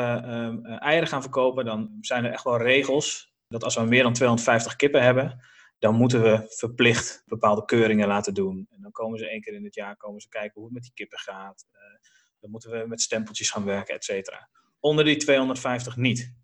eieren 0.78 1.08
gaan 1.08 1.22
verkopen, 1.22 1.64
dan 1.64 1.98
zijn 2.00 2.24
er 2.24 2.32
echt 2.32 2.44
wel 2.44 2.58
regels. 2.58 3.32
Dat 3.48 3.64
als 3.64 3.74
we 3.74 3.82
meer 3.82 4.02
dan 4.02 4.12
250 4.12 4.76
kippen 4.76 5.02
hebben, 5.02 5.40
dan 5.82 5.94
moeten 5.94 6.22
we 6.22 6.44
verplicht 6.48 7.22
bepaalde 7.26 7.64
keuringen 7.64 8.08
laten 8.08 8.34
doen. 8.34 8.66
En 8.70 8.80
dan 8.80 8.90
komen 8.90 9.18
ze 9.18 9.28
één 9.28 9.40
keer 9.40 9.54
in 9.54 9.64
het 9.64 9.74
jaar 9.74 9.96
komen 9.96 10.20
ze 10.20 10.28
kijken 10.28 10.52
hoe 10.54 10.64
het 10.64 10.72
met 10.72 10.82
die 10.82 10.92
kippen 10.94 11.18
gaat. 11.18 11.66
Uh, 11.72 11.80
dan 12.40 12.50
moeten 12.50 12.70
we 12.70 12.84
met 12.86 13.00
stempeltjes 13.00 13.50
gaan 13.50 13.64
werken, 13.64 13.94
et 13.94 14.04
cetera. 14.04 14.48
Onder 14.80 15.04
die 15.04 15.16
250 15.16 15.96
niet. 15.96 16.34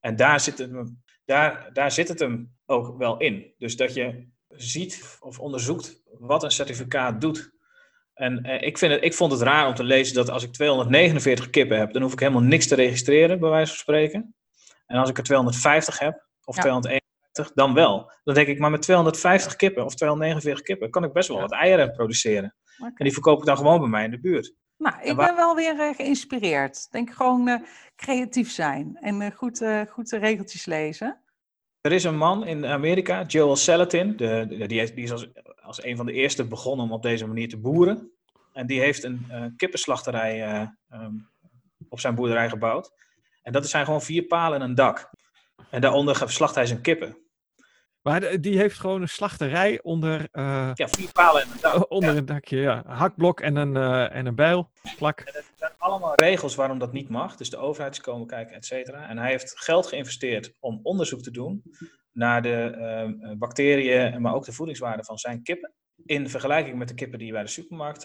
En 0.00 0.16
daar 0.16 0.40
zit, 0.40 0.58
het, 0.58 0.92
daar, 1.24 1.72
daar 1.72 1.90
zit 1.90 2.08
het 2.08 2.18
hem 2.18 2.56
ook 2.66 2.98
wel 2.98 3.18
in. 3.18 3.54
Dus 3.58 3.76
dat 3.76 3.94
je 3.94 4.28
ziet 4.48 5.18
of 5.20 5.38
onderzoekt 5.38 6.02
wat 6.04 6.42
een 6.42 6.50
certificaat 6.50 7.20
doet. 7.20 7.52
En 8.14 8.42
eh, 8.42 8.66
ik, 8.66 8.78
vind 8.78 8.92
het, 8.92 9.04
ik 9.04 9.14
vond 9.14 9.32
het 9.32 9.40
raar 9.40 9.66
om 9.66 9.74
te 9.74 9.84
lezen 9.84 10.14
dat 10.14 10.30
als 10.30 10.42
ik 10.42 10.52
249 10.52 11.50
kippen 11.50 11.78
heb, 11.78 11.92
dan 11.92 12.02
hoef 12.02 12.12
ik 12.12 12.20
helemaal 12.20 12.42
niks 12.42 12.66
te 12.66 12.74
registreren, 12.74 13.40
bij 13.40 13.50
wijze 13.50 13.70
van 13.70 13.80
spreken. 13.80 14.34
En 14.86 14.98
als 14.98 15.10
ik 15.10 15.16
er 15.18 15.24
250 15.24 15.98
heb, 15.98 16.26
of 16.44 16.56
ja. 16.56 16.62
251, 16.62 16.97
dan 17.54 17.74
wel. 17.74 18.12
Dan 18.24 18.34
denk 18.34 18.46
ik, 18.46 18.58
maar 18.58 18.70
met 18.70 18.82
250 18.82 19.56
kippen 19.56 19.84
of 19.84 19.94
249 19.94 20.64
kippen 20.64 20.90
kan 20.90 21.04
ik 21.04 21.12
best 21.12 21.28
wel 21.28 21.40
wat 21.40 21.52
eieren 21.52 21.92
produceren. 21.92 22.54
Okay. 22.78 22.92
En 22.94 23.04
die 23.04 23.12
verkoop 23.12 23.38
ik 23.38 23.46
dan 23.46 23.56
gewoon 23.56 23.80
bij 23.80 23.88
mij 23.88 24.04
in 24.04 24.10
de 24.10 24.20
buurt. 24.20 24.54
Nou, 24.76 25.02
ik 25.02 25.16
ben 25.16 25.36
wel 25.36 25.54
weer 25.54 25.74
uh, 25.74 25.94
geïnspireerd. 25.94 26.90
Denk 26.90 27.10
gewoon 27.10 27.48
uh, 27.48 27.60
creatief 27.96 28.50
zijn 28.50 28.96
en 29.00 29.20
uh, 29.20 29.30
goed, 29.30 29.64
goed 29.88 30.10
de 30.10 30.18
regeltjes 30.18 30.66
lezen. 30.66 31.20
Er 31.80 31.92
is 31.92 32.04
een 32.04 32.16
man 32.16 32.46
in 32.46 32.66
Amerika, 32.66 33.24
Joel 33.24 33.56
Salatin, 33.56 34.16
de, 34.16 34.46
de, 34.48 34.66
die, 34.66 34.94
die, 34.94 35.04
is 35.04 35.12
als, 35.12 35.28
als 35.62 35.84
een 35.84 35.96
van 35.96 36.06
de 36.06 36.12
eerste 36.12 36.46
begonnen 36.46 36.86
om 36.86 36.92
op 36.92 37.02
deze 37.02 37.26
manier 37.26 37.48
te 37.48 37.58
boeren. 37.58 38.12
En 38.52 38.66
die 38.66 38.80
heeft 38.80 39.04
een 39.04 39.54
kippenslachterij 39.56 40.60
um, 40.92 41.30
op 41.88 42.00
zijn 42.00 42.14
boerderij 42.14 42.48
gebouwd. 42.48 42.92
En 43.42 43.52
dat 43.52 43.68
zijn 43.68 43.84
gewoon 43.84 44.02
vier 44.02 44.22
palen 44.22 44.60
en 44.60 44.68
een 44.68 44.74
dak. 44.74 45.10
En 45.70 45.80
daaronder 45.80 46.30
slacht 46.30 46.54
hij 46.54 46.66
zijn 46.66 46.80
kippen. 46.80 47.16
Maar 48.08 48.40
die 48.40 48.58
heeft 48.58 48.78
gewoon 48.78 49.02
een 49.02 49.08
slachterij 49.08 49.82
onder... 49.82 50.28
Uh, 50.32 50.70
ja, 50.74 50.88
vier 50.88 51.12
palen 51.12 51.42
en 51.42 51.48
een 51.50 51.58
dak. 51.60 51.90
Onder 51.98 52.16
een 52.16 52.26
dakje, 52.26 52.56
ja. 52.56 52.82
Hakblok 52.86 53.40
en 53.40 53.56
een, 53.56 53.74
uh, 53.74 54.14
en 54.14 54.26
een 54.26 54.34
bijl, 54.34 54.70
plak. 54.96 55.20
En 55.20 55.34
er 55.34 55.44
zijn 55.54 55.72
allemaal 55.78 56.14
regels 56.14 56.54
waarom 56.54 56.78
dat 56.78 56.92
niet 56.92 57.08
mag. 57.08 57.36
Dus 57.36 57.50
de 57.50 57.56
overheid 57.56 57.92
is 57.92 58.00
komen 58.00 58.26
kijken, 58.26 58.56
et 58.56 58.64
cetera. 58.64 59.08
En 59.08 59.18
hij 59.18 59.30
heeft 59.30 59.60
geld 59.60 59.86
geïnvesteerd 59.86 60.52
om 60.60 60.80
onderzoek 60.82 61.22
te 61.22 61.30
doen 61.30 61.62
naar 62.12 62.42
de 62.42 62.74
uh, 63.22 63.32
bacteriën, 63.38 64.22
maar 64.22 64.34
ook 64.34 64.44
de 64.44 64.52
voedingswaarde 64.52 65.04
van 65.04 65.18
zijn 65.18 65.42
kippen. 65.42 65.72
In 66.04 66.28
vergelijking 66.28 66.78
met 66.78 66.88
de 66.88 66.94
kippen 66.94 67.18
die 67.18 67.32
bij 67.32 67.42
de 67.42 67.48
supermarkt 67.48 68.04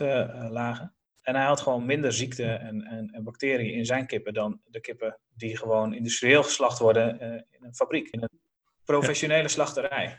lagen. 0.49 0.95
En 1.21 1.35
hij 1.35 1.45
had 1.45 1.61
gewoon 1.61 1.85
minder 1.85 2.13
ziekte 2.13 2.45
en, 2.45 2.81
en, 2.81 3.09
en, 3.11 3.23
bacteriën 3.23 3.73
in 3.73 3.85
zijn 3.85 4.07
kippen 4.07 4.33
dan 4.33 4.59
de 4.65 4.79
kippen 4.79 5.19
die 5.35 5.57
gewoon 5.57 5.93
industrieel 5.93 6.43
geslacht 6.43 6.79
worden 6.79 7.19
in 7.49 7.65
een 7.65 7.75
fabriek, 7.75 8.07
in 8.09 8.21
een 8.21 8.42
professionele 8.85 9.47
slachterij. 9.47 10.17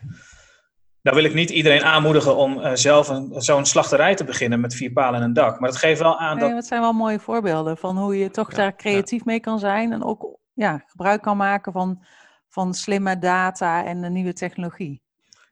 Nou 1.02 1.16
wil 1.16 1.24
ik 1.24 1.34
niet 1.34 1.50
iedereen 1.50 1.82
aanmoedigen 1.82 2.36
om 2.36 2.58
uh, 2.58 2.70
zelf 2.74 3.20
zo'n 3.30 3.66
slachterij 3.66 4.14
te 4.14 4.24
beginnen 4.24 4.60
met 4.60 4.74
vier 4.74 4.92
palen 4.92 5.20
en 5.20 5.26
een 5.26 5.32
dak. 5.32 5.60
Maar 5.60 5.68
het 5.68 5.78
geeft 5.78 6.00
wel 6.00 6.18
aan 6.18 6.38
dat... 6.38 6.50
het 6.50 6.66
zijn 6.66 6.80
wel 6.80 6.92
mooie 6.92 7.20
voorbeelden 7.20 7.76
van 7.76 7.98
hoe 7.98 8.18
je 8.18 8.30
toch 8.30 8.54
daar 8.54 8.76
creatief 8.76 9.24
mee 9.24 9.40
kan 9.40 9.58
zijn. 9.58 9.92
En 9.92 10.04
ook 10.04 10.38
ja, 10.52 10.84
gebruik 10.86 11.22
kan 11.22 11.36
maken 11.36 11.72
van, 11.72 12.04
van 12.48 12.74
slimme 12.74 13.18
data 13.18 13.84
en 13.84 14.02
de 14.02 14.08
nieuwe 14.08 14.32
technologie. 14.32 15.02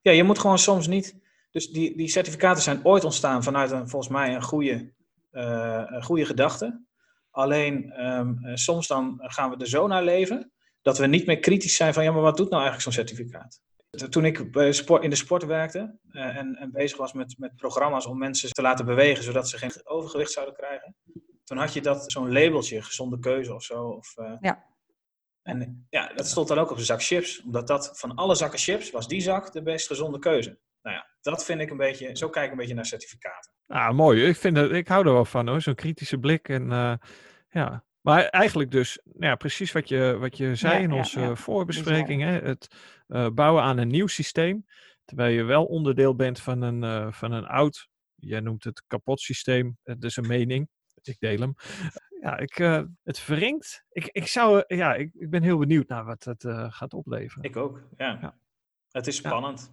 Ja, 0.03 0.13
je 0.13 0.25
moet 0.25 0.39
gewoon 0.39 0.59
soms 0.59 0.87
niet... 0.87 1.21
Dus 1.51 1.71
die, 1.71 1.97
die 1.97 2.09
certificaten 2.09 2.63
zijn 2.63 2.81
ooit 2.83 3.05
ontstaan 3.05 3.43
vanuit 3.43 3.71
een, 3.71 3.89
volgens 3.89 4.13
mij 4.13 4.35
een 4.35 4.43
goede, 4.43 4.93
uh, 5.33 5.83
een 5.87 6.03
goede 6.03 6.25
gedachte. 6.25 6.85
Alleen 7.31 8.05
um, 8.07 8.39
soms 8.55 8.87
dan 8.87 9.19
gaan 9.23 9.51
we 9.51 9.57
er 9.57 9.69
zo 9.69 9.87
naar 9.87 10.03
leven 10.03 10.52
dat 10.83 10.99
we 10.99 11.07
niet 11.07 11.27
meer 11.27 11.39
kritisch 11.39 11.77
zijn 11.77 11.95
van 11.95 12.05
ja, 12.05 12.13
maar 12.13 12.23
wat 12.23 12.37
doet 12.37 12.51
nou 12.51 12.63
eigenlijk 12.63 12.83
zo'n 12.83 13.05
certificaat? 13.05 13.61
Toen 14.11 14.25
ik 14.25 14.53
bij 14.53 14.73
sport, 14.73 15.03
in 15.03 15.11
de 15.11 15.17
sport 15.17 15.45
werkte 15.45 15.99
eh, 16.11 16.37
en, 16.37 16.57
en, 16.57 16.73
bezig 16.73 16.99
was 16.99 17.13
met, 17.13 17.35
met 17.39 17.57
programma's 17.57 18.07
om 18.07 18.19
mensen 18.19 18.51
te 18.51 18.63
laten 18.63 18.85
bewegen, 18.85 19.25
zodat 19.25 19.49
ze 19.49 19.59
geen 19.59 19.71
overgewicht 19.85 20.33
zouden 20.33 20.55
krijgen, 20.55 20.97
toen 21.45 21.59
had 21.59 21.73
je 21.73 21.81
dat 21.81 22.13
zo'n 22.13 22.33
labeltje, 22.33 22.83
gezonde 22.83 23.19
keuze 23.19 23.55
of 23.55 23.63
zo. 23.63 23.85
Of, 23.85 24.17
uh, 24.17 24.33
ja. 24.41 24.65
En 25.43 25.87
ja, 25.91 26.13
dat 26.15 26.27
stond 26.27 26.49
dan 26.49 26.59
ook 26.59 26.71
op 26.71 26.77
een 26.77 26.85
zak 26.85 27.03
chips, 27.03 27.43
omdat 27.43 27.67
dat 27.67 27.99
van 27.99 28.15
alle 28.15 28.35
zakken 28.35 28.59
chips 28.59 28.91
was 28.91 29.09
die 29.09 29.21
zak 29.21 29.53
de 29.53 29.63
best 29.63 29.87
gezonde 29.87 30.19
keuze. 30.19 30.59
Nou 30.83 30.97
ja, 30.97 31.07
dat 31.21 31.45
vind 31.45 31.61
ik 31.61 31.71
een 31.71 31.77
beetje, 31.77 32.17
zo 32.17 32.29
kijk 32.29 32.45
ik 32.45 32.51
een 32.51 32.57
beetje 32.57 32.75
naar 32.75 32.87
certificaten. 32.87 33.53
Ah, 33.67 33.91
mooi. 33.91 34.25
Ik, 34.25 34.37
vind 34.37 34.57
het, 34.57 34.71
ik 34.71 34.89
hou 34.89 35.07
er 35.07 35.13
wel 35.13 35.25
van 35.25 35.49
hoor, 35.49 35.61
zo'n 35.61 35.75
kritische 35.75 36.19
blik. 36.19 36.49
En 36.49 36.71
uh, 36.71 36.95
ja, 37.49 37.85
maar 38.03 38.25
eigenlijk 38.25 38.71
dus, 38.71 39.01
nou 39.05 39.27
ja, 39.27 39.35
precies 39.35 39.73
wat 39.73 39.89
je, 39.89 40.17
wat 40.19 40.37
je 40.37 40.55
zei 40.55 40.83
in 40.83 40.93
onze 40.93 41.21
ja, 41.21 41.35
voorbespreking. 41.35 42.23
Hè? 42.23 42.41
Het 42.41 42.77
uh, 43.09 43.29
bouwen 43.29 43.63
aan 43.63 43.79
een 43.79 43.89
nieuw 43.89 44.07
systeem. 44.07 44.67
Terwijl 45.05 45.35
je 45.35 45.43
wel 45.43 45.65
onderdeel 45.65 46.15
bent 46.15 46.41
van 46.41 46.63
een, 46.63 46.83
uh, 46.83 47.13
van 47.13 47.33
een 47.33 47.47
oud, 47.47 47.89
jij 48.15 48.41
noemt 48.41 48.65
het 48.65 48.83
kapot 48.87 49.21
systeem. 49.21 49.79
Dat 49.83 50.05
is 50.05 50.17
een 50.17 50.27
mening. 50.27 50.69
Ik 51.03 51.17
deel 51.19 51.39
hem. 51.39 51.55
Ja, 52.21 52.39
ik, 52.39 52.59
uh, 52.59 52.83
het 53.03 53.19
verringt. 53.19 53.85
Ik, 53.91 54.07
ik, 54.07 54.27
zou, 54.27 54.65
ja, 54.67 54.95
ik, 54.95 55.15
ik 55.15 55.31
ben 55.31 55.43
heel 55.43 55.59
benieuwd 55.59 55.89
naar 55.89 56.05
wat 56.05 56.25
het 56.25 56.45
gaat 56.69 56.93
opleveren. 56.95 57.45
Ik 57.45 57.57
ook, 57.57 57.83
ja. 57.97 58.19
ja. 58.21 58.37
Het 58.91 59.07
is 59.07 59.17
spannend. 59.17 59.73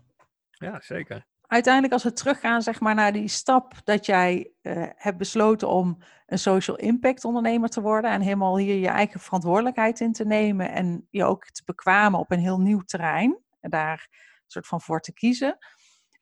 Ja, 0.49 0.79
zeker 0.81 1.25
uiteindelijk 1.49 1.93
als 1.93 2.03
we 2.03 2.13
teruggaan 2.13 2.61
zeg 2.61 2.79
maar, 2.79 2.95
naar 2.95 3.13
die 3.13 3.27
stap 3.27 3.73
dat 3.83 4.05
jij 4.05 4.51
uh, 4.61 4.85
hebt 4.95 5.17
besloten 5.17 5.67
om 5.67 5.97
een 6.25 6.39
social 6.39 6.77
impact 6.77 7.25
ondernemer 7.25 7.69
te 7.69 7.81
worden 7.81 8.11
en 8.11 8.21
helemaal 8.21 8.57
hier 8.57 8.75
je 8.75 8.87
eigen 8.87 9.19
verantwoordelijkheid 9.19 9.99
in 9.99 10.11
te 10.11 10.25
nemen 10.25 10.71
en 10.71 11.07
je 11.09 11.23
ook 11.23 11.45
te 11.45 11.61
bekwamen 11.65 12.19
op 12.19 12.31
een 12.31 12.39
heel 12.39 12.59
nieuw 12.59 12.81
terrein 12.81 13.39
en 13.59 13.69
daar 13.69 14.07
een 14.09 14.43
soort 14.47 14.67
van 14.67 14.81
voor 14.81 15.01
te 15.01 15.13
kiezen. 15.13 15.57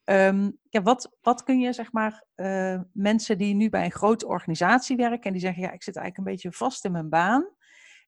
Um, 0.04 0.58
ja, 0.70 0.82
wat, 0.82 1.18
wat 1.22 1.44
kun 1.44 1.60
je 1.60 1.74
zeg 1.74 1.92
maar 1.92 2.26
uh, 2.36 2.80
mensen 2.94 3.38
die 3.38 3.56
nu 3.56 3.70
bij 3.70 3.86
een 3.86 3.92
grote 3.92 4.28
organisatie 4.28 4.96
werken 4.96 5.22
en 5.22 5.32
die 5.32 5.42
zeggen 5.42 5.62
ja 5.62 5.72
ik 5.72 5.84
zit 5.84 5.96
eigenlijk 5.96 6.28
een 6.28 6.34
beetje 6.34 6.58
vast 6.58 6.86
in 6.86 6.92
mijn 6.92 7.10
baan. 7.10 7.50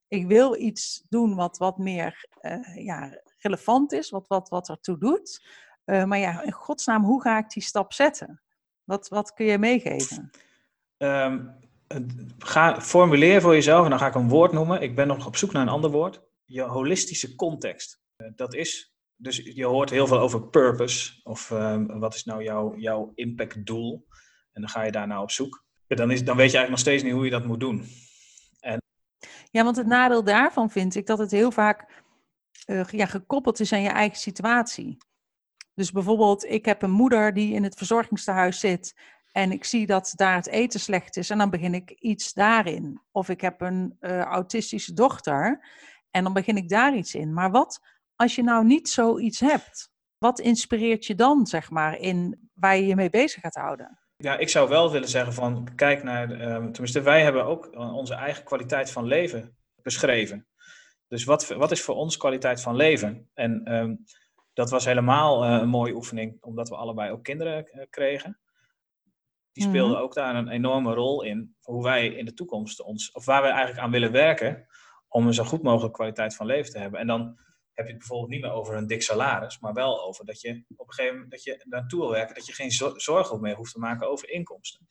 Ik 0.07 0.28
wil 0.28 0.61
iets 0.61 1.05
doen 1.09 1.36
wat 1.36 1.57
wat 1.57 1.78
meer 1.78 2.28
uh, 2.41 2.86
ja, 2.86 3.22
relevant 3.38 3.91
is, 3.91 4.09
wat, 4.09 4.28
wat, 4.28 4.49
wat 4.49 4.70
ertoe 4.70 4.97
doet. 4.97 5.47
Uh, 5.90 6.04
maar 6.04 6.18
ja, 6.18 6.42
in 6.42 6.52
godsnaam, 6.52 7.04
hoe 7.04 7.22
ga 7.22 7.38
ik 7.38 7.50
die 7.50 7.64
stap 7.64 7.94
zetten? 7.94 8.42
Wat, 8.84 9.08
wat 9.08 9.34
kun 9.34 9.46
je 9.46 9.58
meegeven? 9.58 10.30
Um, 10.98 11.56
ga, 12.38 12.82
formuleer 12.82 13.42
voor 13.42 13.54
jezelf, 13.54 13.84
en 13.84 13.90
dan 13.90 14.00
ga 14.00 14.08
ik 14.08 14.16
een 14.16 14.30
woord 14.30 14.52
noemen. 14.52 14.82
Ik 14.82 14.96
ben 14.96 15.08
nog 15.08 15.26
op 15.26 15.36
zoek 15.36 15.52
naar 15.52 15.62
een 15.62 15.70
ander 15.70 15.92
woord. 15.92 16.22
Je 16.46 16.62
holistische 16.62 17.36
context. 17.36 18.02
Uh, 18.18 18.28
dat 18.36 18.54
is, 18.54 18.96
dus 19.16 19.38
je 19.38 19.66
hoort 19.66 19.90
heel 19.90 20.08
veel 20.08 20.20
over 20.20 20.50
purpose. 20.50 21.20
Of 21.24 21.50
um, 21.50 22.00
wat 22.00 22.14
is 22.14 22.24
nou 22.24 22.44
jouw, 22.44 22.76
jouw 22.78 23.12
impactdoel? 23.16 24.08
En 24.52 24.62
dan 24.62 24.70
ga 24.70 24.84
je 24.84 24.92
daar 24.92 25.08
nou 25.08 25.22
op 25.22 25.32
zoek. 25.32 25.66
Dan, 25.88 26.12
is, 26.12 26.24
dan 26.24 26.38
weet 26.38 26.52
je 26.52 26.58
eigenlijk 26.58 26.70
nog 26.70 26.80
steeds 26.80 27.04
niet 27.04 27.14
hoe 27.14 27.26
je 27.26 27.32
dat 27.32 27.46
moet 27.46 27.60
doen. 27.60 27.86
En... 28.60 28.82
Ja, 29.52 29.64
want 29.64 29.76
het 29.76 29.88
nadeel 29.88 30.24
daarvan 30.24 30.70
vind 30.70 30.96
ik 30.96 31.06
dat 31.06 31.20
het 31.20 31.32
heel 31.32 31.52
vaak 31.52 32.04
uh, 32.66 32.84
ja, 32.86 33.06
gekoppeld 33.06 33.60
is 33.60 33.74
aan 33.74 33.82
je 33.82 33.90
eigen 33.90 34.18
situatie. 34.18 34.98
Dus 35.80 35.92
bijvoorbeeld, 35.92 36.46
ik 36.46 36.66
heb 36.66 36.82
een 36.82 36.92
moeder 36.92 37.34
die 37.34 37.54
in 37.54 37.64
het 37.64 37.78
verzorgingstehuis 37.78 38.60
zit 38.60 39.00
en 39.32 39.52
ik 39.52 39.66
zie 39.66 39.86
dat 39.86 40.14
daar 40.16 40.36
het 40.36 40.48
eten 40.48 40.80
slecht 40.80 41.18
is 41.18 41.30
en 41.30 41.38
dan 41.38 41.50
begin 41.50 41.74
ik 41.74 41.92
iets 41.92 42.34
daarin. 42.34 43.02
Of 43.12 43.30
ik 43.30 43.42
heb 43.42 43.62
een 43.62 43.98
uh, 44.02 44.22
autistische 44.22 44.94
dochter 44.94 45.66
en 46.12 46.24
dan 46.24 46.34
begin 46.34 46.58
ik 46.58 46.70
daar 46.70 46.96
iets 46.96 47.16
in. 47.16 47.34
Maar 47.34 47.52
wat 47.52 47.80
als 48.16 48.36
je 48.36 48.44
nou 48.44 48.66
niet 48.66 48.90
zoiets 48.90 49.40
hebt? 49.40 49.92
Wat 50.18 50.40
inspireert 50.40 51.06
je 51.06 51.16
dan, 51.16 51.46
zeg 51.46 51.70
maar, 51.70 51.98
in 51.98 52.50
waar 52.54 52.76
je 52.76 52.86
je 52.86 52.96
mee 52.96 53.10
bezig 53.10 53.42
gaat 53.42 53.56
houden? 53.56 54.00
Ja, 54.18 54.38
ik 54.38 54.50
zou 54.50 54.70
wel 54.70 54.92
willen 54.92 55.10
zeggen 55.10 55.34
van, 55.34 55.68
kijk 55.76 56.04
naar, 56.04 56.32
uh, 56.32 56.56
tenminste 56.56 57.02
wij 57.02 57.24
hebben 57.24 57.46
ook 57.46 57.70
onze 57.76 58.14
eigen 58.14 58.44
kwaliteit 58.44 58.92
van 58.92 59.06
leven 59.06 59.58
beschreven. 59.82 60.48
Dus 61.08 61.24
wat, 61.24 61.48
wat 61.48 61.72
is 61.72 61.82
voor 61.82 61.96
ons 61.96 62.18
kwaliteit 62.18 62.62
van 62.62 62.76
leven? 62.76 63.30
En 63.34 63.76
um, 63.76 64.06
dat 64.60 64.70
was 64.70 64.86
helemaal 64.86 65.45
uh, 65.45 65.51
een 65.51 65.70
mooie 65.70 65.93
oefening, 65.93 66.38
omdat 66.41 66.70
we 66.70 66.76
allebei 66.76 67.12
ook 67.12 67.24
kinderen 67.24 67.70
uh, 67.74 67.86
kregen. 67.89 68.39
Die 69.51 69.64
speelden 69.64 69.97
mm 69.97 70.03
ook 70.03 70.14
daar 70.14 70.36
een 70.36 70.47
enorme 70.47 70.93
rol 70.93 71.24
in, 71.24 71.55
hoe 71.62 71.84
wij 71.84 72.07
in 72.07 72.26
de 72.26 72.34
toekomst 72.34 72.82
ons, 72.82 73.12
of 73.12 73.26
waar 73.26 73.41
we 73.41 73.47
eigenlijk 73.47 73.80
aan 73.80 73.91
willen 73.91 74.12
werken, 74.12 74.68
om 75.07 75.28
een 75.28 75.34
zo 75.34 75.43
goed 75.43 75.62
mogelijk 75.62 75.93
kwaliteit 75.93 76.36
van 76.36 76.45
leven 76.45 76.72
te 76.72 76.80
hebben. 76.80 76.99
En 76.99 77.07
dan 77.07 77.39
heb 77.74 77.86
je 77.86 77.91
het 77.91 77.97
bijvoorbeeld 77.97 78.30
niet 78.30 78.41
meer 78.41 78.51
over 78.51 78.76
een 78.76 78.88
dik 78.88 79.01
salaris, 79.01 79.60
maar 79.60 79.74
wel 79.74 80.03
over 80.03 80.26
dat 80.26 80.41
je 80.41 80.64
op 80.76 80.88
een 80.88 80.93
gegeven 80.93 81.14
moment 81.14 81.32
dat 81.32 81.43
je 81.43 81.66
naartoe 81.70 81.99
wil 81.99 82.10
werken, 82.10 82.36
dat 82.36 82.45
je 82.45 82.53
geen 82.53 82.72
zorgen 82.95 83.41
meer 83.41 83.55
hoeft 83.55 83.74
te 83.74 83.80
maken 83.80 84.10
over 84.10 84.30
inkomsten. 84.30 84.89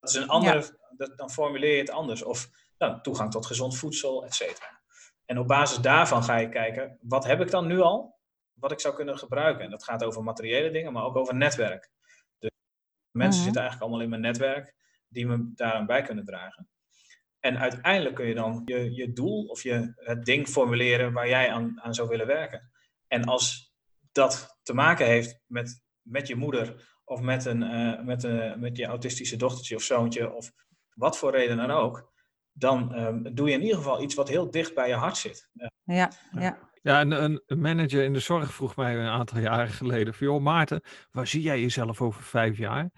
Dat 0.00 0.10
is 0.10 0.16
een 0.16 0.28
andere, 0.28 0.78
dat, 0.96 1.18
dan 1.18 1.30
formuleer 1.30 1.72
je 1.72 1.80
het 1.80 1.90
anders. 1.90 2.22
Of 2.22 2.48
nou, 2.78 3.00
toegang 3.02 3.30
tot 3.30 3.46
gezond 3.46 3.76
voedsel, 3.76 4.24
et 4.24 4.34
cetera. 4.34 4.80
En 5.24 5.38
op 5.38 5.46
basis 5.46 5.78
daarvan 5.78 6.22
ga 6.22 6.36
je 6.36 6.48
kijken, 6.48 6.98
wat 7.00 7.24
heb 7.24 7.40
ik 7.40 7.50
dan 7.50 7.66
nu 7.66 7.80
al? 7.80 8.15
Wat 8.58 8.72
ik 8.72 8.80
zou 8.80 8.94
kunnen 8.94 9.18
gebruiken. 9.18 9.64
En 9.64 9.70
dat 9.70 9.84
gaat 9.84 10.04
over 10.04 10.22
materiële 10.22 10.70
dingen, 10.70 10.92
maar 10.92 11.04
ook 11.04 11.16
over 11.16 11.34
netwerk. 11.34 11.90
Dus 12.38 12.50
mensen 13.10 13.40
mhm. 13.40 13.44
zitten 13.44 13.62
eigenlijk 13.62 13.80
allemaal 13.80 14.00
in 14.00 14.08
mijn 14.08 14.20
netwerk 14.20 14.74
die 15.08 15.26
me 15.26 15.50
daaraan 15.54 15.86
bij 15.86 16.02
kunnen 16.02 16.24
dragen. 16.24 16.68
En 17.40 17.58
uiteindelijk 17.58 18.14
kun 18.14 18.26
je 18.26 18.34
dan 18.34 18.62
je, 18.64 18.94
je 18.94 19.12
doel 19.12 19.44
of 19.44 19.62
je, 19.62 19.92
het 19.94 20.24
ding 20.24 20.48
formuleren 20.48 21.12
waar 21.12 21.28
jij 21.28 21.50
aan, 21.50 21.80
aan 21.80 21.94
zou 21.94 22.08
willen 22.08 22.26
werken. 22.26 22.70
En 23.06 23.24
als 23.24 23.74
dat 24.12 24.58
te 24.62 24.74
maken 24.74 25.06
heeft 25.06 25.40
met, 25.46 25.82
met 26.02 26.26
je 26.26 26.36
moeder 26.36 26.94
of 27.04 27.20
met, 27.20 27.44
een, 27.44 27.62
uh, 27.62 28.02
met, 28.02 28.22
een, 28.22 28.60
met 28.60 28.76
je 28.76 28.86
autistische 28.86 29.36
dochtertje 29.36 29.76
of 29.76 29.82
zoontje 29.82 30.32
of 30.32 30.52
wat 30.94 31.18
voor 31.18 31.30
reden 31.30 31.56
dan 31.56 31.70
ook, 31.70 32.12
dan 32.52 32.98
um, 32.98 33.34
doe 33.34 33.48
je 33.48 33.54
in 33.54 33.62
ieder 33.62 33.76
geval 33.76 34.02
iets 34.02 34.14
wat 34.14 34.28
heel 34.28 34.50
dicht 34.50 34.74
bij 34.74 34.88
je 34.88 34.94
hart 34.94 35.16
zit. 35.16 35.50
Ja, 35.84 36.10
ja. 36.30 36.65
Ja, 36.86 37.00
een, 37.00 37.40
een, 37.46 37.60
manager 37.60 38.04
in 38.04 38.12
de 38.12 38.18
zorg 38.18 38.54
vroeg 38.54 38.76
mij 38.76 38.96
een 38.96 39.06
aantal 39.06 39.38
jaren 39.50 39.68
geleden: 39.68 40.14
van, 40.14 40.26
joh, 40.26 40.42
Maarten, 40.42 40.82
waar 41.10 41.26
zie 41.26 41.42
jij 41.42 41.60
jezelf 41.60 42.00
over 42.00 42.22
vijf 42.22 42.58
jaar? 42.58 42.90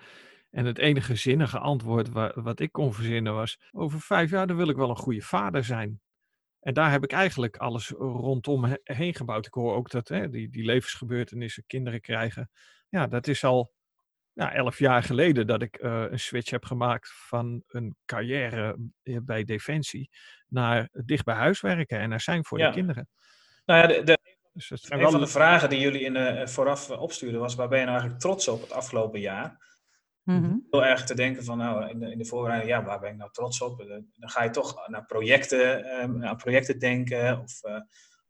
En 0.50 0.64
het 0.64 0.78
enige 0.78 1.14
zinnige 1.14 1.58
antwoord 1.58 2.08
wat 2.34 2.60
ik 2.60 2.72
kon 2.72 2.94
verzinnen 2.94 3.34
was: 3.34 3.58
over 3.72 4.00
vijf 4.00 4.30
jaar 4.30 4.46
dan 4.46 4.56
wil 4.56 4.68
ik 4.68 4.76
wel 4.76 4.90
een 4.90 4.96
goede 4.96 5.22
vader 5.22 5.64
zijn. 5.64 6.00
En 6.60 6.74
daar 6.74 6.90
heb 6.90 7.04
ik 7.04 7.12
eigenlijk 7.12 7.56
alles 7.56 7.88
rondom 7.98 8.76
heen 8.84 9.14
gebouwd. 9.14 9.46
Ik 9.46 9.54
hoor 9.54 9.74
ook 9.74 9.90
dat 9.90 10.08
hè, 10.08 10.28
die, 10.28 10.48
die 10.48 10.64
levensgebeurtenissen, 10.64 11.64
kinderen 11.66 12.00
krijgen. 12.00 12.50
Ja, 12.88 13.06
dat 13.06 13.26
is 13.26 13.44
al 13.44 13.72
ja, 14.32 14.52
elf 14.52 14.78
jaar 14.78 15.02
geleden 15.02 15.46
dat 15.46 15.62
ik 15.62 15.82
uh, 15.82 16.04
een 16.10 16.18
switch 16.18 16.50
heb 16.50 16.64
gemaakt 16.64 17.12
van 17.12 17.62
een 17.66 17.96
carrière 18.04 18.78
eh, 19.02 19.16
bij 19.22 19.44
Defensie 19.44 20.10
naar 20.46 20.88
dicht 20.92 21.24
bij 21.24 21.34
huis 21.34 21.60
werken 21.60 21.98
en 21.98 22.12
er 22.12 22.20
zijn 22.20 22.44
voor 22.44 22.58
ja. 22.58 22.66
de 22.66 22.74
kinderen. 22.74 23.08
Nou 23.68 23.80
ja, 23.80 23.86
de, 23.86 24.02
de, 24.02 24.18
dus 24.52 24.70
een 24.88 25.10
van 25.10 25.20
de 25.20 25.26
vragen 25.26 25.68
die 25.68 25.80
jullie 25.80 26.00
in 26.00 26.12
de, 26.12 26.18
eh, 26.18 26.46
vooraf 26.46 26.90
opstuurden 26.90 27.40
was: 27.40 27.54
waar 27.54 27.68
ben 27.68 27.78
je 27.78 27.84
nou 27.84 27.98
eigenlijk 27.98 28.26
trots 28.26 28.48
op 28.48 28.60
het 28.60 28.72
afgelopen 28.72 29.20
jaar? 29.20 29.66
Mm 30.24 30.66
Heel 30.70 30.84
erg 30.84 31.04
te 31.04 31.14
denken 31.14 31.44
van, 31.44 31.58
nou, 31.58 31.88
in 31.88 31.98
de, 31.98 32.10
in 32.10 32.18
de 32.18 32.24
voorbereiding, 32.24 32.70
ja, 32.70 32.84
waar 32.84 33.00
ben 33.00 33.10
ik 33.10 33.16
nou 33.16 33.30
trots 33.32 33.60
op? 33.60 33.78
Dan 34.14 34.30
ga 34.30 34.42
je 34.42 34.50
toch 34.50 34.88
naar 34.88 35.06
projecten, 35.06 35.86
um, 36.02 36.18
naar 36.18 36.36
projecten 36.36 36.78
denken 36.78 37.40
of, 37.40 37.64
uh, 37.64 37.80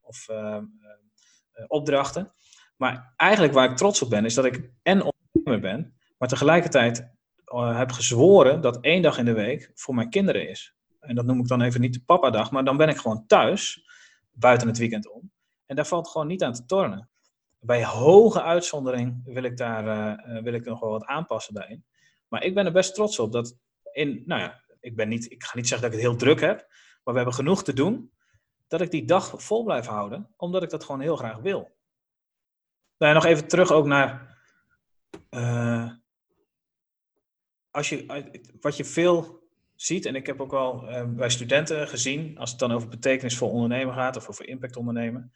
of 0.01 0.28
uh, 0.28 0.36
uh, 0.36 1.64
opdrachten. 1.66 2.32
Maar 2.76 3.12
eigenlijk 3.16 3.53
waar 3.53 3.70
ik 3.70 3.76
trots 3.76 4.03
op 4.03 4.11
ben, 4.11 4.24
is 4.24 4.34
dat 4.34 4.45
ik 4.45 4.70
en 4.82 5.03
ondernemer 5.03 5.70
ben, 5.70 5.99
maar 6.18 6.28
tegelijkertijd 6.28 7.11
heb 7.55 7.91
gezworen 7.91 8.61
dat 8.61 8.80
één 8.80 9.03
dag 9.03 9.18
in 9.18 9.24
de 9.24 9.32
week 9.32 9.70
voor 9.74 9.95
mijn 9.95 10.11
kinderen 10.11 10.49
is. 10.49 10.74
En 11.01 11.14
dat 11.14 11.24
noem 11.24 11.41
ik 11.41 11.49
dan 11.49 11.62
even 11.62 11.80
niet 11.80 11.95
de 11.95 12.03
papa-dag, 12.07 12.51
maar 12.51 12.64
dan 12.64 12.76
ben 12.76 12.89
ik 12.89 12.97
gewoon 12.97 13.26
thuis 13.26 13.88
buiten 14.39 14.68
het 14.68 14.78
weekend 14.78 15.11
om. 15.11 15.32
En 15.66 15.76
daar 15.76 15.86
valt 15.86 16.09
gewoon 16.09 16.26
niet 16.26 16.43
aan 16.43 16.53
te 16.53 16.64
tornen. 16.64 17.11
Bij 17.59 17.84
hoge 17.84 18.43
uitzondering 18.43 19.20
wil 19.24 19.43
ik 19.43 19.57
daar 19.57 19.86
uh, 19.86 20.43
wil 20.43 20.53
ik 20.53 20.64
nog 20.64 20.80
wel 20.80 20.91
wat 20.91 21.05
aanpassen 21.05 21.55
daarin. 21.55 21.84
Maar 22.28 22.43
ik 22.43 22.55
ben 22.55 22.66
er 22.66 22.72
best 22.72 22.95
trots 22.95 23.18
op 23.18 23.32
dat 23.32 23.57
in, 23.93 24.22
nou 24.26 24.41
ja, 24.41 24.62
ik, 24.80 24.97
ben 24.97 25.09
niet, 25.09 25.30
ik 25.30 25.45
ga 25.45 25.57
niet 25.57 25.68
zeggen 25.68 25.91
dat 25.91 25.99
ik 25.99 26.05
het 26.05 26.12
heel 26.12 26.24
druk 26.24 26.41
heb, 26.41 26.59
maar 27.05 27.14
we 27.14 27.20
hebben 27.20 27.34
genoeg 27.34 27.64
te 27.64 27.72
doen, 27.72 28.12
dat 28.66 28.80
ik 28.80 28.91
die 28.91 29.05
dag 29.05 29.43
vol 29.43 29.64
blijf 29.64 29.86
houden, 29.86 30.34
omdat 30.36 30.62
ik 30.62 30.70
dat 30.70 30.84
gewoon 30.84 31.01
heel 31.01 31.16
graag 31.16 31.36
wil. 31.36 31.76
Nou, 32.99 33.14
nog 33.14 33.24
even 33.24 33.49
terug 33.49 33.72
ook 33.72 33.86
naar, 33.86 34.39
uh, 35.30 35.91
als 37.70 37.89
je, 37.89 38.51
wat 38.61 38.76
je 38.76 38.84
veel 38.84 39.38
ziet, 39.81 40.07
en 40.07 40.14
ik 40.14 40.26
heb 40.26 40.41
ook 40.41 40.51
wel 40.51 40.91
uh, 40.91 41.05
bij 41.05 41.31
studenten 41.31 41.89
gezien, 41.89 42.39
als 42.39 42.51
het 42.51 42.59
dan 42.59 42.72
over 42.72 42.89
betekenisvol 42.89 43.51
ondernemen 43.51 43.95
gaat 43.95 44.16
of 44.16 44.29
over 44.29 44.49
impact 44.49 44.76
ondernemen, 44.76 45.33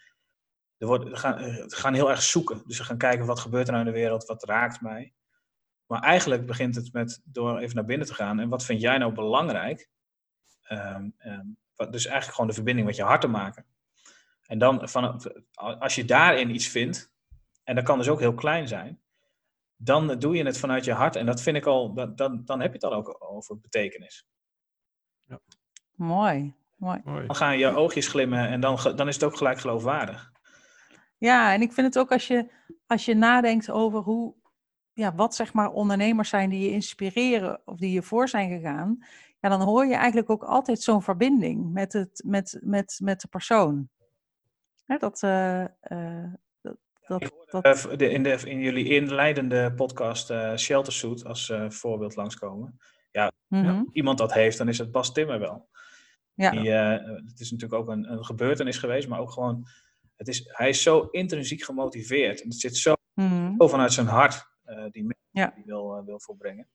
er, 0.78 0.86
wordt, 0.86 1.04
er, 1.04 1.16
gaan, 1.16 1.64
gaan 1.70 1.94
heel 1.94 2.10
erg 2.10 2.22
zoeken. 2.22 2.62
Dus 2.66 2.76
ze 2.76 2.84
gaan 2.84 2.98
kijken 2.98 3.26
wat 3.26 3.40
gebeurt 3.40 3.66
er 3.66 3.72
nou 3.72 3.86
in 3.86 3.92
de 3.92 3.98
wereld, 3.98 4.24
wat 4.24 4.44
raakt 4.44 4.80
mij. 4.80 5.12
Maar 5.86 6.02
eigenlijk 6.02 6.46
begint 6.46 6.74
het 6.74 6.92
met 6.92 7.20
door 7.24 7.58
even 7.58 7.74
naar 7.74 7.84
binnen 7.84 8.06
te 8.06 8.14
gaan 8.14 8.40
en 8.40 8.48
wat 8.48 8.64
vind 8.64 8.80
jij 8.80 8.98
nou 8.98 9.12
belangrijk? 9.12 9.88
Um, 10.70 11.14
um, 11.18 11.56
wat, 11.74 11.92
dus 11.92 12.04
eigenlijk 12.04 12.34
gewoon 12.34 12.50
de 12.50 12.56
verbinding 12.56 12.86
met 12.86 12.96
je 12.96 13.02
hart 13.02 13.20
te 13.20 13.26
maken. 13.26 13.66
En 14.46 14.58
dan, 14.58 14.88
van, 14.88 15.22
als 15.54 15.94
je 15.94 16.04
daarin 16.04 16.54
iets 16.54 16.68
vindt, 16.68 17.12
en 17.64 17.74
dat 17.74 17.84
kan 17.84 17.98
dus 17.98 18.08
ook 18.08 18.20
heel 18.20 18.34
klein 18.34 18.68
zijn, 18.68 19.02
dan 19.76 20.18
doe 20.18 20.36
je 20.36 20.44
het 20.44 20.58
vanuit 20.58 20.84
je 20.84 20.92
hart. 20.92 21.16
En 21.16 21.26
dat 21.26 21.42
vind 21.42 21.56
ik 21.56 21.66
al, 21.66 21.94
dan, 21.94 22.44
dan, 22.44 22.60
heb 22.60 22.66
je 22.66 22.72
het 22.72 22.80
dan 22.80 22.92
ook 22.92 23.16
over 23.18 23.60
betekenis. 23.60 24.26
Ja. 25.96 26.04
Mooi, 26.04 27.02
mooi. 27.04 27.26
Dan 27.26 27.36
gaan 27.36 27.58
je 27.58 27.74
oogjes 27.76 28.08
glimmen 28.08 28.48
en 28.48 28.60
dan, 28.60 28.78
dan 28.96 29.08
is 29.08 29.14
het 29.14 29.24
ook 29.24 29.36
gelijk 29.36 29.58
geloofwaardig. 29.58 30.32
Ja, 31.18 31.52
en 31.52 31.62
ik 31.62 31.72
vind 31.72 31.86
het 31.86 31.98
ook 31.98 32.12
als 32.12 32.26
je, 32.26 32.50
als 32.86 33.04
je 33.04 33.14
nadenkt 33.14 33.70
over 33.70 34.00
hoe, 34.00 34.34
ja, 34.92 35.14
wat 35.14 35.34
zeg 35.34 35.52
maar 35.52 35.70
ondernemers 35.70 36.28
zijn 36.28 36.50
die 36.50 36.60
je 36.60 36.70
inspireren 36.70 37.60
of 37.64 37.76
die 37.76 37.92
je 37.92 38.02
voor 38.02 38.28
zijn 38.28 38.50
gegaan, 38.50 38.98
ja, 39.40 39.48
dan 39.48 39.60
hoor 39.60 39.86
je 39.86 39.94
eigenlijk 39.94 40.30
ook 40.30 40.42
altijd 40.42 40.82
zo'n 40.82 41.02
verbinding 41.02 41.72
met, 41.72 41.92
het, 41.92 42.22
met, 42.26 42.58
met, 42.62 42.98
met 43.02 43.20
de 43.20 43.28
persoon. 43.28 43.88
dat, 44.86 45.22
uh, 45.22 45.64
uh, 45.92 46.32
dat, 46.60 46.76
dat, 47.06 47.32
dat... 47.50 48.00
in, 48.00 48.22
de, 48.22 48.40
in 48.44 48.60
jullie 48.60 48.88
inleidende 48.88 49.72
podcast 49.74 50.30
uh, 50.30 50.56
Shelter 50.56 50.92
Suit 50.92 51.24
als 51.24 51.52
voorbeeld 51.68 52.16
langskomen. 52.16 52.78
Ja, 53.10 53.32
mm 53.48 53.64
-hmm. 53.64 53.88
iemand 53.92 54.18
dat 54.18 54.32
heeft, 54.32 54.58
dan 54.58 54.68
is 54.68 54.78
het 54.78 54.92
Bas 54.92 55.12
Timmer 55.12 55.38
wel. 55.38 55.68
Ja. 56.34 56.50
Die, 56.50 56.70
het 56.70 57.40
is 57.40 57.50
natuurlijk 57.50 57.80
ook 57.80 57.88
een, 57.88 58.12
een 58.12 58.24
gebeurtenis 58.24 58.78
geweest, 58.78 59.08
maar 59.08 59.20
ook 59.20 59.30
gewoon, 59.30 59.66
het 60.16 60.28
is, 60.28 60.50
hij 60.52 60.68
is 60.68 60.82
zo 60.82 61.00
intrinsiek 61.00 61.62
gemotiveerd. 61.62 62.42
En 62.42 62.48
het 62.48 62.60
zit 62.60 62.76
zo, 62.76 62.94
mm 63.14 63.54
zo 63.58 63.68
vanuit 63.68 63.92
zijn 63.92 64.06
hart, 64.06 64.46
die, 64.90 65.16
ja. 65.30 65.52
die 65.54 65.64
wil, 65.64 66.02
wil 66.04 66.20
volbrengen. 66.20 66.68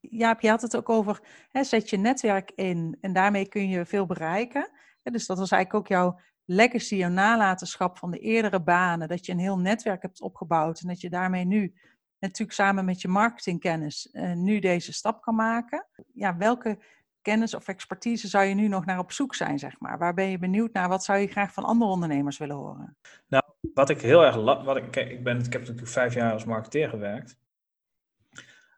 Jaap, 0.00 0.40
je 0.40 0.48
had 0.48 0.62
het 0.62 0.76
ook 0.76 0.88
over, 0.88 1.20
hè, 1.48 1.64
zet 1.64 1.90
je 1.90 1.96
netwerk 1.96 2.50
in 2.54 2.96
en 3.00 3.12
daarmee 3.12 3.48
kun 3.48 3.68
je 3.68 3.86
veel 3.86 4.06
bereiken. 4.06 4.70
dus 5.02 5.26
dat 5.26 5.38
was 5.38 5.50
eigenlijk 5.50 5.84
ook 5.84 5.96
jouw 5.96 6.20
legacy, 6.44 6.94
jouw 6.94 7.10
nalatenschap 7.10 7.98
van 7.98 8.10
de 8.10 8.18
eerdere 8.18 8.62
banen. 8.62 9.08
Dat 9.08 9.26
je 9.26 9.32
een 9.32 9.38
heel 9.38 9.58
netwerk 9.58 10.02
hebt 10.02 10.20
opgebouwd 10.20 10.80
en 10.80 10.88
dat 10.88 11.00
je 11.00 11.10
daarmee 11.10 11.44
nu, 11.44 11.74
natuurlijk 12.18 12.52
samen 12.52 12.84
met 12.84 13.00
je 13.00 13.08
marketingkennis, 13.08 14.08
uh, 14.12 14.32
nu 14.32 14.58
deze 14.58 14.92
stap 14.92 15.22
kan 15.22 15.34
maken. 15.34 15.86
Ja, 16.14 16.36
welke 16.36 16.78
kennis 17.22 17.54
of 17.54 17.68
expertise 17.68 18.28
zou 18.28 18.44
je 18.44 18.54
nu 18.54 18.68
nog 18.68 18.84
naar 18.84 18.98
op 18.98 19.12
zoek 19.12 19.34
zijn, 19.34 19.58
zeg 19.58 19.78
maar? 19.78 19.98
Waar 19.98 20.14
ben 20.14 20.30
je 20.30 20.38
benieuwd 20.38 20.72
naar? 20.72 20.88
Wat 20.88 21.04
zou 21.04 21.18
je 21.18 21.26
graag 21.26 21.52
van 21.52 21.64
andere 21.64 21.90
ondernemers 21.90 22.38
willen 22.38 22.56
horen? 22.56 22.96
Nou, 23.28 23.44
wat 23.74 23.90
ik 23.90 24.00
heel 24.00 24.24
erg... 24.24 24.34
Wat 24.64 24.76
ik, 24.76 24.96
ik, 24.96 25.24
ben, 25.24 25.38
ik 25.38 25.52
heb 25.52 25.60
natuurlijk 25.60 25.88
vijf 25.88 26.14
jaar 26.14 26.32
als 26.32 26.44
marketeer 26.44 26.88
gewerkt. 26.88 27.40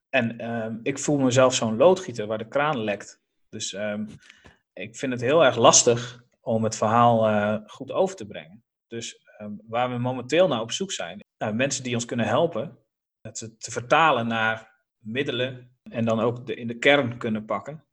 En 0.08 0.50
um, 0.50 0.80
ik 0.82 0.98
voel 0.98 1.18
mezelf 1.18 1.54
zo'n 1.54 1.76
loodgieter 1.76 2.26
waar 2.26 2.38
de 2.38 2.48
kraan 2.48 2.78
lekt. 2.78 3.22
Dus 3.48 3.72
um, 3.72 4.08
ik 4.72 4.96
vind 4.96 5.12
het 5.12 5.20
heel 5.20 5.44
erg 5.44 5.56
lastig 5.56 6.24
om 6.40 6.64
het 6.64 6.76
verhaal 6.76 7.28
uh, 7.28 7.58
goed 7.66 7.92
over 7.92 8.16
te 8.16 8.26
brengen. 8.26 8.64
Dus 8.86 9.26
um, 9.40 9.60
waar 9.66 9.90
we 9.90 9.98
momenteel 9.98 10.48
naar 10.48 10.60
op 10.60 10.72
zoek 10.72 10.92
zijn, 10.92 11.24
nou, 11.38 11.54
mensen 11.54 11.84
die 11.84 11.94
ons 11.94 12.04
kunnen 12.04 12.26
helpen, 12.26 12.78
het 13.20 13.54
te 13.58 13.70
vertalen 13.70 14.26
naar 14.26 14.72
middelen 14.98 15.76
en 15.90 16.04
dan 16.04 16.20
ook 16.20 16.46
de, 16.46 16.54
in 16.54 16.66
de 16.66 16.78
kern 16.78 17.18
kunnen 17.18 17.44
pakken 17.44 17.83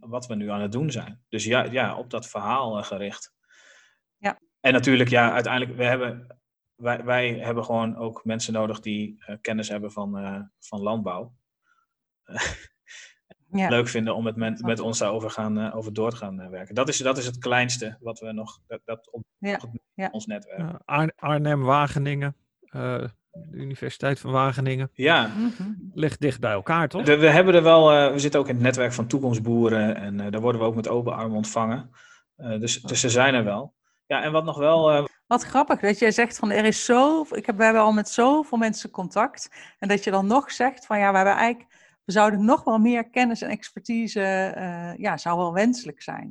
wat 0.00 0.26
we 0.26 0.34
nu 0.34 0.50
aan 0.50 0.60
het 0.60 0.72
doen 0.72 0.90
zijn. 0.90 1.24
Dus 1.28 1.44
ja, 1.44 1.62
ja 1.62 1.96
op 1.96 2.10
dat 2.10 2.28
verhaal 2.28 2.78
uh, 2.78 2.84
gericht. 2.84 3.34
Ja. 4.16 4.40
En 4.60 4.72
natuurlijk, 4.72 5.08
ja, 5.08 5.32
uiteindelijk, 5.32 5.76
we 5.76 5.84
hebben, 5.84 6.38
wij, 6.74 7.04
wij 7.04 7.34
hebben 7.34 7.64
gewoon 7.64 7.96
ook 7.96 8.24
mensen 8.24 8.52
nodig 8.52 8.80
die 8.80 9.24
uh, 9.28 9.36
kennis 9.40 9.68
hebben 9.68 9.92
van, 9.92 10.50
van 10.58 10.80
landbouw 10.80 11.34
ja. 13.52 13.68
leuk 13.68 13.88
vinden 13.88 14.14
om 14.14 14.26
het 14.26 14.36
met, 14.36 14.62
met 14.62 14.80
ons 14.80 14.98
daarover 14.98 15.30
gaan, 15.30 15.58
uh, 15.58 15.76
over 15.76 15.92
door 15.92 16.10
te 16.10 16.16
gaan 16.16 16.40
uh, 16.40 16.48
werken. 16.48 16.74
Dat 16.74 16.88
is, 16.88 16.98
dat 16.98 17.18
is 17.18 17.26
het 17.26 17.38
kleinste 17.38 17.96
wat 18.00 18.18
we 18.18 18.32
nog, 18.32 18.60
dat, 18.66 18.80
dat 18.84 19.10
op 19.10 19.22
ja. 19.38 19.60
ja. 19.94 20.08
ons 20.12 20.26
netwerk. 20.26 20.60
Uh, 20.60 20.74
Ar 20.84 21.12
Arnhem, 21.16 21.62
Wageningen, 21.62 22.36
de 23.32 23.56
Universiteit 23.56 24.20
van 24.20 24.30
Wageningen. 24.30 24.90
Ja. 24.92 25.30
Ligt 25.94 26.20
dicht 26.20 26.40
bij 26.40 26.52
elkaar, 26.52 26.88
toch? 26.88 27.04
De, 27.04 27.16
we 27.16 27.28
hebben 27.28 27.54
er 27.54 27.62
wel, 27.62 28.12
we 28.12 28.18
zitten 28.18 28.40
ook 28.40 28.48
in 28.48 28.54
het 28.54 28.62
netwerk 28.62 28.92
van 28.92 29.06
toekomstboeren 29.06 29.96
en 29.96 30.16
daar 30.16 30.40
worden 30.40 30.60
we 30.60 30.66
ook 30.66 30.74
met 30.74 30.88
open 30.88 31.14
armen 31.14 31.36
ontvangen. 31.36 31.90
dus, 32.36 32.82
dus 32.82 33.00
ze 33.00 33.10
zijn 33.10 33.34
er 33.34 33.44
wel. 33.44 33.74
Ja, 34.06 34.22
en 34.22 34.32
wat 34.32 34.44
nog 34.44 34.58
wel... 34.58 35.08
Wat 35.26 35.42
grappig 35.42 35.80
dat 35.80 35.98
jij 35.98 36.10
zegt 36.10 36.38
van 36.38 36.50
er 36.50 36.64
is 36.64 36.84
zo, 36.84 37.26
ik 37.30 37.46
heb, 37.46 37.56
we 37.56 37.64
hebben 37.64 37.82
al 37.82 37.92
met 37.92 38.08
zoveel 38.08 38.58
mensen 38.58 38.90
contact. 38.90 39.50
En 39.78 39.88
dat 39.88 40.04
je 40.04 40.10
dan 40.10 40.26
nog 40.26 40.50
zegt 40.50 40.86
van 40.86 40.98
ja, 40.98 41.10
we 41.10 41.16
hebben 41.16 41.34
eigenlijk 41.34 41.72
we 42.04 42.12
zouden 42.12 42.44
nog 42.44 42.64
wel 42.64 42.78
meer 42.78 43.10
kennis 43.10 43.42
en 43.42 43.50
expertise, 43.50 44.54
uh, 44.56 44.96
ja, 44.96 45.16
zou 45.16 45.38
wel 45.38 45.52
wenselijk 45.52 46.02
zijn. 46.02 46.28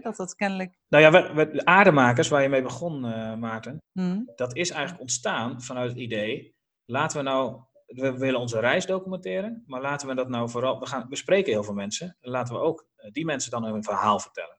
Dat 0.00 0.16
dat 0.16 0.34
kennelijk... 0.34 0.78
Nou 0.88 1.02
ja, 1.02 1.10
we, 1.10 1.34
we, 1.34 1.50
de 1.50 1.64
aardemakers, 1.64 2.28
waar 2.28 2.42
je 2.42 2.48
mee 2.48 2.62
begon, 2.62 3.04
uh, 3.04 3.34
Maarten, 3.34 3.78
hmm. 3.92 4.30
dat 4.36 4.56
is 4.56 4.70
eigenlijk 4.70 5.00
ontstaan 5.00 5.62
vanuit 5.62 5.90
het 5.90 5.98
idee, 6.00 6.54
laten 6.84 7.18
we 7.18 7.24
nou, 7.24 7.60
we 7.86 8.18
willen 8.18 8.40
onze 8.40 8.60
reis 8.60 8.86
documenteren, 8.86 9.62
maar 9.66 9.80
laten 9.80 10.08
we 10.08 10.14
dat 10.14 10.28
nou 10.28 10.50
vooral, 10.50 10.80
we, 10.80 10.86
gaan, 10.86 11.06
we 11.08 11.16
spreken 11.16 11.52
heel 11.52 11.64
veel 11.64 11.74
mensen, 11.74 12.16
laten 12.20 12.54
we 12.54 12.60
ook 12.60 12.86
uh, 12.96 13.10
die 13.10 13.24
mensen 13.24 13.50
dan 13.50 13.64
hun 13.64 13.84
verhaal 13.84 14.20
vertellen. 14.20 14.58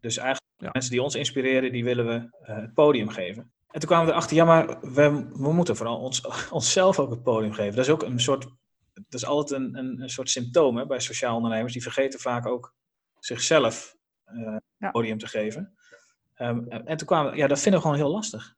Dus 0.00 0.16
eigenlijk 0.16 0.54
ja. 0.56 0.68
mensen 0.72 0.90
die 0.90 1.02
ons 1.02 1.14
inspireren, 1.14 1.72
die 1.72 1.84
willen 1.84 2.06
we 2.06 2.28
het 2.52 2.74
podium 2.74 3.08
geven. 3.08 3.52
En 3.70 3.80
toen 3.80 3.88
kwamen 3.88 4.06
we 4.06 4.12
erachter, 4.12 4.36
ja, 4.36 4.44
maar 4.44 4.80
we, 4.80 5.28
we 5.32 5.52
moeten 5.52 5.76
vooral 5.76 5.98
ons, 5.98 6.26
onszelf 6.50 6.98
ook 6.98 7.10
het 7.10 7.22
podium 7.22 7.52
geven. 7.52 7.76
Dat 7.76 7.84
is 7.84 7.90
ook 7.90 8.02
een 8.02 8.20
soort 8.20 8.48
dat 9.08 9.20
is 9.20 9.26
altijd 9.26 9.60
een, 9.60 9.78
een, 9.78 10.02
een 10.02 10.10
soort 10.10 10.30
symptoom 10.30 10.76
hè, 10.76 10.86
bij 10.86 11.00
sociaal 11.00 11.36
ondernemers. 11.36 11.72
Die 11.72 11.82
vergeten 11.82 12.20
vaak 12.20 12.46
ook 12.46 12.74
zichzelf 13.18 13.96
uh, 14.34 14.56
ja. 14.78 14.90
podium 14.90 15.18
te 15.18 15.26
geven. 15.26 15.74
Um, 16.38 16.68
en 16.68 16.96
toen 16.96 17.06
kwamen 17.06 17.36
ja, 17.36 17.46
dat 17.46 17.60
vinden 17.60 17.80
we 17.80 17.86
gewoon 17.86 18.02
heel 18.02 18.12
lastig. 18.12 18.54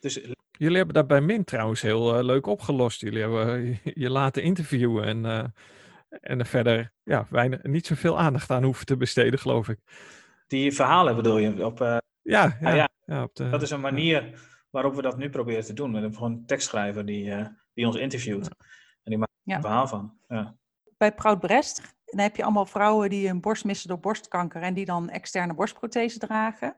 Dus, 0.00 0.14
Jullie 0.50 0.76
hebben 0.76 0.94
dat 0.94 1.06
bij 1.06 1.20
Min 1.20 1.44
trouwens 1.44 1.82
heel 1.82 2.18
uh, 2.18 2.24
leuk 2.24 2.46
opgelost. 2.46 3.00
Jullie 3.00 3.20
hebben 3.20 3.66
uh, 3.66 3.78
je 4.04 4.10
laten 4.10 4.42
interviewen 4.42 5.04
en, 5.04 5.52
en 6.20 6.38
er 6.38 6.46
verder 6.46 6.92
ja, 7.02 7.26
weinig, 7.30 7.62
niet 7.62 7.86
zoveel 7.86 8.18
aandacht 8.18 8.50
aan 8.50 8.62
hoeven 8.62 8.86
te 8.86 8.96
besteden, 8.96 9.38
geloof 9.38 9.68
ik. 9.68 9.78
Die 10.46 10.72
verhalen 10.72 11.16
bedoel 11.16 11.38
je? 11.38 11.66
Op, 11.66 11.78
ja, 11.78 12.02
ja, 12.22 12.74
ja, 12.74 12.88
ja. 13.06 13.22
op 13.22 13.34
de, 13.34 13.48
dat 13.48 13.62
is 13.62 13.70
een 13.70 13.80
manier 13.80 14.40
waarop 14.70 14.94
we 14.94 15.02
dat 15.02 15.16
nu 15.16 15.30
proberen 15.30 15.64
te 15.64 15.72
doen. 15.72 15.92
We 15.92 15.98
hebben 15.98 16.16
gewoon 16.16 16.32
een 16.32 16.46
tekstschrijver 16.46 17.06
die, 17.06 17.34
die 17.74 17.86
ons 17.86 17.96
interviewt. 17.96 18.48
En 19.02 19.10
die 19.10 19.18
maakt 19.18 19.32
ja. 19.42 19.60
verhaal 19.60 19.86
van. 19.86 20.18
Ja. 20.28 20.56
Bij 20.96 21.14
Proud 21.14 21.40
Brest 21.40 21.93
dan 22.04 22.20
heb 22.20 22.36
je 22.36 22.42
allemaal 22.42 22.66
vrouwen 22.66 23.10
die 23.10 23.28
een 23.28 23.40
borst 23.40 23.64
missen 23.64 23.88
door 23.88 24.00
borstkanker 24.00 24.62
en 24.62 24.74
die 24.74 24.84
dan 24.84 25.10
externe 25.10 25.54
borstprothese 25.54 26.18
dragen. 26.18 26.74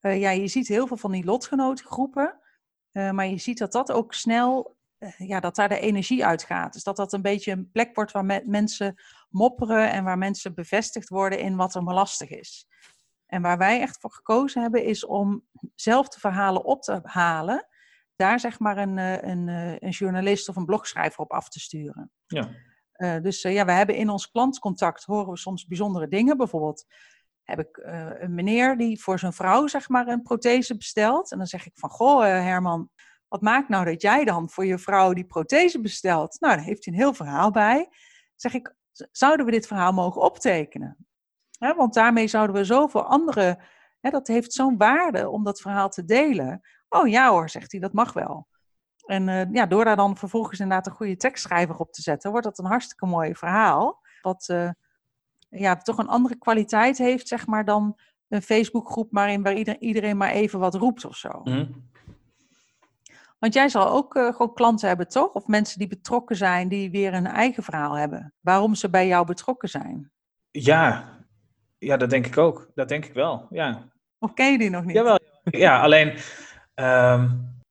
Uh, 0.00 0.20
ja, 0.20 0.30
je 0.30 0.48
ziet 0.48 0.68
heel 0.68 0.86
veel 0.86 0.96
van 0.96 1.12
die 1.12 1.24
lotgenotengroepen, 1.24 2.40
uh, 2.92 3.10
maar 3.10 3.26
je 3.26 3.38
ziet 3.38 3.58
dat 3.58 3.72
dat 3.72 3.92
ook 3.92 4.14
snel, 4.14 4.76
uh, 4.98 5.10
ja, 5.18 5.40
dat 5.40 5.56
daar 5.56 5.68
de 5.68 5.80
energie 5.80 6.26
uitgaat. 6.26 6.72
Dus 6.72 6.82
dat 6.82 6.96
dat 6.96 7.12
een 7.12 7.22
beetje 7.22 7.52
een 7.52 7.70
plek 7.70 7.94
wordt 7.94 8.12
waar 8.12 8.24
me 8.24 8.42
mensen 8.44 9.02
mopperen 9.28 9.90
en 9.90 10.04
waar 10.04 10.18
mensen 10.18 10.54
bevestigd 10.54 11.08
worden 11.08 11.38
in 11.38 11.56
wat 11.56 11.74
er 11.74 11.82
maar 11.82 11.94
lastig 11.94 12.30
is. 12.30 12.66
En 13.26 13.42
waar 13.42 13.58
wij 13.58 13.80
echt 13.80 14.00
voor 14.00 14.12
gekozen 14.12 14.62
hebben, 14.62 14.84
is 14.84 15.06
om 15.06 15.44
zelf 15.74 16.08
de 16.08 16.20
verhalen 16.20 16.64
op 16.64 16.82
te 16.82 17.00
halen 17.02 17.66
daar 18.22 18.40
zeg 18.40 18.58
maar 18.58 18.78
een, 18.78 18.98
eh, 18.98 19.30
een, 19.30 19.48
eh, 19.48 19.76
een 19.78 19.90
journalist 19.90 20.48
of 20.48 20.56
een 20.56 20.64
blogschrijver 20.64 21.18
op 21.18 21.32
af 21.32 21.48
te 21.48 21.60
sturen. 21.60 22.10
Ja. 22.26 22.48
Uh, 23.02 23.16
dus 23.22 23.44
uh, 23.44 23.52
ja, 23.52 23.64
we 23.64 23.72
hebben 23.72 23.94
in 23.94 24.08
ons 24.08 24.30
klantcontact 24.30 25.04
horen 25.04 25.30
we 25.32 25.38
soms 25.38 25.66
bijzondere 25.66 26.08
dingen. 26.08 26.36
Bijvoorbeeld 26.36 26.84
heb 27.42 27.58
ik 27.58 27.76
uh, 27.76 28.10
een 28.18 28.34
meneer 28.34 28.76
die 28.76 29.02
voor 29.02 29.18
zijn 29.18 29.32
vrouw 29.32 29.66
zeg 29.66 29.88
maar 29.88 30.08
een 30.08 30.22
prothese 30.22 30.76
bestelt. 30.76 31.32
En 31.32 31.38
dan 31.38 31.46
zeg 31.46 31.66
ik 31.66 31.72
van, 31.74 31.90
goh 31.90 32.22
Herman, 32.22 32.90
wat 33.28 33.40
maakt 33.40 33.68
nou 33.68 33.84
dat 33.84 34.02
jij 34.02 34.24
dan 34.24 34.50
voor 34.50 34.66
je 34.66 34.78
vrouw 34.78 35.12
die 35.12 35.26
prothese 35.26 35.80
bestelt? 35.80 36.40
Nou, 36.40 36.56
daar 36.56 36.64
heeft 36.64 36.84
hij 36.84 36.94
een 36.94 37.00
heel 37.00 37.14
verhaal 37.14 37.50
bij. 37.50 37.88
Zeg 38.36 38.54
ik, 38.54 38.74
zouden 39.10 39.46
we 39.46 39.52
dit 39.52 39.66
verhaal 39.66 39.92
mogen 39.92 40.22
optekenen? 40.22 41.06
want 41.58 41.94
daarmee 41.94 42.26
zouden 42.26 42.56
we 42.56 42.64
zoveel 42.64 43.04
andere... 43.04 43.58
Dat 44.00 44.26
heeft 44.26 44.52
zo'n 44.52 44.76
waarde 44.76 45.28
om 45.28 45.44
dat 45.44 45.60
verhaal 45.60 45.88
te 45.88 46.04
delen 46.04 46.60
Oh 46.92 47.08
ja 47.08 47.30
hoor, 47.30 47.50
zegt 47.50 47.72
hij, 47.72 47.80
dat 47.80 47.92
mag 47.92 48.12
wel. 48.12 48.46
En 49.06 49.28
uh, 49.28 49.52
ja, 49.52 49.66
door 49.66 49.84
daar 49.84 49.96
dan 49.96 50.16
vervolgens 50.16 50.60
inderdaad 50.60 50.86
een 50.86 50.92
goede 50.92 51.16
tekstschrijver 51.16 51.76
op 51.76 51.92
te 51.92 52.02
zetten, 52.02 52.30
wordt 52.30 52.46
dat 52.46 52.58
een 52.58 52.64
hartstikke 52.64 53.06
mooi 53.06 53.34
verhaal. 53.34 54.00
Wat 54.22 54.48
uh, 54.50 54.70
ja, 55.48 55.76
toch 55.76 55.98
een 55.98 56.08
andere 56.08 56.36
kwaliteit 56.36 56.98
heeft, 56.98 57.28
zeg 57.28 57.46
maar, 57.46 57.64
dan 57.64 57.98
een 58.28 58.42
Facebookgroep 58.42 59.08
waarin 59.10 59.42
waar 59.42 59.54
iedereen, 59.54 59.82
iedereen 59.82 60.16
maar 60.16 60.30
even 60.30 60.58
wat 60.58 60.74
roept 60.74 61.04
of 61.04 61.16
zo. 61.16 61.40
Mm. 61.44 61.90
Want 63.38 63.54
jij 63.54 63.68
zal 63.68 63.88
ook 63.88 64.14
uh, 64.14 64.32
gewoon 64.32 64.54
klanten 64.54 64.88
hebben, 64.88 65.08
toch? 65.08 65.32
Of 65.32 65.46
mensen 65.46 65.78
die 65.78 65.88
betrokken 65.88 66.36
zijn, 66.36 66.68
die 66.68 66.90
weer 66.90 67.14
een 67.14 67.26
eigen 67.26 67.62
verhaal 67.62 67.94
hebben. 67.94 68.34
Waarom 68.40 68.74
ze 68.74 68.90
bij 68.90 69.06
jou 69.06 69.26
betrokken 69.26 69.68
zijn. 69.68 70.12
Ja, 70.50 71.08
ja 71.78 71.96
dat 71.96 72.10
denk 72.10 72.26
ik 72.26 72.38
ook. 72.38 72.70
Dat 72.74 72.88
denk 72.88 73.04
ik 73.04 73.14
wel, 73.14 73.46
ja. 73.50 73.90
Of 74.18 74.34
ken 74.34 74.52
je 74.52 74.58
die 74.58 74.70
nog 74.70 74.84
niet? 74.84 74.96
Jawel, 74.96 75.18
ja, 75.42 75.80
alleen 75.80 76.18
Um, 76.74 77.61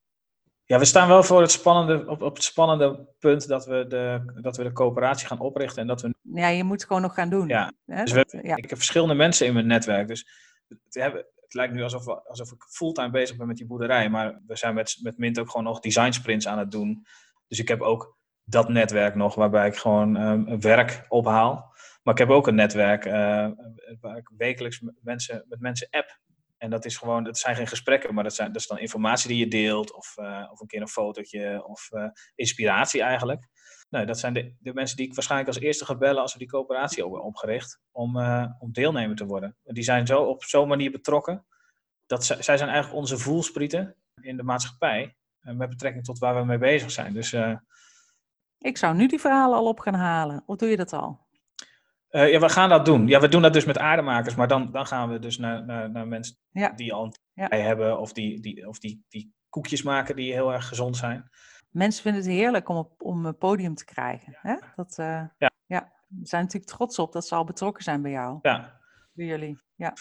ja, 0.71 0.79
we 0.79 0.85
staan 0.85 1.07
wel 1.07 1.23
voor 1.23 1.41
het 1.41 1.51
spannende, 1.51 2.09
op, 2.09 2.21
op 2.21 2.35
het 2.35 2.43
spannende 2.43 3.07
punt 3.19 3.47
dat 3.47 3.65
we, 3.65 3.85
de, 3.87 4.31
dat 4.41 4.57
we 4.57 4.63
de 4.63 4.71
coöperatie 4.71 5.27
gaan 5.27 5.39
oprichten. 5.39 5.81
En 5.81 5.87
dat 5.87 6.01
we... 6.01 6.13
Ja, 6.21 6.47
je 6.47 6.63
moet 6.63 6.77
het 6.77 6.87
gewoon 6.87 7.01
nog 7.01 7.13
gaan 7.13 7.29
doen. 7.29 7.47
Ja, 7.47 7.71
dus 7.85 8.11
we, 8.11 8.39
ja. 8.41 8.55
ik 8.55 8.69
heb 8.69 8.77
verschillende 8.77 9.13
mensen 9.13 9.47
in 9.47 9.53
mijn 9.53 9.67
netwerk. 9.67 10.07
Dus 10.07 10.27
het, 10.67 10.93
hebben, 10.93 11.25
het 11.35 11.53
lijkt 11.53 11.73
nu 11.73 11.83
alsof, 11.83 12.05
we, 12.05 12.23
alsof 12.27 12.51
ik 12.51 12.63
fulltime 12.63 13.09
bezig 13.09 13.37
ben 13.37 13.47
met 13.47 13.57
die 13.57 13.65
boerderij. 13.65 14.09
Maar 14.09 14.41
we 14.47 14.55
zijn 14.55 14.73
met, 14.73 14.99
met 15.01 15.17
Mint 15.17 15.39
ook 15.39 15.49
gewoon 15.49 15.65
nog 15.65 15.79
design 15.79 16.11
sprints 16.11 16.47
aan 16.47 16.59
het 16.59 16.71
doen. 16.71 17.05
Dus 17.47 17.59
ik 17.59 17.67
heb 17.67 17.81
ook 17.81 18.17
dat 18.43 18.69
netwerk 18.69 19.15
nog 19.15 19.35
waarbij 19.35 19.67
ik 19.67 19.75
gewoon 19.75 20.15
um, 20.15 20.61
werk 20.61 21.05
ophaal. 21.07 21.73
Maar 22.03 22.13
ik 22.13 22.19
heb 22.19 22.29
ook 22.29 22.47
een 22.47 22.55
netwerk 22.55 23.05
uh, 23.05 23.13
waar 24.01 24.17
ik 24.17 24.31
wekelijks 24.37 24.79
met 24.79 24.95
mensen, 25.01 25.45
met 25.47 25.59
mensen 25.59 25.87
app. 25.89 26.19
En 26.61 26.69
dat 26.69 26.85
is 26.85 26.97
gewoon, 26.97 27.23
dat 27.23 27.37
zijn 27.37 27.55
geen 27.55 27.67
gesprekken, 27.67 28.13
maar 28.13 28.23
dat, 28.23 28.35
zijn, 28.35 28.51
dat 28.51 28.61
is 28.61 28.67
dan 28.67 28.77
informatie 28.77 29.27
die 29.27 29.37
je 29.37 29.47
deelt. 29.47 29.93
Of, 29.93 30.17
uh, 30.17 30.47
of 30.51 30.59
een 30.59 30.67
keer 30.67 30.81
een 30.81 30.87
fotootje 30.87 31.63
of 31.67 31.89
uh, 31.91 32.05
inspiratie 32.35 33.01
eigenlijk. 33.01 33.47
Nou, 33.89 34.05
dat 34.05 34.19
zijn 34.19 34.33
de, 34.33 34.55
de, 34.59 34.73
mensen 34.73 34.97
die 34.97 35.07
ik 35.07 35.13
waarschijnlijk 35.13 35.49
als 35.49 35.59
eerste 35.59 35.85
ga 35.85 35.95
bellen 35.95 36.21
als 36.21 36.33
we 36.33 36.39
die 36.39 36.47
coöperatie 36.47 37.03
hebben 37.03 37.23
opgericht. 37.23 37.79
Om, 37.91 38.17
om 38.59 38.71
deelnemer 38.71 39.15
te 39.15 39.25
worden. 39.25 39.57
Die 39.63 39.83
zijn 39.83 40.05
zo 40.07 40.21
op 40.21 40.43
zo'n 40.43 40.67
manier 40.67 40.91
betrokken. 40.91 41.45
Dat 42.05 42.25
zij, 42.25 42.41
zij 42.41 42.57
zijn 42.57 42.69
eigenlijk 42.69 42.99
onze 42.99 43.17
voelsprieten 43.17 43.95
in 44.21 44.37
de 44.37 44.43
maatschappij. 44.43 45.15
met 45.39 45.69
betrekking 45.69 46.03
tot 46.03 46.19
waar 46.19 46.35
we 46.35 46.45
mee 46.45 46.57
bezig 46.57 46.91
zijn. 46.91 47.13
Dus 47.13 47.35
ik 48.57 48.77
zou 48.77 48.95
nu 48.95 49.07
die 49.07 49.19
verhalen 49.19 49.57
al 49.57 49.67
op 49.67 49.79
gaan 49.79 49.93
halen. 49.93 50.43
Of 50.45 50.55
doe 50.55 50.69
je 50.69 50.77
dat 50.77 50.93
al? 50.93 51.19
Uh, 52.11 52.31
ja, 52.31 52.39
we 52.39 52.49
gaan 52.49 52.69
dat 52.69 52.85
doen. 52.85 53.07
Ja, 53.07 53.19
we 53.19 53.27
doen 53.27 53.41
dat 53.41 53.53
dus 53.53 53.65
met 53.65 53.77
aardemakers, 53.77 54.35
maar 54.35 54.47
dan, 54.47 54.71
dan 54.71 54.87
gaan 54.87 55.09
we 55.09 55.19
dus 55.19 55.37
naar, 55.37 55.65
naar, 55.65 55.91
naar 55.91 56.07
mensen 56.07 56.35
ja. 56.51 56.69
die 56.69 56.93
al 56.93 57.13
ja. 57.33 57.47
hebben 57.49 57.99
of, 57.99 58.13
die, 58.13 58.39
die, 58.39 58.67
of 58.67 58.79
die, 58.79 59.05
die 59.09 59.33
koekjes 59.49 59.81
maken 59.81 60.15
die 60.15 60.33
heel 60.33 60.53
erg 60.53 60.67
gezond 60.67 60.97
zijn. 60.97 61.29
Mensen 61.69 62.03
vinden 62.03 62.21
het 62.21 62.31
heerlijk 62.31 62.69
om, 62.69 62.77
op, 62.77 63.01
om 63.01 63.25
een 63.25 63.37
podium 63.37 63.75
te 63.75 63.85
krijgen. 63.85 64.37
Hè? 64.41 64.55
Dat, 64.75 64.97
uh, 64.99 65.23
ja. 65.37 65.51
ja. 65.65 65.91
We 66.07 66.27
zijn 66.27 66.43
natuurlijk 66.43 66.71
trots 66.71 66.99
op 66.99 67.11
dat 67.11 67.27
ze 67.27 67.35
al 67.35 67.43
betrokken 67.43 67.83
zijn 67.83 68.01
bij 68.01 68.11
jou. 68.11 68.39
Ja. 68.41 68.79
Bij 69.13 69.25
jullie, 69.25 69.57
ja. 69.75 69.93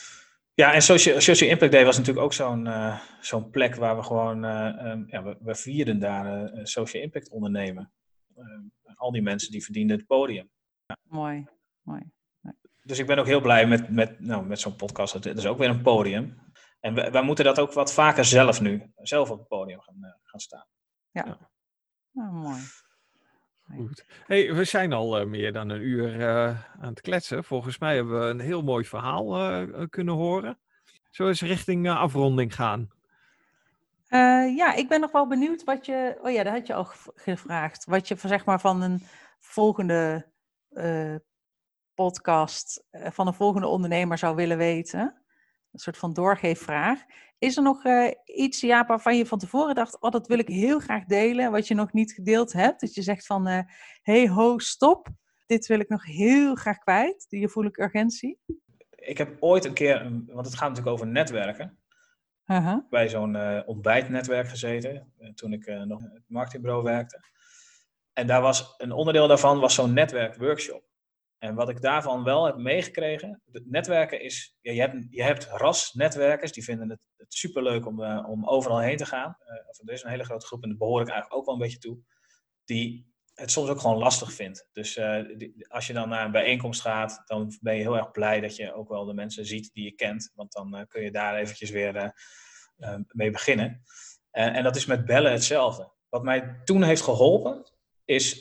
Ja, 0.55 0.73
en 0.73 0.83
Social, 0.83 1.21
Social 1.21 1.51
Impact 1.51 1.73
Day 1.73 1.85
was 1.85 1.97
natuurlijk 1.97 2.25
ook 2.25 2.33
zo'n 2.33 2.67
uh, 2.67 3.01
zo'n 3.21 3.51
plek 3.51 3.75
waar 3.75 3.97
we 3.97 4.03
gewoon, 4.03 4.45
um, 4.45 5.05
ja, 5.07 5.23
we, 5.23 5.37
we 5.41 5.55
vierden 5.55 5.99
daar 5.99 6.51
social 6.63 7.03
impact 7.03 7.31
ondernemen. 7.31 7.93
Ehm, 8.37 8.95
al 8.95 9.13
die 9.13 9.23
mensen 9.23 9.51
die 9.51 9.65
verdienen 9.65 9.97
het 9.97 10.07
podium. 10.07 10.51
Ja. 10.87 10.97
Mooi. 11.83 12.03
Dus 12.83 12.99
ik 12.99 13.07
ben 13.07 13.18
ook 13.18 13.26
heel 13.26 13.41
blij 13.41 13.66
met, 13.66 13.91
met, 13.91 14.20
nou, 14.20 14.47
met 14.47 14.61
zo'n 14.61 14.76
podcast. 14.76 15.12
Het 15.12 15.26
is 15.26 15.47
ook 15.47 15.59
weer 15.59 15.68
een 15.68 15.83
podium. 15.83 16.39
En 16.81 16.95
wij, 16.95 17.12
wij, 17.12 17.22
moeten 17.22 17.45
dat 17.45 17.59
ook 17.59 17.72
wat 17.72 17.93
vaker 17.93 18.24
zelf 18.24 18.61
nu, 18.61 18.93
zelf 18.97 19.31
op 19.31 19.39
het 19.39 19.49
podium 19.49 19.81
gaan, 19.81 19.97
uh, 20.01 20.11
gaan 20.22 20.41
staan. 20.41 20.66
Ja, 21.11 21.24
ja. 21.26 21.51
Nou, 22.11 22.33
mooi. 22.33 22.61
Goed. 23.76 24.05
Hey, 24.26 24.55
we 24.55 24.64
zijn 24.64 24.93
al 24.93 25.20
uh, 25.20 25.26
meer 25.26 25.53
dan 25.53 25.68
een 25.68 25.81
uur 25.81 26.16
uh, 26.16 26.47
aan 26.81 26.89
het 26.89 27.01
kletsen. 27.01 27.45
Volgens 27.45 27.78
mij 27.78 27.95
hebben 27.95 28.20
we 28.20 28.26
een 28.26 28.41
heel 28.41 28.62
mooi 28.62 28.85
verhaal 28.85 29.66
kunnen 29.89 30.14
horen. 30.14 30.59
We 31.11 31.24
eens 31.24 31.43
richting 31.43 31.91
afronding 31.91 32.55
gaan? 32.55 32.91
Uh, 34.09 34.57
ja, 34.57 34.74
ik 34.74 34.89
ben 34.89 35.01
nog 35.01 35.12
wel 35.12 35.26
benieuwd 35.26 35.64
wat 35.64 35.87
je. 35.87 36.18
Oh 36.22 36.31
ja, 36.31 36.43
dat 36.43 36.53
had 36.53 36.66
je 36.66 36.74
al 36.74 36.85
gevraagd. 37.14 37.85
Wat 37.85 38.09
je 38.09 38.16
zeg 38.16 38.45
maar 38.45 38.61
van 38.61 38.83
een 38.83 39.03
volgende 39.39 40.31
uh, 40.70 41.14
podcast, 42.05 42.84
uh, 42.90 43.07
van 43.11 43.26
een 43.26 43.34
volgende 43.34 43.66
ondernemer 43.66 44.18
zou 44.18 44.36
willen 44.36 44.57
weten. 44.57 45.01
Een 45.72 45.78
soort 45.78 45.96
van 45.96 46.12
doorgeefvraag. 46.12 47.05
Is 47.38 47.57
er 47.57 47.62
nog 47.62 47.82
iets, 48.24 48.61
Jaap, 48.61 48.88
waarvan 48.88 49.16
je 49.16 49.26
van 49.26 49.38
tevoren 49.38 49.74
dacht: 49.74 50.01
Oh, 50.01 50.11
dat 50.11 50.26
wil 50.26 50.38
ik 50.38 50.48
heel 50.48 50.78
graag 50.78 51.05
delen, 51.05 51.51
wat 51.51 51.68
je 51.68 51.74
nog 51.74 51.92
niet 51.92 52.12
gedeeld 52.12 52.53
hebt? 52.53 52.80
Dat 52.80 52.94
je 52.94 53.03
zegt 53.03 53.26
van: 53.26 53.46
Hé, 53.46 53.62
hey, 54.03 54.28
ho, 54.28 54.59
stop. 54.59 55.09
Dit 55.46 55.66
wil 55.66 55.80
ik 55.80 55.88
nog 55.88 56.05
heel 56.05 56.55
graag 56.55 56.78
kwijt. 56.78 57.26
Die 57.28 57.48
voel 57.48 57.64
ik 57.64 57.78
urgentie. 57.78 58.38
Ik 58.90 59.18
heb 59.18 59.36
ooit 59.40 59.64
een 59.64 59.74
keer, 59.74 60.03
want 60.26 60.46
het 60.46 60.55
gaat 60.55 60.68
natuurlijk 60.68 60.96
over 60.96 61.07
netwerken. 61.07 61.78
Uh-huh. 62.46 62.78
Bij 62.90 63.09
zo'n 63.09 63.66
ontbijtnetwerk 63.66 64.48
gezeten, 64.48 65.12
toen 65.34 65.53
ik 65.53 65.66
nog 65.66 66.01
in 66.01 66.11
het 66.14 66.24
marketingbureau 66.26 66.82
werkte. 66.82 67.24
En 68.12 68.26
daar 68.26 68.42
was, 68.42 68.74
een 68.78 68.92
onderdeel 68.92 69.28
daarvan 69.28 69.61
was 69.61 69.74
zo'n 69.74 69.92
netwerkworkshop. 69.92 70.89
En 71.41 71.55
wat 71.55 71.68
ik 71.68 71.80
daarvan 71.80 72.24
wel 72.24 72.45
heb 72.45 72.57
meegekregen, 72.57 73.43
netwerken 73.64 74.20
is, 74.20 74.57
ja, 74.61 74.72
je, 74.72 74.80
hebt, 74.80 75.07
je 75.11 75.22
hebt 75.22 75.45
rasnetwerkers, 75.45 76.53
die 76.53 76.64
vinden 76.64 76.91
het, 76.91 77.01
het 77.16 77.34
superleuk 77.34 77.86
om, 77.86 78.05
om 78.24 78.49
overal 78.49 78.80
heen 78.80 78.97
te 78.97 79.07
gaan. 79.07 79.36
er 79.84 79.93
is 79.93 80.03
een 80.03 80.11
hele 80.11 80.24
grote 80.24 80.47
groep, 80.47 80.62
en 80.62 80.68
daar 80.68 80.78
behoor 80.78 81.01
ik 81.01 81.09
eigenlijk 81.09 81.41
ook 81.41 81.47
wel 81.47 81.55
een 81.55 81.61
beetje 81.61 81.78
toe, 81.78 81.99
die 82.64 83.09
het 83.34 83.51
soms 83.51 83.68
ook 83.68 83.80
gewoon 83.80 83.99
lastig 83.99 84.32
vindt. 84.32 84.68
Dus 84.72 84.95
die, 85.36 85.68
als 85.68 85.86
je 85.86 85.93
dan 85.93 86.09
naar 86.09 86.24
een 86.24 86.32
bijeenkomst 86.32 86.80
gaat, 86.80 87.22
dan 87.24 87.59
ben 87.61 87.74
je 87.74 87.80
heel 87.80 87.97
erg 87.97 88.11
blij 88.11 88.41
dat 88.41 88.57
je 88.57 88.74
ook 88.74 88.88
wel 88.88 89.05
de 89.05 89.14
mensen 89.14 89.47
ziet 89.47 89.70
die 89.72 89.84
je 89.84 89.95
kent. 89.95 90.32
Want 90.34 90.53
dan 90.53 90.86
kun 90.88 91.03
je 91.03 91.11
daar 91.11 91.36
eventjes 91.36 91.70
weer 91.70 92.14
mee 93.09 93.30
beginnen. 93.30 93.82
En, 94.30 94.55
en, 94.55 94.62
dat 94.62 94.76
is 94.76 94.86
met 94.86 95.05
bellen 95.05 95.32
hetzelfde. 95.32 95.93
Wat 96.09 96.22
mij 96.22 96.61
toen 96.64 96.82
heeft 96.82 97.03
geholpen, 97.03 97.70
is 98.05 98.41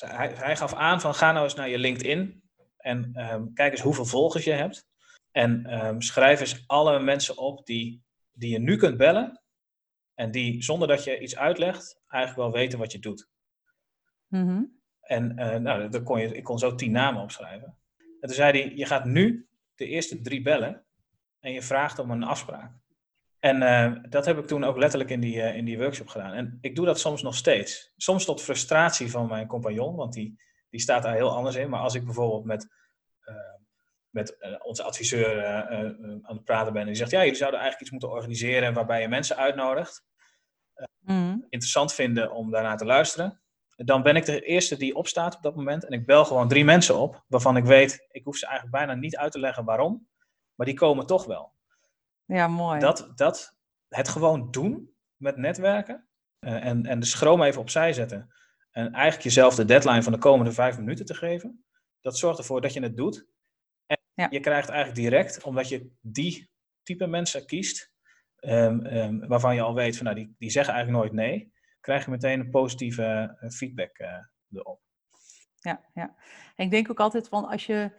hij, 0.00 0.32
hij 0.34 0.56
gaf 0.56 0.74
aan 0.74 1.00
van 1.00 1.14
ga 1.14 1.32
nou 1.32 1.44
eens 1.44 1.54
naar 1.54 1.68
je 1.68 1.78
LinkedIn 1.78 2.42
en 2.76 3.30
um, 3.32 3.54
kijk 3.54 3.72
eens 3.72 3.80
hoeveel 3.80 4.04
volgers 4.04 4.44
je 4.44 4.52
hebt. 4.52 4.88
En 5.30 5.84
um, 5.86 6.02
schrijf 6.02 6.40
eens 6.40 6.64
alle 6.66 7.00
mensen 7.00 7.38
op 7.38 7.66
die, 7.66 8.02
die 8.32 8.50
je 8.50 8.58
nu 8.58 8.76
kunt 8.76 8.96
bellen. 8.96 9.42
En 10.14 10.30
die 10.30 10.62
zonder 10.62 10.88
dat 10.88 11.04
je 11.04 11.18
iets 11.18 11.36
uitlegt, 11.36 12.00
eigenlijk 12.06 12.42
wel 12.42 12.60
weten 12.60 12.78
wat 12.78 12.92
je 12.92 12.98
doet. 12.98 13.28
Mm-hmm. 14.26 14.80
En 15.00 15.40
uh, 15.40 15.56
nou, 15.56 15.88
dan 15.88 16.02
kon 16.02 16.20
je, 16.20 16.36
ik 16.36 16.44
kon 16.44 16.58
zo 16.58 16.74
tien 16.74 16.92
namen 16.92 17.22
opschrijven. 17.22 17.78
En 17.96 18.28
toen 18.28 18.36
zei 18.36 18.60
hij, 18.60 18.72
je 18.74 18.86
gaat 18.86 19.04
nu 19.04 19.48
de 19.74 19.86
eerste 19.86 20.20
drie 20.20 20.42
bellen 20.42 20.86
en 21.40 21.52
je 21.52 21.62
vraagt 21.62 21.98
om 21.98 22.10
een 22.10 22.22
afspraak. 22.22 22.72
En 23.40 23.62
uh, 23.62 24.02
dat 24.08 24.26
heb 24.26 24.38
ik 24.38 24.46
toen 24.46 24.64
ook 24.64 24.76
letterlijk 24.76 25.10
in 25.10 25.20
die, 25.20 25.36
uh, 25.36 25.56
in 25.56 25.64
die 25.64 25.78
workshop 25.78 26.08
gedaan. 26.08 26.32
En 26.32 26.58
ik 26.60 26.76
doe 26.76 26.86
dat 26.86 27.00
soms 27.00 27.22
nog 27.22 27.34
steeds. 27.34 27.92
Soms 27.96 28.24
tot 28.24 28.42
frustratie 28.42 29.10
van 29.10 29.28
mijn 29.28 29.46
compagnon, 29.46 29.96
want 29.96 30.12
die, 30.12 30.40
die 30.70 30.80
staat 30.80 31.02
daar 31.02 31.14
heel 31.14 31.34
anders 31.36 31.56
in. 31.56 31.68
Maar 31.68 31.80
als 31.80 31.94
ik 31.94 32.04
bijvoorbeeld 32.04 32.44
met, 32.44 32.68
uh, 33.24 33.34
met 34.10 34.36
onze 34.62 34.82
adviseur 34.82 35.46
aan 36.22 36.36
het 36.36 36.44
praten 36.44 36.72
ben 36.72 36.82
en 36.82 36.88
die 36.88 36.96
zegt: 36.96 37.10
Ja, 37.10 37.20
jullie 37.20 37.34
zouden 37.34 37.60
eigenlijk 37.60 37.90
iets 37.90 38.00
moeten 38.00 38.18
organiseren 38.18 38.74
waarbij 38.74 39.00
je 39.00 39.08
mensen 39.08 39.36
uitnodigt. 39.36 40.04
Mm. 40.98 41.46
Interessant 41.48 41.92
vinden 41.92 42.32
om 42.32 42.50
daarnaar 42.50 42.76
te 42.76 42.84
luisteren. 42.84 43.40
Dan 43.76 44.02
ben 44.02 44.16
ik 44.16 44.24
de 44.24 44.40
eerste 44.40 44.76
die 44.76 44.94
opstaat 44.94 45.36
op 45.36 45.42
dat 45.42 45.56
moment. 45.56 45.84
En 45.84 45.92
ik 45.92 46.06
bel 46.06 46.24
gewoon 46.24 46.48
drie 46.48 46.64
mensen 46.64 46.98
op, 46.98 47.24
waarvan 47.28 47.56
ik 47.56 47.64
weet, 47.64 48.06
ik 48.10 48.24
hoef 48.24 48.36
ze 48.36 48.46
eigenlijk 48.46 48.76
bijna 48.76 48.94
niet 48.94 49.16
uit 49.16 49.32
te 49.32 49.38
leggen 49.38 49.64
waarom. 49.64 50.08
Maar 50.54 50.66
die 50.66 50.74
komen 50.74 51.06
toch 51.06 51.24
wel. 51.24 51.52
Ja, 52.30 52.48
mooi. 52.48 52.80
Dat, 52.80 53.12
dat 53.14 53.56
het 53.88 54.08
gewoon 54.08 54.50
doen 54.50 54.94
met 55.16 55.36
netwerken 55.36 56.08
uh, 56.40 56.64
en, 56.64 56.86
en 56.86 57.00
de 57.00 57.06
schroom 57.06 57.42
even 57.42 57.60
opzij 57.60 57.92
zetten. 57.92 58.34
En 58.70 58.92
eigenlijk 58.92 59.22
jezelf 59.22 59.54
de 59.54 59.64
deadline 59.64 60.02
van 60.02 60.12
de 60.12 60.18
komende 60.18 60.52
vijf 60.52 60.78
minuten 60.78 61.04
te 61.04 61.14
geven. 61.14 61.64
Dat 62.00 62.18
zorgt 62.18 62.38
ervoor 62.38 62.60
dat 62.60 62.72
je 62.72 62.82
het 62.82 62.96
doet. 62.96 63.26
En 63.86 63.98
ja. 64.14 64.26
je 64.30 64.40
krijgt 64.40 64.68
eigenlijk 64.68 65.00
direct, 65.00 65.42
omdat 65.42 65.68
je 65.68 65.90
die 66.00 66.50
type 66.82 67.06
mensen 67.06 67.46
kiest, 67.46 67.92
um, 68.40 68.86
um, 68.86 69.26
waarvan 69.26 69.54
je 69.54 69.60
al 69.60 69.74
weet 69.74 69.96
van 69.96 70.04
nou, 70.04 70.16
die, 70.16 70.34
die 70.38 70.50
zeggen 70.50 70.74
eigenlijk 70.74 71.04
nooit 71.04 71.16
nee, 71.16 71.52
krijg 71.80 72.04
je 72.04 72.10
meteen 72.10 72.40
een 72.40 72.50
positieve 72.50 73.36
uh, 73.40 73.50
feedback 73.50 73.98
uh, 73.98 74.08
erop. 74.52 74.80
Ja, 75.54 75.84
ja. 75.94 76.16
En 76.56 76.64
ik 76.64 76.70
denk 76.70 76.90
ook 76.90 77.00
altijd 77.00 77.28
van 77.28 77.48
als 77.48 77.66
je 77.66 77.90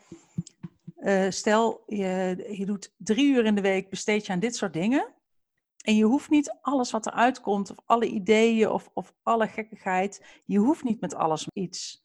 uh, 1.02 1.30
stel, 1.30 1.84
je, 1.88 2.46
je 2.58 2.66
doet 2.66 2.94
drie 2.98 3.34
uur 3.34 3.46
in 3.46 3.56
de 3.56 3.62
week, 3.62 3.90
besteed 3.90 4.26
je 4.26 4.34
aan 4.34 4.40
dit 4.40 4.56
soort 4.56 4.74
dingen. 4.74 5.14
En 5.82 5.96
je 5.96 6.04
hoeft 6.04 6.30
niet 6.30 6.58
alles 6.62 6.92
wat 6.92 7.06
eruit 7.06 7.42
komt, 7.42 7.72
of 7.72 7.78
alle 7.86 8.06
ideeën 8.06 8.70
of, 8.70 8.90
of 8.94 9.14
alle 9.24 9.48
gekkigheid, 9.48 10.42
je 10.46 10.58
hoeft 10.58 10.84
niet 10.84 11.02
met 11.02 11.16
alles 11.16 11.48
iets. 11.54 12.04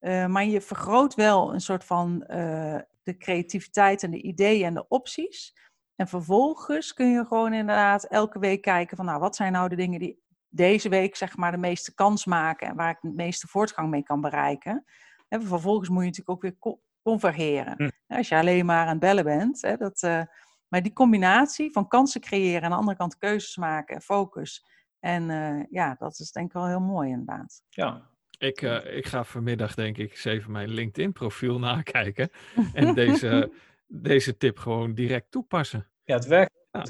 Uh, 0.00 0.26
maar 0.26 0.44
je 0.44 0.60
vergroot 0.60 1.14
wel 1.14 1.54
een 1.54 1.60
soort 1.60 1.84
van 1.84 2.24
uh, 2.28 2.78
de 3.02 3.16
creativiteit 3.18 4.02
en 4.02 4.10
de 4.10 4.22
ideeën 4.22 4.66
en 4.66 4.74
de 4.74 4.88
opties. 4.88 5.56
En 5.96 6.08
vervolgens 6.08 6.94
kun 6.94 7.10
je 7.10 7.24
gewoon 7.24 7.52
inderdaad 7.52 8.04
elke 8.04 8.38
week 8.38 8.62
kijken 8.62 8.96
van, 8.96 9.06
nou, 9.06 9.20
wat 9.20 9.36
zijn 9.36 9.52
nou 9.52 9.68
de 9.68 9.76
dingen 9.76 9.98
die 9.98 10.22
deze 10.48 10.88
week 10.88 11.16
zeg 11.16 11.36
maar 11.36 11.50
de 11.50 11.56
meeste 11.56 11.94
kans 11.94 12.24
maken 12.24 12.68
en 12.68 12.76
waar 12.76 12.90
ik 12.90 12.98
de 13.00 13.12
meeste 13.12 13.46
voortgang 13.46 13.90
mee 13.90 14.02
kan 14.02 14.20
bereiken. 14.20 14.84
En 15.28 15.42
vervolgens 15.42 15.88
moet 15.88 16.00
je 16.00 16.04
natuurlijk 16.04 16.36
ook 16.36 16.42
weer 16.42 16.58
convergeren. 17.02 17.74
Hm. 17.76 18.14
Als 18.16 18.28
je 18.28 18.36
alleen 18.36 18.66
maar 18.66 18.82
aan 18.82 18.88
het 18.88 18.98
bellen 18.98 19.24
bent. 19.24 19.62
Hè, 19.62 19.76
dat, 19.76 20.02
uh, 20.02 20.22
maar 20.68 20.82
die 20.82 20.92
combinatie 20.92 21.72
van 21.72 21.88
kansen 21.88 22.20
creëren 22.20 22.56
en 22.56 22.64
aan 22.64 22.70
de 22.70 22.76
andere 22.76 22.96
kant 22.96 23.16
keuzes 23.16 23.56
maken, 23.56 24.02
focus. 24.02 24.66
En 25.00 25.28
uh, 25.28 25.64
ja, 25.70 25.94
dat 25.98 26.18
is 26.18 26.32
denk 26.32 26.46
ik 26.46 26.52
wel 26.52 26.66
heel 26.66 26.80
mooi 26.80 27.10
inderdaad. 27.10 27.62
Ja. 27.68 28.10
Ik, 28.38 28.62
uh, 28.62 28.96
ik 28.96 29.06
ga 29.06 29.24
vanmiddag 29.24 29.74
denk 29.74 29.98
ik 29.98 30.10
eens 30.10 30.24
even 30.24 30.52
mijn 30.52 30.68
LinkedIn 30.68 31.12
profiel 31.12 31.58
nakijken. 31.68 32.30
en 32.74 32.94
deze, 33.04 33.52
deze 33.86 34.36
tip 34.36 34.58
gewoon 34.58 34.94
direct 34.94 35.30
toepassen. 35.30 35.88
Ja, 36.04 36.14
het 36.14 36.26
werkt. 36.26 36.66
Ja, 36.70 36.84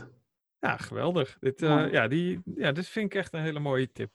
ja 0.59 0.77
geweldig. 0.77 1.37
Dit, 1.41 1.61
ja, 1.61 2.09
die, 2.09 2.41
ja, 2.55 2.73
dit 2.73 2.89
vind 2.89 3.07
ik 3.07 3.15
echt 3.15 3.33
een 3.33 3.43
hele 3.43 3.61
mooie 3.61 3.93
tip. 3.93 4.11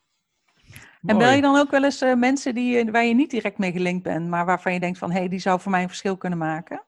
En 1.06 1.18
bel 1.18 1.32
je 1.32 1.42
dan 1.42 1.58
ook 1.58 1.72
wel 1.72 1.84
eens 1.84 2.02
uh, 2.02 2.16
mensen 2.16 2.56
die, 2.56 2.92
waar 2.92 3.06
je 3.06 3.14
niet 3.14 3.30
direct 3.30 3.58
mee 3.58 3.72
gelinkt 3.72 4.04
bent, 4.04 4.28
maar 4.28 4.46
waarvan 4.46 4.74
je 4.74 4.80
denkt 4.80 4.98
van, 4.98 5.12
hé, 5.12 5.18
hey, 5.18 5.28
die 5.28 5.40
zou 5.40 5.60
voor 5.60 5.72
mij 5.72 5.82
een 5.82 5.88
verschil 5.88 6.18
kunnen 6.18 6.40
maken? 6.40 6.84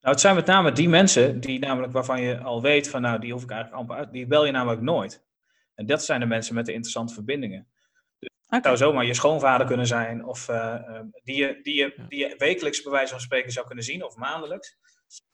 Nou, 0.00 0.16
het 0.16 0.20
zijn 0.20 0.34
met 0.34 0.46
name 0.46 0.72
die 0.72 0.88
mensen 0.88 1.40
die 1.40 1.58
namelijk 1.58 1.92
waarvan 1.92 2.20
je 2.20 2.38
al 2.38 2.62
weet 2.62 2.88
van 2.88 3.02
nou, 3.02 3.20
die 3.20 3.32
hoef 3.32 3.42
ik 3.42 3.50
eigenlijk 3.50 3.80
amper 3.80 3.96
uit, 3.96 4.12
die 4.12 4.26
bel 4.26 4.46
je 4.46 4.52
namelijk 4.52 4.80
nooit. 4.80 5.24
En 5.74 5.86
dat 5.86 6.04
zijn 6.04 6.20
de 6.20 6.26
mensen 6.26 6.54
met 6.54 6.66
de 6.66 6.72
interessante 6.72 7.14
verbindingen. 7.14 7.68
Dus 8.18 8.30
het 8.46 8.64
zou 8.64 8.76
zomaar 8.76 9.04
je 9.04 9.14
schoonvader 9.14 9.66
kunnen 9.66 9.86
zijn, 9.86 10.24
of 10.24 10.48
uh, 10.48 11.00
die, 11.24 11.36
je, 11.36 11.60
die, 11.62 11.74
je, 11.74 12.04
die 12.08 12.18
je 12.18 12.34
wekelijks 12.38 12.82
bij 12.82 12.92
wijze 12.92 13.12
van 13.12 13.20
spreken 13.20 13.52
zou 13.52 13.66
kunnen 13.66 13.84
zien, 13.84 14.04
of 14.04 14.16
maandelijks. 14.16 14.78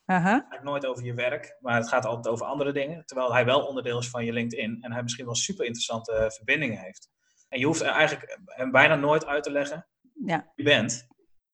Uh 0.06 0.24
-huh. 0.24 0.34
Het 0.34 0.44
gaat 0.48 0.62
nooit 0.62 0.86
over 0.86 1.04
je 1.04 1.14
werk, 1.14 1.56
maar 1.60 1.76
het 1.76 1.88
gaat 1.88 2.04
altijd 2.04 2.34
over 2.34 2.46
andere 2.46 2.72
dingen. 2.72 3.06
Terwijl 3.06 3.32
hij 3.32 3.44
wel 3.44 3.66
onderdeel 3.66 3.98
is 3.98 4.10
van 4.10 4.24
je 4.24 4.32
LinkedIn 4.32 4.78
en 4.80 4.92
hij 4.92 5.02
misschien 5.02 5.24
wel 5.24 5.34
super 5.34 5.64
interessante 5.64 6.30
verbindingen 6.34 6.78
heeft. 6.78 7.08
En 7.50 7.58
je 7.58 7.66
hoeft 7.66 7.80
eigenlijk 7.80 8.38
hem 8.44 8.70
bijna 8.70 8.94
nooit 8.94 9.26
uit 9.26 9.42
te 9.42 9.50
leggen 9.50 9.86
ja. 10.26 10.36
wie 10.54 10.64
je 10.66 10.70
bent. 10.70 11.08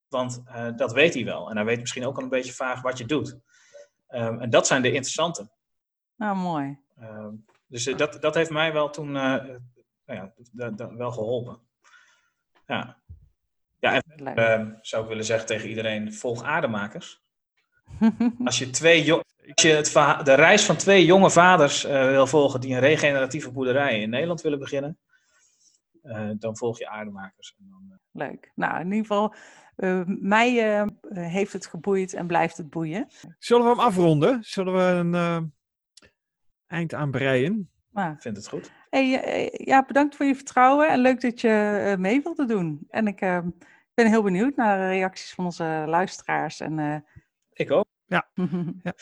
Want 0.07 0.43
uh, 0.47 0.69
dat 0.75 0.93
weet 0.93 1.13
hij 1.13 1.25
wel. 1.25 1.49
En 1.49 1.55
hij 1.55 1.65
weet 1.65 1.79
misschien 1.79 2.05
ook 2.05 2.17
al 2.17 2.23
een 2.23 2.29
beetje 2.29 2.53
vaag 2.53 2.81
wat 2.81 2.97
je 2.97 3.05
doet. 3.05 3.37
Um, 4.09 4.39
en 4.39 4.49
dat 4.49 4.67
zijn 4.67 4.81
de 4.81 4.87
interessante. 4.91 5.49
Nou, 6.15 6.35
mooi. 6.35 6.79
Um, 7.01 7.45
dus 7.67 7.83
dat, 7.83 8.21
dat 8.21 8.35
heeft 8.35 8.49
mij 8.49 8.73
wel 8.73 8.89
toen 8.89 9.11
nou 9.11 9.59
ja, 10.05 10.33
wel 10.95 11.11
geholpen. 11.11 11.59
Ja. 12.65 12.97
Ja, 13.79 14.01
en 14.01 14.37
uh, 14.37 14.73
zou 14.81 15.03
ik 15.03 15.09
willen 15.09 15.25
zeggen 15.25 15.47
tegen 15.47 15.69
iedereen, 15.69 16.13
volg 16.13 16.43
aardemakers. 16.43 17.21
Als 18.45 18.57
je, 18.57 18.69
twee 18.69 19.13
als 19.13 19.61
je 19.61 19.69
het 19.69 20.25
de 20.25 20.33
reis 20.33 20.65
van 20.65 20.77
twee 20.77 21.05
jonge 21.05 21.29
vaders 21.29 21.85
uh, 21.85 21.91
wil 21.91 22.27
volgen 22.27 22.61
die 22.61 22.73
een 22.73 22.79
regeneratieve 22.79 23.51
boerderij 23.51 24.01
in 24.01 24.09
Nederland 24.09 24.41
willen 24.41 24.59
beginnen, 24.59 24.99
uh, 26.07 26.31
dan 26.37 26.57
volg 26.57 26.77
je 26.77 26.89
aardemakers. 26.89 27.55
En 27.59 27.67
dan, 27.69 27.83
uh... 27.89 27.95
Leuk. 28.11 28.51
Nou, 28.55 28.79
in 28.79 28.91
ieder 28.91 29.05
geval, 29.05 29.33
mij 30.05 30.85
heeft 31.09 31.53
het 31.53 31.65
geboeid 31.65 32.13
en 32.13 32.27
blijft 32.27 32.57
het 32.57 32.69
boeien. 32.69 33.07
Zullen 33.39 33.63
we 33.63 33.69
hem 33.69 33.79
afronden? 33.79 34.43
Zullen 34.43 34.73
we 34.73 35.17
een 35.17 35.53
eind 36.67 36.93
aan 36.93 37.11
breien? 37.11 37.71
Ah. 37.93 38.11
Ik 38.11 38.21
vind 38.21 38.37
het 38.37 38.47
goed. 38.47 38.71
Hey, 38.89 39.49
ja, 39.53 39.85
bedankt 39.85 40.15
voor 40.15 40.25
je 40.25 40.35
vertrouwen 40.35 40.89
en 40.89 40.99
leuk 40.99 41.21
dat 41.21 41.41
je 41.41 41.95
mee 41.99 42.21
wilde 42.21 42.45
doen. 42.45 42.85
En 42.89 43.07
ik 43.07 43.19
ben 43.93 44.07
heel 44.07 44.23
benieuwd 44.23 44.55
naar 44.55 44.77
de 44.77 44.87
reacties 44.87 45.33
van 45.33 45.45
onze 45.45 45.83
luisteraars 45.87 46.59
en 46.59 47.05
ik 47.53 47.71
ook. 47.71 47.85
Ja. 48.05 48.27
ja. 48.83 48.93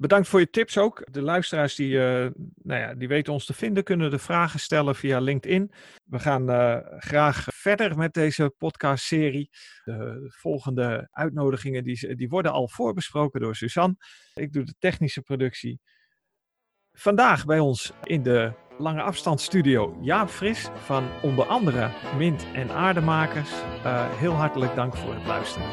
Bedankt 0.00 0.28
voor 0.28 0.40
je 0.40 0.50
tips 0.50 0.78
ook. 0.78 1.06
De 1.10 1.22
luisteraars 1.22 1.74
die, 1.74 1.92
uh, 1.92 2.26
nou 2.62 2.80
ja, 2.80 2.94
die 2.94 3.08
weten 3.08 3.32
ons 3.32 3.46
te 3.46 3.54
vinden, 3.54 3.84
kunnen 3.84 4.10
de 4.10 4.18
vragen 4.18 4.60
stellen 4.60 4.94
via 4.94 5.18
LinkedIn. 5.18 5.72
We 6.04 6.18
gaan 6.18 6.50
uh, 6.50 6.76
graag 6.98 7.46
verder 7.54 7.96
met 7.96 8.14
deze 8.14 8.54
podcastserie. 8.58 9.50
De 9.84 10.26
volgende 10.28 11.08
uitnodigingen 11.10 11.84
die, 11.84 12.14
die 12.14 12.28
worden 12.28 12.52
al 12.52 12.68
voorbesproken 12.68 13.40
door 13.40 13.56
Suzanne. 13.56 13.96
Ik 14.34 14.52
doe 14.52 14.64
de 14.64 14.74
technische 14.78 15.22
productie. 15.22 15.80
Vandaag 16.92 17.44
bij 17.44 17.58
ons 17.58 17.92
in 18.02 18.22
de 18.22 18.52
lange 18.78 19.02
afstandsstudio 19.02 19.98
Jaap 20.02 20.28
Fris 20.28 20.68
van 20.74 21.08
onder 21.22 21.44
andere 21.44 21.90
Mint 22.16 22.46
en 22.54 22.70
Aardemakers. 22.70 23.50
Uh, 23.50 24.18
heel 24.18 24.32
hartelijk 24.32 24.74
dank 24.74 24.96
voor 24.96 25.14
het 25.14 25.26
luisteren. 25.26 25.68